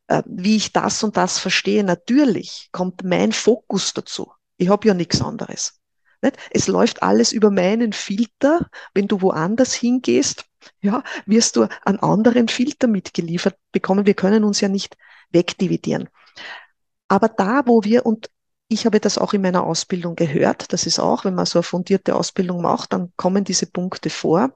äh, 0.09 0.23
wie 0.27 0.57
ich 0.57 0.75
das 0.75 1.03
und 1.03 1.17
das 1.17 1.39
verstehe, 1.39 1.85
natürlich 1.85 2.69
kommt 2.71 3.03
mein 3.03 3.33
Fokus 3.33 3.95
dazu. 3.95 4.31
Ich 4.59 4.69
habe 4.69 4.89
ja 4.89 4.93
nichts 4.93 5.23
anderes. 5.23 5.79
Nicht? 6.23 6.37
Es 6.51 6.67
läuft 6.67 7.03
alles 7.03 7.33
über 7.33 7.51
meinen 7.51 7.93
Filter. 7.93 8.69
Wenn 8.95 9.09
du 9.09 9.21
woanders 9.23 9.75
hingehst, 9.75 10.45
ja, 10.81 11.03
wirst 11.27 11.57
du 11.57 11.69
einen 11.85 12.01
anderen 12.01 12.49
Filter 12.49 12.89
mitgeliefert 12.89 13.57
bekommen. 13.73 14.07
Wir 14.07 14.15
können 14.15 14.45
uns 14.45 14.61
ja 14.61 14.69
nicht 14.69 14.97
wegdividieren. 15.31 16.09
Aber 17.09 17.29
da, 17.29 17.63
wo 17.67 17.85
wir, 17.85 18.05
und 18.07 18.31
ich 18.69 18.85
habe 18.85 19.01
das 19.01 19.19
auch 19.19 19.33
in 19.33 19.43
meiner 19.43 19.65
Ausbildung 19.65 20.15
gehört, 20.15 20.73
das 20.73 20.87
ist 20.87 20.99
auch, 20.99 21.25
wenn 21.25 21.35
man 21.35 21.47
so 21.47 21.61
eine 21.61 21.63
fundierte 21.65 22.15
Ausbildung 22.15 22.63
macht, 22.63 22.93
dann 22.93 23.13
kommen 23.17 23.45
diese 23.45 23.67
Punkte 23.67 24.11
vor, 24.11 24.53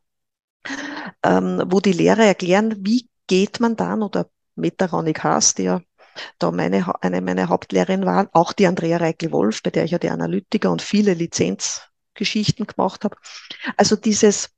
ähm, 1.23 1.63
wo 1.67 1.81
die 1.81 1.93
Lehrer 1.93 2.25
erklären, 2.25 2.77
wie 2.81 3.09
geht 3.27 3.61
man 3.61 3.77
dann, 3.77 4.03
oder 4.03 4.29
Meta 4.55 4.87
Raunig 4.87 5.23
Haas, 5.23 5.55
die 5.55 5.65
ja 5.65 5.81
da 6.39 6.51
meine, 6.51 7.03
eine 7.03 7.21
meiner 7.21 7.49
Hauptlehrerinnen 7.49 8.07
war, 8.07 8.29
auch 8.33 8.53
die 8.53 8.67
Andrea 8.67 8.99
Reichel-Wolf, 8.99 9.63
bei 9.63 9.71
der 9.71 9.85
ich 9.85 9.93
ja 9.93 9.99
die 9.99 10.11
Analytiker 10.11 10.71
und 10.71 10.83
viele 10.83 11.15
Lizenzgeschichten 11.15 12.67
gemacht 12.67 13.05
habe. 13.05 13.17
Also 13.77 13.97
dieses 13.97 14.51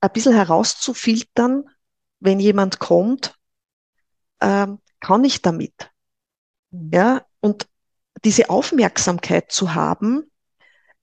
ein 0.00 0.10
bisschen 0.12 0.34
herauszufiltern, 0.34 1.64
wenn 2.20 2.40
jemand 2.40 2.78
kommt, 2.78 3.38
ähm, 4.40 4.78
kann 5.00 5.24
ich 5.24 5.42
damit. 5.42 5.90
Ja, 6.70 7.26
und 7.40 7.68
diese 8.24 8.48
Aufmerksamkeit 8.48 9.52
zu 9.52 9.74
haben, 9.74 10.30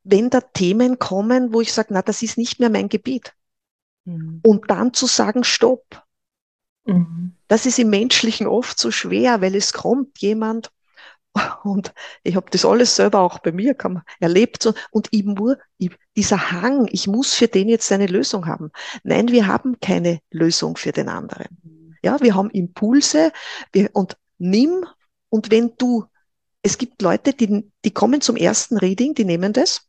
wenn 0.04 0.30
da 0.30 0.42
Themen 0.42 0.98
kommen, 0.98 1.54
wo 1.54 1.62
ich 1.62 1.72
sage, 1.74 1.90
na, 1.92 2.02
das 2.02 2.24
ist 2.24 2.38
nicht 2.38 2.60
mehr 2.60 2.70
mein 2.70 2.90
Gebiet. 2.90 3.34
Hm. 4.06 4.40
Und 4.44 4.72
dann 4.72 4.94
zu 4.94 5.06
sagen, 5.06 5.44
stopp. 5.44 6.04
Mhm. 6.86 7.34
Das 7.48 7.66
ist 7.66 7.80
im 7.80 7.90
Menschlichen 7.90 8.48
oft 8.48 8.80
so 8.80 8.92
schwer, 8.92 9.42
weil 9.42 9.56
es 9.56 9.74
kommt 9.74 10.20
jemand 10.20 10.72
und 11.64 11.94
ich 12.24 12.36
habe 12.36 12.50
das 12.52 12.66
alles 12.66 12.96
selber 12.96 13.20
auch 13.20 13.40
bei 13.40 13.52
mir 13.52 13.76
erlebt 14.20 14.68
und 14.92 15.10
muss, 15.24 15.56
ich, 15.78 15.92
dieser 16.16 16.52
Hang, 16.52 16.88
ich 16.92 17.08
muss 17.08 17.34
für 17.34 17.48
den 17.48 17.70
jetzt 17.70 17.92
eine 17.92 18.08
Lösung 18.08 18.48
haben. 18.48 18.72
Nein, 19.04 19.30
wir 19.30 19.48
haben 19.48 19.80
keine 19.80 20.20
Lösung 20.32 20.76
für 20.76 20.92
den 20.92 21.10
anderen. 21.10 21.98
Ja, 22.04 22.20
wir 22.22 22.36
haben 22.36 22.50
Impulse 22.50 23.32
wir, 23.72 23.90
und 23.94 24.18
nimm 24.38 24.86
und 25.30 25.52
wenn 25.52 25.74
du, 25.78 26.06
es 26.62 26.78
gibt 26.78 27.02
Leute, 27.02 27.34
die, 27.34 27.70
die 27.86 27.92
kommen 27.92 28.22
zum 28.22 28.36
ersten 28.36 28.78
Reading, 28.78 29.14
die 29.14 29.26
nehmen 29.26 29.54
das 29.54 29.88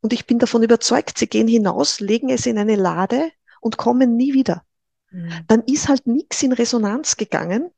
und 0.00 0.12
ich 0.12 0.26
bin 0.26 0.38
davon 0.38 0.62
überzeugt, 0.62 1.18
sie 1.18 1.26
gehen 1.26 1.48
hinaus, 1.48 2.00
legen 2.00 2.30
es 2.30 2.46
in 2.46 2.58
eine 2.58 2.76
Lade 2.76 3.30
und 3.60 3.76
kommen 3.76 4.16
nie 4.16 4.32
wieder 4.32 4.64
Hm. 5.10 5.30
dann 5.48 5.62
ist 5.62 5.88
halt 5.88 6.06
nichts 6.06 6.42
in 6.42 6.52
Resonanz 6.52 7.16
gegangen. 7.16 7.70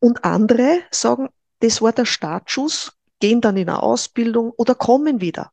Und 0.00 0.24
andere 0.24 0.80
sagen, 0.90 1.28
das 1.60 1.82
war 1.82 1.92
der 1.92 2.04
Startschuss, 2.04 2.92
gehen 3.20 3.40
dann 3.40 3.56
in 3.56 3.68
eine 3.68 3.82
Ausbildung 3.82 4.52
oder 4.56 4.74
kommen 4.74 5.20
wieder 5.20 5.52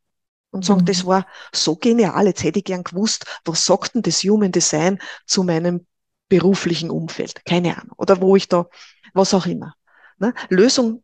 und 0.52 0.66
sagen, 0.66 0.82
Mhm. 0.82 0.86
das 0.86 1.06
war 1.06 1.28
so 1.54 1.76
genial, 1.76 2.28
jetzt 2.28 2.44
hätte 2.44 2.60
ich 2.60 2.66
gern 2.66 2.84
gewusst, 2.84 3.26
was 3.44 3.66
sagt 3.66 3.96
denn 3.96 4.04
das 4.04 4.24
Human 4.24 4.52
Design 4.52 5.00
zu 5.26 5.44
meinem 5.44 5.86
beruflichen 6.30 6.92
Umfeld? 6.92 7.44
Keine 7.46 7.78
Ahnung. 7.78 7.96
Oder 7.98 8.22
wo 8.22 8.36
ich 8.36 8.48
da 8.48 8.68
was 9.14 9.34
auch 9.34 9.46
immer. 9.48 9.76
Ne? 10.18 10.34
Lösung 10.50 11.04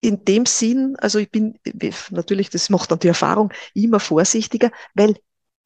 in 0.00 0.24
dem 0.24 0.46
Sinn, 0.46 0.96
also 0.98 1.18
ich 1.18 1.30
bin 1.30 1.58
natürlich, 2.10 2.50
das 2.50 2.70
macht 2.70 2.90
dann 2.90 2.98
die 3.00 3.08
Erfahrung 3.08 3.52
immer 3.74 4.00
vorsichtiger, 4.00 4.70
weil 4.94 5.16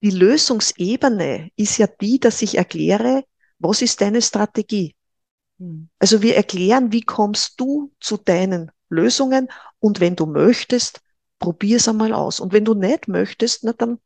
die 0.03 0.11
Lösungsebene 0.11 1.51
ist 1.57 1.79
ja 1.79 1.87
die, 1.87 2.21
dass 2.21 2.41
ich 2.43 2.57
erkläre, 2.57 3.25
was 3.61 3.83
ist 3.83 4.01
deine 4.01 4.21
Strategie? 4.21 4.97
Hm. 5.59 5.89
Also 5.99 6.23
wir 6.23 6.37
erklären, 6.37 6.93
wie 6.93 7.03
kommst 7.03 7.61
du 7.61 7.93
zu 8.01 8.17
deinen 8.17 8.73
Lösungen 8.89 9.49
und 9.79 10.01
wenn 10.01 10.17
du 10.17 10.27
möchtest, 10.27 11.01
probier 11.39 11.77
es 11.77 11.89
einmal 11.89 12.13
aus. 12.13 12.41
Und 12.41 12.53
wenn 12.53 12.65
du 12.65 12.75
nicht 12.75 13.09
möchtest, 13.09 13.65
na 13.65 13.73
dann, 13.73 13.99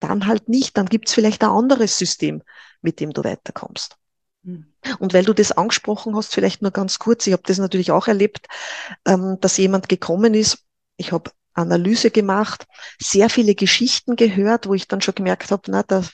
dann 0.00 0.26
halt 0.26 0.48
nicht. 0.48 0.76
Dann 0.76 0.86
gibt's 0.86 1.12
vielleicht 1.12 1.42
ein 1.42 1.50
anderes 1.50 1.98
System, 1.98 2.42
mit 2.82 3.00
dem 3.00 3.12
du 3.12 3.24
weiterkommst. 3.24 3.96
Hm. 4.44 4.72
Und 5.00 5.12
weil 5.12 5.24
du 5.24 5.32
das 5.32 5.52
angesprochen 5.52 6.14
hast, 6.14 6.34
vielleicht 6.34 6.62
nur 6.62 6.70
ganz 6.70 6.98
kurz, 6.98 7.26
ich 7.26 7.32
habe 7.32 7.42
das 7.44 7.58
natürlich 7.58 7.90
auch 7.90 8.06
erlebt, 8.06 8.46
ähm, 9.04 9.38
dass 9.40 9.56
jemand 9.56 9.88
gekommen 9.88 10.34
ist, 10.34 10.64
ich 10.96 11.12
habe 11.12 11.30
Analyse 11.52 12.10
gemacht, 12.10 12.66
sehr 13.00 13.30
viele 13.30 13.54
Geschichten 13.54 14.16
gehört, 14.16 14.68
wo 14.68 14.74
ich 14.74 14.88
dann 14.88 15.00
schon 15.00 15.14
gemerkt 15.14 15.50
habe, 15.50 15.62
na, 15.68 15.82
das, 15.82 16.08
äh, 16.08 16.10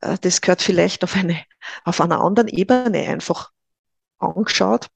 das 0.00 0.40
gehört 0.40 0.62
vielleicht 0.62 1.04
auf, 1.04 1.16
eine, 1.16 1.42
auf 1.84 2.00
einer 2.00 2.20
anderen 2.20 2.48
Ebene 2.48 3.08
einfach 3.08 3.50
angeschaut 4.18 4.88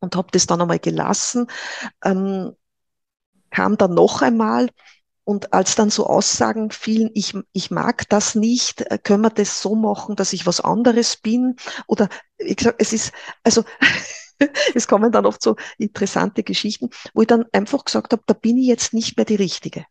und 0.00 0.16
habe 0.16 0.28
das 0.32 0.46
dann 0.46 0.60
einmal 0.60 0.78
gelassen, 0.78 1.48
ähm, 2.04 2.54
kam 3.50 3.76
dann 3.76 3.94
noch 3.94 4.22
einmal 4.22 4.68
und 5.24 5.52
als 5.52 5.74
dann 5.74 5.90
so 5.90 6.06
Aussagen 6.06 6.70
fielen, 6.70 7.10
ich, 7.14 7.36
ich 7.52 7.72
mag 7.72 8.08
das 8.08 8.36
nicht, 8.36 8.82
äh, 8.82 8.96
können 8.96 9.22
wir 9.22 9.30
das 9.30 9.60
so 9.60 9.74
machen, 9.74 10.14
dass 10.14 10.32
ich 10.32 10.46
was 10.46 10.60
anderes 10.60 11.16
bin? 11.16 11.56
Oder 11.88 12.08
wie 12.38 12.54
gesagt, 12.54 12.80
es 12.80 12.92
ist, 12.92 13.12
also 13.42 13.64
es 14.74 14.86
kommen 14.86 15.10
dann 15.10 15.26
oft 15.26 15.42
so 15.42 15.56
interessante 15.78 16.44
Geschichten, 16.44 16.90
wo 17.12 17.22
ich 17.22 17.26
dann 17.26 17.44
einfach 17.50 17.84
gesagt 17.84 18.12
habe, 18.12 18.22
da 18.26 18.34
bin 18.34 18.56
ich 18.56 18.68
jetzt 18.68 18.94
nicht 18.94 19.16
mehr 19.16 19.26
die 19.26 19.34
Richtige. 19.34 19.86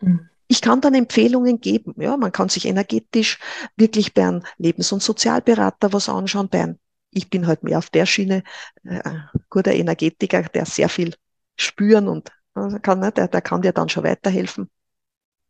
Mhm. 0.00 0.28
Ich 0.46 0.60
kann 0.60 0.80
dann 0.80 0.94
Empfehlungen 0.94 1.60
geben. 1.60 1.94
Ja, 1.96 2.16
man 2.16 2.32
kann 2.32 2.48
sich 2.48 2.66
energetisch 2.66 3.38
wirklich 3.76 4.14
bei 4.14 4.26
einem 4.26 4.42
Lebens- 4.58 4.92
und 4.92 5.02
Sozialberater 5.02 5.92
was 5.92 6.08
anschauen, 6.08 6.48
bei 6.48 6.62
einem 6.62 6.78
ich 7.14 7.30
bin 7.30 7.46
halt 7.46 7.62
mehr 7.62 7.78
auf 7.78 7.90
der 7.90 8.06
Schiene, 8.06 8.42
äh, 8.82 9.00
guter 9.48 9.72
Energetiker, 9.72 10.42
der 10.42 10.66
sehr 10.66 10.88
viel 10.88 11.14
spüren 11.56 12.08
und 12.08 12.30
äh, 12.56 12.80
kann, 12.80 12.98
ne, 13.00 13.12
der, 13.12 13.28
der 13.28 13.40
kann 13.40 13.62
dir 13.62 13.72
dann 13.72 13.88
schon 13.88 14.04
weiterhelfen 14.04 14.68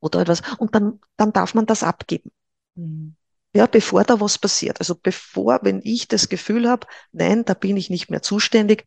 oder 0.00 0.20
etwas. 0.20 0.42
Und 0.58 0.74
dann, 0.74 1.00
dann 1.16 1.32
darf 1.32 1.54
man 1.54 1.66
das 1.66 1.82
abgeben. 1.82 2.30
Mhm. 2.74 3.16
Ja, 3.54 3.66
bevor 3.66 4.04
da 4.04 4.20
was 4.20 4.38
passiert. 4.38 4.80
Also 4.80 4.96
bevor, 4.96 5.60
wenn 5.62 5.80
ich 5.84 6.08
das 6.08 6.28
Gefühl 6.28 6.68
habe, 6.68 6.86
nein, 7.12 7.44
da 7.44 7.54
bin 7.54 7.76
ich 7.76 7.88
nicht 7.88 8.10
mehr 8.10 8.20
zuständig, 8.20 8.86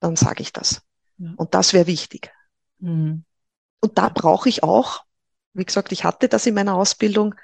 dann 0.00 0.16
sage 0.16 0.42
ich 0.42 0.52
das. 0.52 0.82
Ja. 1.18 1.32
Und 1.36 1.54
das 1.54 1.72
wäre 1.72 1.86
wichtig. 1.86 2.32
Mhm. 2.78 3.24
Und 3.82 3.98
da 3.98 4.08
brauche 4.08 4.48
ich 4.48 4.62
auch, 4.62 5.04
wie 5.52 5.64
gesagt, 5.64 5.92
ich 5.92 6.04
hatte 6.04 6.28
das 6.28 6.46
in 6.46 6.54
meiner 6.54 6.76
Ausbildung, 6.76 7.34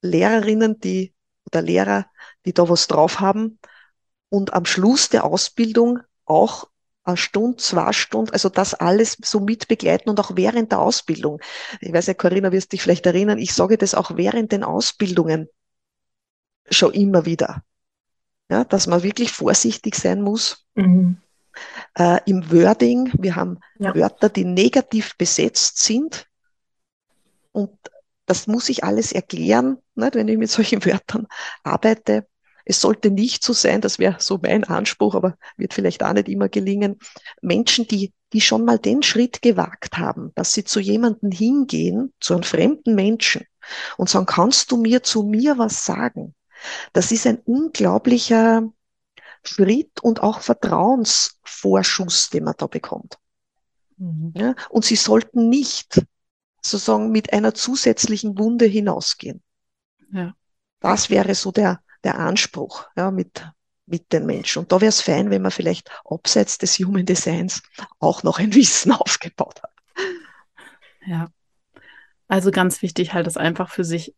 Lehrerinnen, 0.00 0.78
die 0.80 1.12
oder 1.46 1.62
Lehrer, 1.62 2.06
die 2.46 2.54
da 2.54 2.68
was 2.68 2.86
drauf 2.86 3.20
haben 3.20 3.58
und 4.28 4.52
am 4.52 4.64
Schluss 4.64 5.08
der 5.08 5.24
Ausbildung 5.24 6.00
auch 6.24 6.68
eine 7.04 7.16
Stunde, 7.16 7.56
zwei 7.56 7.92
Stunden, 7.92 8.32
also 8.32 8.48
das 8.50 8.74
alles 8.74 9.16
so 9.22 9.40
mit 9.40 9.66
begleiten 9.66 10.10
und 10.10 10.20
auch 10.20 10.32
während 10.34 10.72
der 10.72 10.80
Ausbildung. 10.80 11.40
Ich 11.80 11.92
weiß 11.92 12.06
ja, 12.06 12.14
Corinna, 12.14 12.52
wirst 12.52 12.72
dich 12.72 12.82
vielleicht 12.82 13.06
erinnern, 13.06 13.38
ich 13.38 13.54
sage 13.54 13.78
das 13.78 13.94
auch 13.94 14.16
während 14.16 14.52
den 14.52 14.62
Ausbildungen 14.62 15.48
schon 16.70 16.92
immer 16.92 17.24
wieder. 17.24 17.62
Ja, 18.50 18.64
dass 18.64 18.86
man 18.86 19.02
wirklich 19.02 19.32
vorsichtig 19.32 19.94
sein 19.94 20.22
muss. 20.22 20.66
Mhm. 20.74 21.18
Äh, 21.94 22.20
Im 22.26 22.50
Wording, 22.50 23.10
wir 23.14 23.36
haben 23.36 23.58
ja. 23.78 23.94
Wörter, 23.94 24.28
die 24.28 24.44
negativ 24.44 25.16
besetzt 25.16 25.78
sind. 25.78 26.26
Und 27.52 27.72
das 28.26 28.46
muss 28.46 28.68
ich 28.68 28.84
alles 28.84 29.12
erklären, 29.12 29.78
nicht, 29.94 30.14
wenn 30.14 30.28
ich 30.28 30.38
mit 30.38 30.50
solchen 30.50 30.84
Wörtern 30.84 31.26
arbeite. 31.64 32.26
Es 32.64 32.82
sollte 32.82 33.10
nicht 33.10 33.42
so 33.42 33.54
sein, 33.54 33.80
das 33.80 33.98
wäre 33.98 34.16
so 34.18 34.38
mein 34.42 34.64
Anspruch, 34.64 35.14
aber 35.14 35.38
wird 35.56 35.72
vielleicht 35.72 36.02
auch 36.02 36.12
nicht 36.12 36.28
immer 36.28 36.50
gelingen. 36.50 36.98
Menschen, 37.40 37.86
die, 37.86 38.12
die 38.34 38.42
schon 38.42 38.66
mal 38.66 38.78
den 38.78 39.02
Schritt 39.02 39.40
gewagt 39.40 39.96
haben, 39.96 40.32
dass 40.34 40.52
sie 40.52 40.64
zu 40.64 40.78
jemandem 40.78 41.30
hingehen, 41.30 42.12
zu 42.20 42.34
einem 42.34 42.42
fremden 42.42 42.94
Menschen 42.94 43.46
und 43.96 44.10
sagen, 44.10 44.26
kannst 44.26 44.70
du 44.70 44.76
mir 44.76 45.02
zu 45.02 45.22
mir 45.22 45.56
was 45.56 45.86
sagen? 45.86 46.34
Das 46.92 47.10
ist 47.10 47.26
ein 47.26 47.38
unglaublicher 47.38 48.70
Schritt 49.44 50.00
und 50.00 50.22
auch 50.22 50.40
Vertrauensvorschuss, 50.40 52.30
den 52.30 52.44
man 52.44 52.54
da 52.56 52.66
bekommt. 52.66 53.18
Mhm. 53.96 54.32
Ja, 54.36 54.54
und 54.70 54.84
sie 54.84 54.96
sollten 54.96 55.48
nicht 55.48 56.02
sozusagen 56.62 57.10
mit 57.10 57.32
einer 57.32 57.54
zusätzlichen 57.54 58.38
Wunde 58.38 58.66
hinausgehen. 58.66 59.42
Ja. 60.12 60.34
Das 60.80 61.10
wäre 61.10 61.34
so 61.34 61.50
der, 61.50 61.80
der 62.04 62.18
Anspruch 62.18 62.86
ja, 62.96 63.10
mit, 63.10 63.46
mit 63.86 64.12
den 64.12 64.26
Menschen. 64.26 64.60
Und 64.60 64.72
da 64.72 64.80
wäre 64.80 64.88
es 64.88 65.00
fein, 65.00 65.30
wenn 65.30 65.42
man 65.42 65.50
vielleicht 65.50 65.90
abseits 66.04 66.58
des 66.58 66.78
Human 66.78 67.06
Designs 67.06 67.62
auch 67.98 68.22
noch 68.22 68.38
ein 68.38 68.54
Wissen 68.54 68.92
aufgebaut 68.92 69.62
hat. 69.62 69.72
Ja. 71.06 71.28
Also 72.28 72.50
ganz 72.50 72.82
wichtig, 72.82 73.14
halt 73.14 73.26
das 73.26 73.36
einfach 73.36 73.70
für 73.70 73.84
sich 73.84 74.14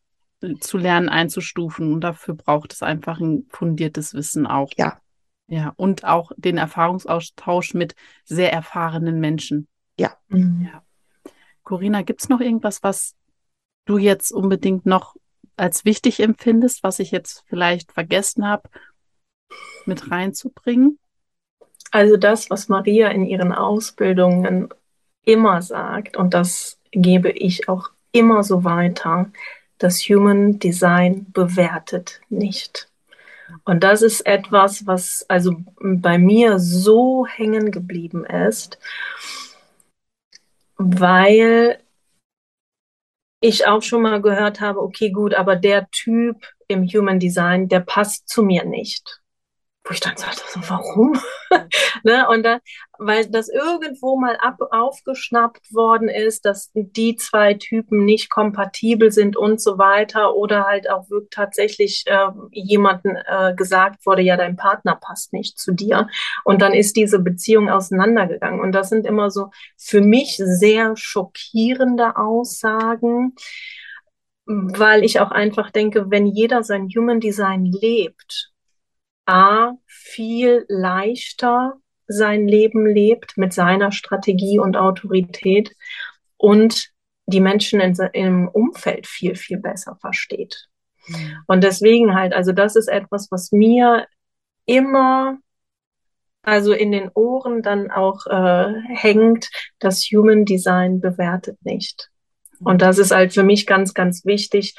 zu 0.61 0.79
lernen 0.79 1.09
einzustufen. 1.09 1.93
Und 1.93 2.01
dafür 2.03 2.35
braucht 2.35 2.73
es 2.73 2.83
einfach 2.83 3.21
ein 3.21 3.47
fundiertes 3.49 4.14
Wissen 4.14 4.47
auch. 4.47 4.71
Ja. 4.77 5.01
Ja, 5.51 5.74
und 5.76 6.05
auch 6.05 6.30
den 6.36 6.59
Erfahrungsaustausch 6.59 7.74
mit 7.74 7.96
sehr 8.24 8.53
erfahrenen 8.53 9.18
Menschen. 9.18 9.66
Ja. 9.98 10.16
Mhm. 10.28 10.70
ja. 10.72 10.82
Corinna, 11.64 12.03
gibt 12.03 12.22
es 12.22 12.28
noch 12.28 12.40
irgendwas, 12.40 12.84
was 12.84 13.16
du 13.84 13.98
jetzt 13.98 14.30
unbedingt 14.30 14.86
noch 14.86 15.16
als 15.57 15.84
wichtig 15.84 16.20
empfindest, 16.20 16.84
was 16.84 17.01
ich 17.01 17.11
jetzt 17.11 17.44
vielleicht 17.48 17.90
vergessen 17.90 18.46
habe, 18.46 18.70
mit 19.86 20.12
reinzubringen? 20.12 21.01
Also 21.90 22.16
das, 22.16 22.48
was 22.48 22.68
Maria 22.68 23.09
in 23.09 23.26
ihren 23.26 23.53
Ausbildungen 23.53 24.68
immer 25.24 25.62
sagt, 25.62 26.16
und 26.16 26.32
das 26.32 26.78
gebe 26.92 27.30
ich 27.30 27.68
auch 27.68 27.90
immer 28.12 28.44
so 28.44 28.62
weiter, 28.62 29.32
das 29.78 29.98
Human 30.03 30.61
Design 30.61 31.26
bewertet 31.32 32.20
nicht. 32.28 32.89
Und 33.64 33.84
das 33.84 34.03
ist 34.03 34.26
etwas, 34.26 34.86
was 34.86 35.24
also 35.28 35.57
bei 35.80 36.18
mir 36.18 36.59
so 36.59 37.26
hängen 37.26 37.70
geblieben 37.70 38.24
ist 38.24 38.78
weil 40.80 41.78
ich 43.42 43.66
auch 43.66 43.82
schon 43.82 44.03
mal 44.03 44.22
gehört 44.22 44.61
habe, 44.61 44.80
okay, 44.80 45.11
gut, 45.11 45.34
aber 45.34 45.57
der 45.57 45.90
Typ 45.90 46.36
im 46.68 46.84
Human 46.84 47.20
Design, 47.20 47.68
der 47.68 47.80
passt 47.80 48.28
zu 48.28 48.42
mir 48.42 48.64
nicht 48.64 49.20
wo 49.91 49.93
ich 49.93 49.99
dann 49.99 50.16
sagte, 50.16 50.43
so, 50.47 50.61
warum? 50.68 51.18
ne? 52.05 52.28
Und 52.28 52.45
dann, 52.45 52.61
weil 52.97 53.28
das 53.28 53.49
irgendwo 53.49 54.16
mal 54.16 54.36
ab, 54.36 54.59
aufgeschnappt 54.70 55.74
worden 55.74 56.09
ist, 56.09 56.45
dass 56.45 56.70
die 56.74 57.16
zwei 57.16 57.55
Typen 57.55 58.05
nicht 58.05 58.30
kompatibel 58.30 59.11
sind 59.11 59.36
und 59.36 59.61
so 59.61 59.78
weiter 59.78 60.36
oder 60.36 60.64
halt 60.66 60.88
auch 60.88 61.11
wirklich 61.11 61.30
tatsächlich 61.30 62.05
äh, 62.07 62.28
jemanden 62.53 63.16
äh, 63.16 63.53
gesagt 63.57 64.07
wurde, 64.07 64.22
ja, 64.22 64.36
dein 64.36 64.55
Partner 64.55 64.95
passt 64.95 65.32
nicht 65.32 65.59
zu 65.59 65.72
dir. 65.72 66.07
Und 66.45 66.62
dann 66.62 66.72
ist 66.72 66.97
diese 66.97 67.18
Beziehung 67.18 67.68
auseinandergegangen. 67.68 68.61
Und 68.61 68.70
das 68.70 68.91
sind 68.91 69.07
immer 69.07 69.28
so 69.32 69.51
für 69.76 70.03
mich 70.03 70.36
sehr 70.36 70.97
schockierende 70.97 72.16
Aussagen 72.16 73.34
weil 74.47 75.05
ich 75.05 75.20
auch 75.20 75.30
einfach 75.30 75.70
denke, 75.70 76.11
wenn 76.11 76.26
jeder 76.26 76.64
sein 76.64 76.88
Human 76.88 77.20
Design 77.20 77.66
lebt 77.66 78.51
A, 79.31 79.74
viel 79.87 80.66
leichter 80.68 81.74
sein 82.09 82.49
Leben 82.49 82.85
lebt 82.85 83.37
mit 83.37 83.53
seiner 83.53 83.93
Strategie 83.93 84.59
und 84.59 84.76
Autorität 84.76 85.76
und 86.37 86.91
die 87.26 87.41
Menschen 87.41 87.81
in, 87.81 87.95
im 88.12 88.49
Umfeld 88.49 89.07
viel, 89.07 89.37
viel 89.37 89.59
besser 89.59 89.97
versteht. 90.01 90.66
Mhm. 91.07 91.37
Und 91.47 91.62
deswegen 91.62 92.16
halt, 92.16 92.33
also 92.33 92.51
das 92.51 92.74
ist 92.74 92.89
etwas, 92.89 93.31
was 93.31 93.53
mir 93.53 94.09
immer, 94.66 95.39
also 96.43 96.72
in 96.72 96.91
den 96.91 97.09
Ohren 97.14 97.62
dann 97.62 97.93
auch 97.93 98.26
äh, 98.26 98.74
hängt, 98.89 99.49
das 99.78 100.01
Human 100.07 100.45
Design 100.45 101.01
bewertet 101.01 101.64
nicht. 101.64 102.11
Und 102.59 102.83
das 102.83 102.99
ist 102.99 103.12
halt 103.12 103.33
für 103.33 103.45
mich 103.45 103.64
ganz, 103.64 103.95
ganz 103.95 104.24
wichtig, 104.24 104.74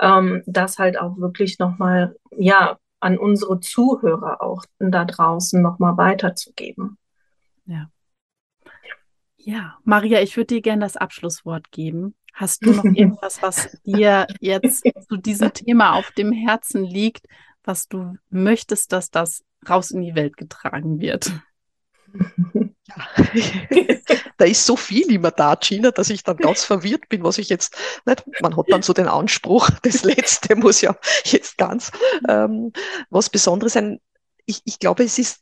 ähm, 0.00 0.42
das 0.46 0.78
halt 0.78 0.98
auch 0.98 1.16
wirklich 1.18 1.60
nochmal, 1.60 2.16
ja, 2.36 2.76
an 3.04 3.18
unsere 3.18 3.60
Zuhörer 3.60 4.42
auch 4.42 4.64
da 4.78 5.04
draußen 5.04 5.60
nochmal 5.60 5.96
weiterzugeben. 5.98 6.96
Ja. 7.66 7.90
Ja, 9.36 9.76
Maria, 9.84 10.22
ich 10.22 10.38
würde 10.38 10.54
dir 10.54 10.62
gerne 10.62 10.80
das 10.80 10.96
Abschlusswort 10.96 11.70
geben. 11.70 12.14
Hast 12.32 12.64
du 12.64 12.72
noch 12.72 12.84
irgendwas, 12.94 13.42
was 13.42 13.78
dir 13.84 14.26
jetzt 14.40 14.84
zu 15.06 15.18
diesem 15.18 15.52
Thema 15.52 15.92
auf 15.92 16.10
dem 16.12 16.32
Herzen 16.32 16.82
liegt, 16.82 17.26
was 17.62 17.88
du 17.88 18.16
möchtest, 18.30 18.92
dass 18.92 19.10
das 19.10 19.44
raus 19.68 19.90
in 19.90 20.00
die 20.00 20.14
Welt 20.14 20.38
getragen 20.38 20.98
wird? 21.00 21.30
Da 24.36 24.46
ist 24.46 24.66
so 24.66 24.76
viel 24.76 25.10
immer 25.12 25.30
da, 25.30 25.54
Gina, 25.54 25.92
dass 25.92 26.10
ich 26.10 26.24
dann 26.24 26.36
ganz 26.36 26.64
verwirrt 26.64 27.08
bin, 27.08 27.22
was 27.22 27.38
ich 27.38 27.48
jetzt, 27.48 27.76
nicht, 28.04 28.24
man 28.42 28.56
hat 28.56 28.66
dann 28.68 28.82
so 28.82 28.92
den 28.92 29.06
Anspruch, 29.06 29.70
das 29.82 30.02
Letzte 30.02 30.56
muss 30.56 30.80
ja 30.80 30.96
jetzt 31.24 31.56
ganz 31.56 31.92
ähm, 32.28 32.72
was 33.10 33.30
Besonderes 33.30 33.74
sein. 33.74 34.00
Ich, 34.44 34.60
ich 34.64 34.78
glaube, 34.80 35.04
es 35.04 35.18
ist, 35.18 35.40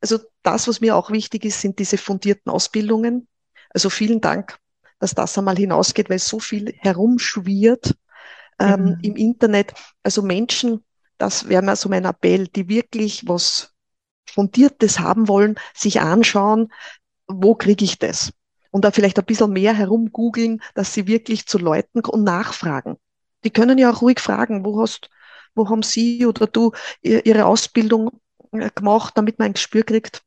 also 0.00 0.18
das, 0.42 0.66
was 0.66 0.80
mir 0.80 0.96
auch 0.96 1.10
wichtig 1.10 1.44
ist, 1.44 1.60
sind 1.60 1.78
diese 1.78 1.98
fundierten 1.98 2.50
Ausbildungen. 2.50 3.28
Also 3.70 3.90
vielen 3.90 4.20
Dank, 4.20 4.58
dass 4.98 5.14
das 5.14 5.38
einmal 5.38 5.56
hinausgeht, 5.56 6.10
weil 6.10 6.18
so 6.18 6.40
viel 6.40 6.74
herumschwirrt 6.78 7.94
ähm, 8.58 8.84
mhm. 8.84 8.98
im 9.02 9.16
Internet. 9.16 9.72
Also 10.02 10.22
Menschen, 10.22 10.84
das 11.18 11.48
wäre 11.48 11.62
mal 11.62 11.76
so 11.76 11.88
mein 11.88 12.04
Appell, 12.04 12.48
die 12.48 12.68
wirklich 12.68 13.28
was 13.28 13.71
Fundiertes 14.26 15.00
haben 15.00 15.28
wollen, 15.28 15.56
sich 15.74 16.00
anschauen, 16.00 16.72
wo 17.26 17.54
kriege 17.54 17.84
ich 17.84 17.98
das? 17.98 18.32
Und 18.70 18.84
da 18.84 18.90
vielleicht 18.90 19.18
ein 19.18 19.24
bisschen 19.24 19.52
mehr 19.52 19.74
herumgoogeln, 19.74 20.62
dass 20.74 20.94
sie 20.94 21.06
wirklich 21.06 21.46
zu 21.46 21.58
Leuten 21.58 22.00
und 22.00 22.24
nachfragen. 22.24 22.96
Die 23.44 23.50
können 23.50 23.78
ja 23.78 23.92
auch 23.92 24.02
ruhig 24.02 24.20
fragen, 24.20 24.64
wo 24.64 24.80
hast, 24.80 25.10
wo 25.54 25.68
haben 25.68 25.82
Sie 25.82 26.24
oder 26.26 26.46
du 26.46 26.72
Ihre 27.02 27.44
Ausbildung 27.44 28.20
äh, 28.52 28.70
gemacht, 28.74 29.12
damit 29.16 29.38
man 29.38 29.46
ein 29.46 29.52
Gespür 29.54 29.82
kriegt, 29.82 30.22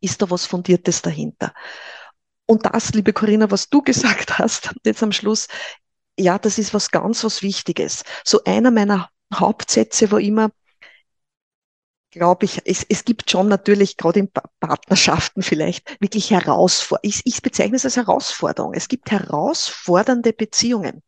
ist 0.00 0.22
da 0.22 0.30
was 0.30 0.46
Fundiertes 0.46 1.02
dahinter? 1.02 1.52
Und 2.46 2.66
das, 2.66 2.92
liebe 2.94 3.12
Corinna, 3.12 3.50
was 3.50 3.68
du 3.68 3.82
gesagt 3.82 4.38
hast, 4.38 4.74
jetzt 4.84 5.02
am 5.02 5.12
Schluss, 5.12 5.48
ja, 6.18 6.38
das 6.38 6.58
ist 6.58 6.74
was 6.74 6.90
ganz 6.90 7.24
was 7.24 7.42
Wichtiges. 7.42 8.04
So 8.24 8.44
einer 8.44 8.70
meiner 8.70 9.10
Hauptsätze 9.32 10.10
war 10.10 10.20
immer, 10.20 10.50
glaube 12.10 12.44
ich, 12.44 12.62
es, 12.64 12.84
es 12.88 13.04
gibt 13.04 13.30
schon 13.30 13.48
natürlich 13.48 13.96
gerade 13.96 14.20
in 14.20 14.30
Partnerschaften 14.60 15.42
vielleicht 15.42 16.00
wirklich 16.00 16.30
Herausforderungen. 16.30 17.08
Ich, 17.08 17.22
ich 17.24 17.42
bezeichne 17.42 17.76
es 17.76 17.84
als 17.84 17.96
Herausforderung. 17.96 18.74
Es 18.74 18.88
gibt 18.88 19.10
herausfordernde 19.10 20.32
Beziehungen. 20.32 21.02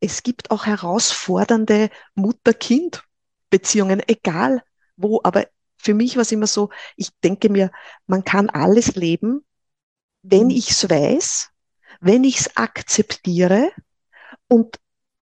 Es 0.00 0.22
gibt 0.22 0.50
auch 0.50 0.66
herausfordernde 0.66 1.90
Mutter-Kind-Beziehungen, 2.14 4.02
egal 4.06 4.62
wo. 4.96 5.20
Aber 5.22 5.46
für 5.76 5.94
mich 5.94 6.16
war 6.16 6.22
es 6.22 6.32
immer 6.32 6.46
so, 6.46 6.70
ich 6.96 7.10
denke 7.22 7.48
mir, 7.48 7.70
man 8.06 8.24
kann 8.24 8.50
alles 8.50 8.96
leben, 8.96 9.44
wenn 10.22 10.44
mhm. 10.44 10.50
ich 10.50 10.70
es 10.70 10.88
weiß, 10.88 11.50
wenn 12.00 12.24
ich 12.24 12.40
es 12.40 12.56
akzeptiere 12.56 13.70
und 14.48 14.76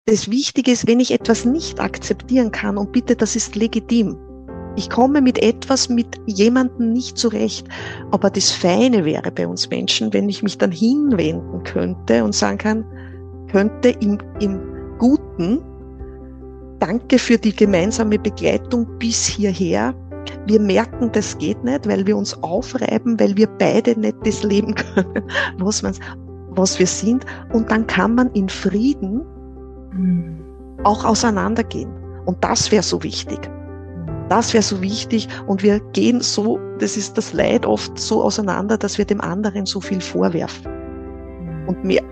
das 0.05 0.31
Wichtige 0.31 0.71
ist, 0.71 0.87
wenn 0.87 1.01
ich 1.01 1.11
etwas 1.11 1.45
nicht 1.45 1.81
akzeptieren 1.81 2.51
kann 2.51 2.79
und 2.79 2.93
bitte, 2.93 3.14
das 3.14 3.37
ist 3.37 3.57
legitim 3.57 4.28
ich 4.79 4.89
komme 4.91 5.20
mit 5.20 5.43
etwas, 5.43 5.89
mit 5.89 6.20
jemandem 6.26 6.93
nicht 6.93 7.18
zurecht. 7.18 7.66
Aber 8.12 8.31
das 8.31 8.53
Feine 8.53 9.05
wäre 9.05 9.33
bei 9.33 9.47
uns 9.47 9.68
Menschen, 9.68 10.12
wenn 10.12 10.29
ich 10.29 10.45
mich 10.45 10.57
dann 10.57 10.70
hinwenden 10.70 11.64
könnte 11.64 12.22
und 12.22 12.33
sagen 12.33 12.59
kann, 12.59 12.85
könnte 13.51 13.89
im, 13.89 14.18
im 14.39 14.61
Guten, 14.99 15.61
danke 16.79 17.18
für 17.18 17.37
die 17.37 17.55
gemeinsame 17.55 18.20
Begleitung 18.20 18.87
bis 19.01 19.26
hierher. 19.26 19.95
Wir 20.47 20.61
merken, 20.61 21.11
das 21.12 21.37
geht 21.39 21.62
nicht, 21.64 21.89
weil 21.89 22.07
wir 22.07 22.16
uns 22.16 22.41
aufreiben, 22.45 23.18
weil 23.18 23.37
wir 23.37 23.49
beide 23.59 23.99
nicht 23.99 24.16
das 24.24 24.45
leben 24.45 24.74
können, 24.95 25.24
was, 25.59 25.83
man, 25.83 25.93
was 26.51 26.79
wir 26.79 26.87
sind. 26.87 27.26
Und 27.53 27.68
dann 27.68 27.85
kann 27.89 28.14
man 28.14 28.31
in 28.33 28.49
Frieden 28.49 29.22
hm. 29.91 30.39
auch 30.85 31.05
auseinandergehen. 31.05 31.91
Und 32.26 32.45
das 32.45 32.70
wäre 32.70 32.85
so 32.85 33.03
wichtig. 33.03 33.51
Das 34.29 34.53
wäre 34.53 34.62
so 34.62 34.83
wichtig 34.83 35.29
und 35.47 35.62
wir 35.62 35.81
gehen 35.93 36.20
so, 36.20 36.59
das 36.79 36.97
ist 36.97 37.16
das 37.16 37.33
Leid 37.33 37.64
oft 37.64 37.99
so 37.99 38.22
auseinander, 38.22 38.76
dass 38.76 38.99
wir 38.99 39.05
dem 39.05 39.20
anderen 39.20 39.64
so 39.64 39.81
viel 39.81 40.01
vorwerfen. 40.01 40.70
Und 41.66 41.83
mehr, 41.85 42.03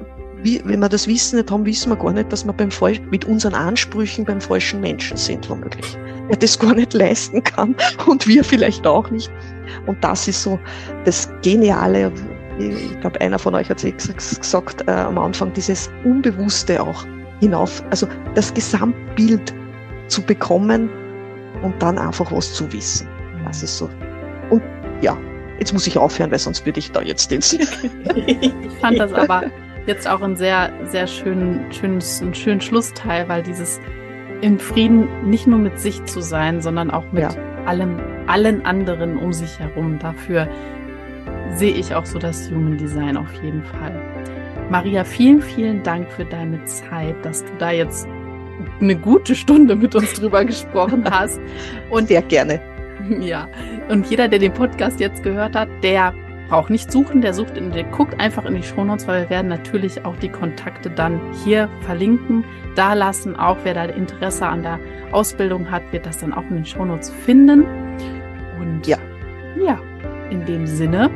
wie, 0.42 0.62
wenn 0.64 0.80
wir 0.80 0.88
das 0.88 1.06
Wissen 1.06 1.36
nicht 1.36 1.50
haben, 1.50 1.66
wissen 1.66 1.90
wir 1.90 1.96
gar 1.96 2.12
nicht, 2.12 2.32
dass 2.32 2.44
wir 2.44 2.52
beim 2.52 2.70
Falsch, 2.70 3.00
mit 3.10 3.24
unseren 3.26 3.54
Ansprüchen 3.54 4.24
beim 4.24 4.40
falschen 4.40 4.80
Menschen 4.80 5.16
sind, 5.16 5.48
womöglich. 5.48 5.96
Der 6.30 6.36
das 6.36 6.58
gar 6.58 6.74
nicht 6.74 6.92
leisten 6.92 7.42
kann 7.44 7.76
und 8.06 8.26
wir 8.26 8.42
vielleicht 8.42 8.86
auch 8.86 9.08
nicht. 9.10 9.30
Und 9.86 10.02
das 10.02 10.26
ist 10.26 10.42
so 10.42 10.58
das 11.04 11.30
Geniale. 11.42 12.10
Ich 12.58 13.00
glaube, 13.00 13.20
einer 13.20 13.38
von 13.38 13.54
euch 13.54 13.68
hat 13.68 13.84
es 13.84 14.38
gesagt 14.38 14.82
äh, 14.88 14.90
am 14.90 15.18
Anfang, 15.18 15.52
dieses 15.52 15.90
Unbewusste 16.04 16.82
auch 16.82 17.04
hinauf, 17.40 17.82
also 17.90 18.08
das 18.34 18.52
Gesamtbild 18.54 19.54
zu 20.08 20.22
bekommen, 20.22 20.88
und 21.62 21.80
dann 21.82 21.98
einfach 21.98 22.30
was 22.32 22.54
zu 22.54 22.72
wissen. 22.72 23.08
Das 23.44 23.62
ist 23.62 23.78
so. 23.78 23.88
Und 24.50 24.62
ja, 25.00 25.16
jetzt 25.58 25.72
muss 25.72 25.86
ich 25.86 25.98
aufhören, 25.98 26.30
weil 26.30 26.38
sonst 26.38 26.64
würde 26.66 26.78
ich 26.78 26.90
da 26.92 27.02
jetzt 27.02 27.30
den 27.30 27.40
Ich 28.26 28.78
fand 28.80 28.98
das 28.98 29.12
aber 29.12 29.44
jetzt 29.86 30.08
auch 30.08 30.20
ein 30.20 30.36
sehr, 30.36 30.72
sehr 30.86 31.06
schönen, 31.06 31.72
schönes, 31.72 32.20
einen 32.20 32.34
schönen 32.34 32.60
Schlussteil, 32.60 33.28
weil 33.28 33.42
dieses 33.42 33.80
im 34.40 34.58
Frieden 34.58 35.28
nicht 35.28 35.46
nur 35.46 35.58
mit 35.58 35.80
sich 35.80 36.04
zu 36.04 36.20
sein, 36.20 36.60
sondern 36.60 36.90
auch 36.90 37.04
mit 37.12 37.22
ja. 37.22 37.30
allem, 37.64 37.98
allen 38.26 38.64
anderen 38.66 39.16
um 39.16 39.32
sich 39.32 39.58
herum. 39.58 39.98
Dafür 39.98 40.48
sehe 41.54 41.72
ich 41.72 41.94
auch 41.94 42.04
so 42.04 42.18
das 42.18 42.50
Human 42.50 42.76
Design 42.76 43.16
auf 43.16 43.32
jeden 43.42 43.64
Fall. 43.64 43.94
Maria, 44.68 45.04
vielen, 45.04 45.40
vielen 45.40 45.82
Dank 45.82 46.10
für 46.10 46.24
deine 46.24 46.64
Zeit, 46.64 47.14
dass 47.24 47.44
du 47.44 47.50
da 47.58 47.70
jetzt 47.70 48.08
eine 48.80 48.96
gute 48.96 49.34
Stunde 49.34 49.76
mit 49.76 49.94
uns 49.94 50.14
drüber 50.14 50.44
gesprochen 50.44 51.04
hast. 51.10 51.40
Und 51.90 52.08
sehr 52.08 52.22
gerne. 52.22 52.60
Ja, 53.20 53.48
und 53.88 54.06
jeder, 54.06 54.28
der 54.28 54.38
den 54.38 54.52
Podcast 54.52 55.00
jetzt 55.00 55.22
gehört 55.22 55.54
hat, 55.54 55.68
der 55.82 56.12
braucht 56.48 56.70
nicht 56.70 56.90
suchen, 56.90 57.20
der 57.20 57.34
sucht 57.34 57.56
in, 57.56 57.72
der 57.72 57.84
guckt 57.84 58.18
einfach 58.20 58.44
in 58.44 58.54
die 58.54 58.62
Shownotes, 58.62 59.06
weil 59.06 59.22
wir 59.22 59.30
werden 59.30 59.48
natürlich 59.48 60.04
auch 60.04 60.16
die 60.16 60.28
Kontakte 60.28 60.90
dann 60.90 61.20
hier 61.44 61.68
verlinken, 61.82 62.44
da 62.74 62.94
lassen. 62.94 63.36
Auch 63.36 63.56
wer 63.64 63.74
da 63.74 63.84
Interesse 63.84 64.46
an 64.46 64.62
der 64.62 64.78
Ausbildung 65.12 65.70
hat, 65.70 65.82
wird 65.92 66.06
das 66.06 66.18
dann 66.18 66.32
auch 66.32 66.44
in 66.44 66.56
den 66.56 66.64
Shownotes 66.64 67.10
finden. 67.10 67.64
Und 68.58 68.86
ja, 68.86 68.98
ja, 69.62 69.78
in 70.30 70.44
dem 70.46 70.66
Sinne 70.66 71.10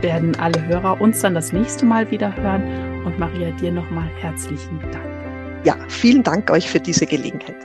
werden 0.00 0.38
alle 0.38 0.64
Hörer 0.66 1.00
uns 1.00 1.20
dann 1.20 1.34
das 1.34 1.52
nächste 1.52 1.84
Mal 1.84 2.10
wieder 2.10 2.34
hören. 2.36 2.62
Und 3.04 3.18
Maria, 3.18 3.50
dir 3.52 3.72
nochmal 3.72 4.08
herzlichen 4.20 4.80
Dank 4.92 5.17
ja, 5.64 5.76
vielen 5.88 6.22
Dank 6.22 6.50
euch 6.50 6.68
für 6.68 6.80
diese 6.80 7.06
Gelegenheit. 7.06 7.56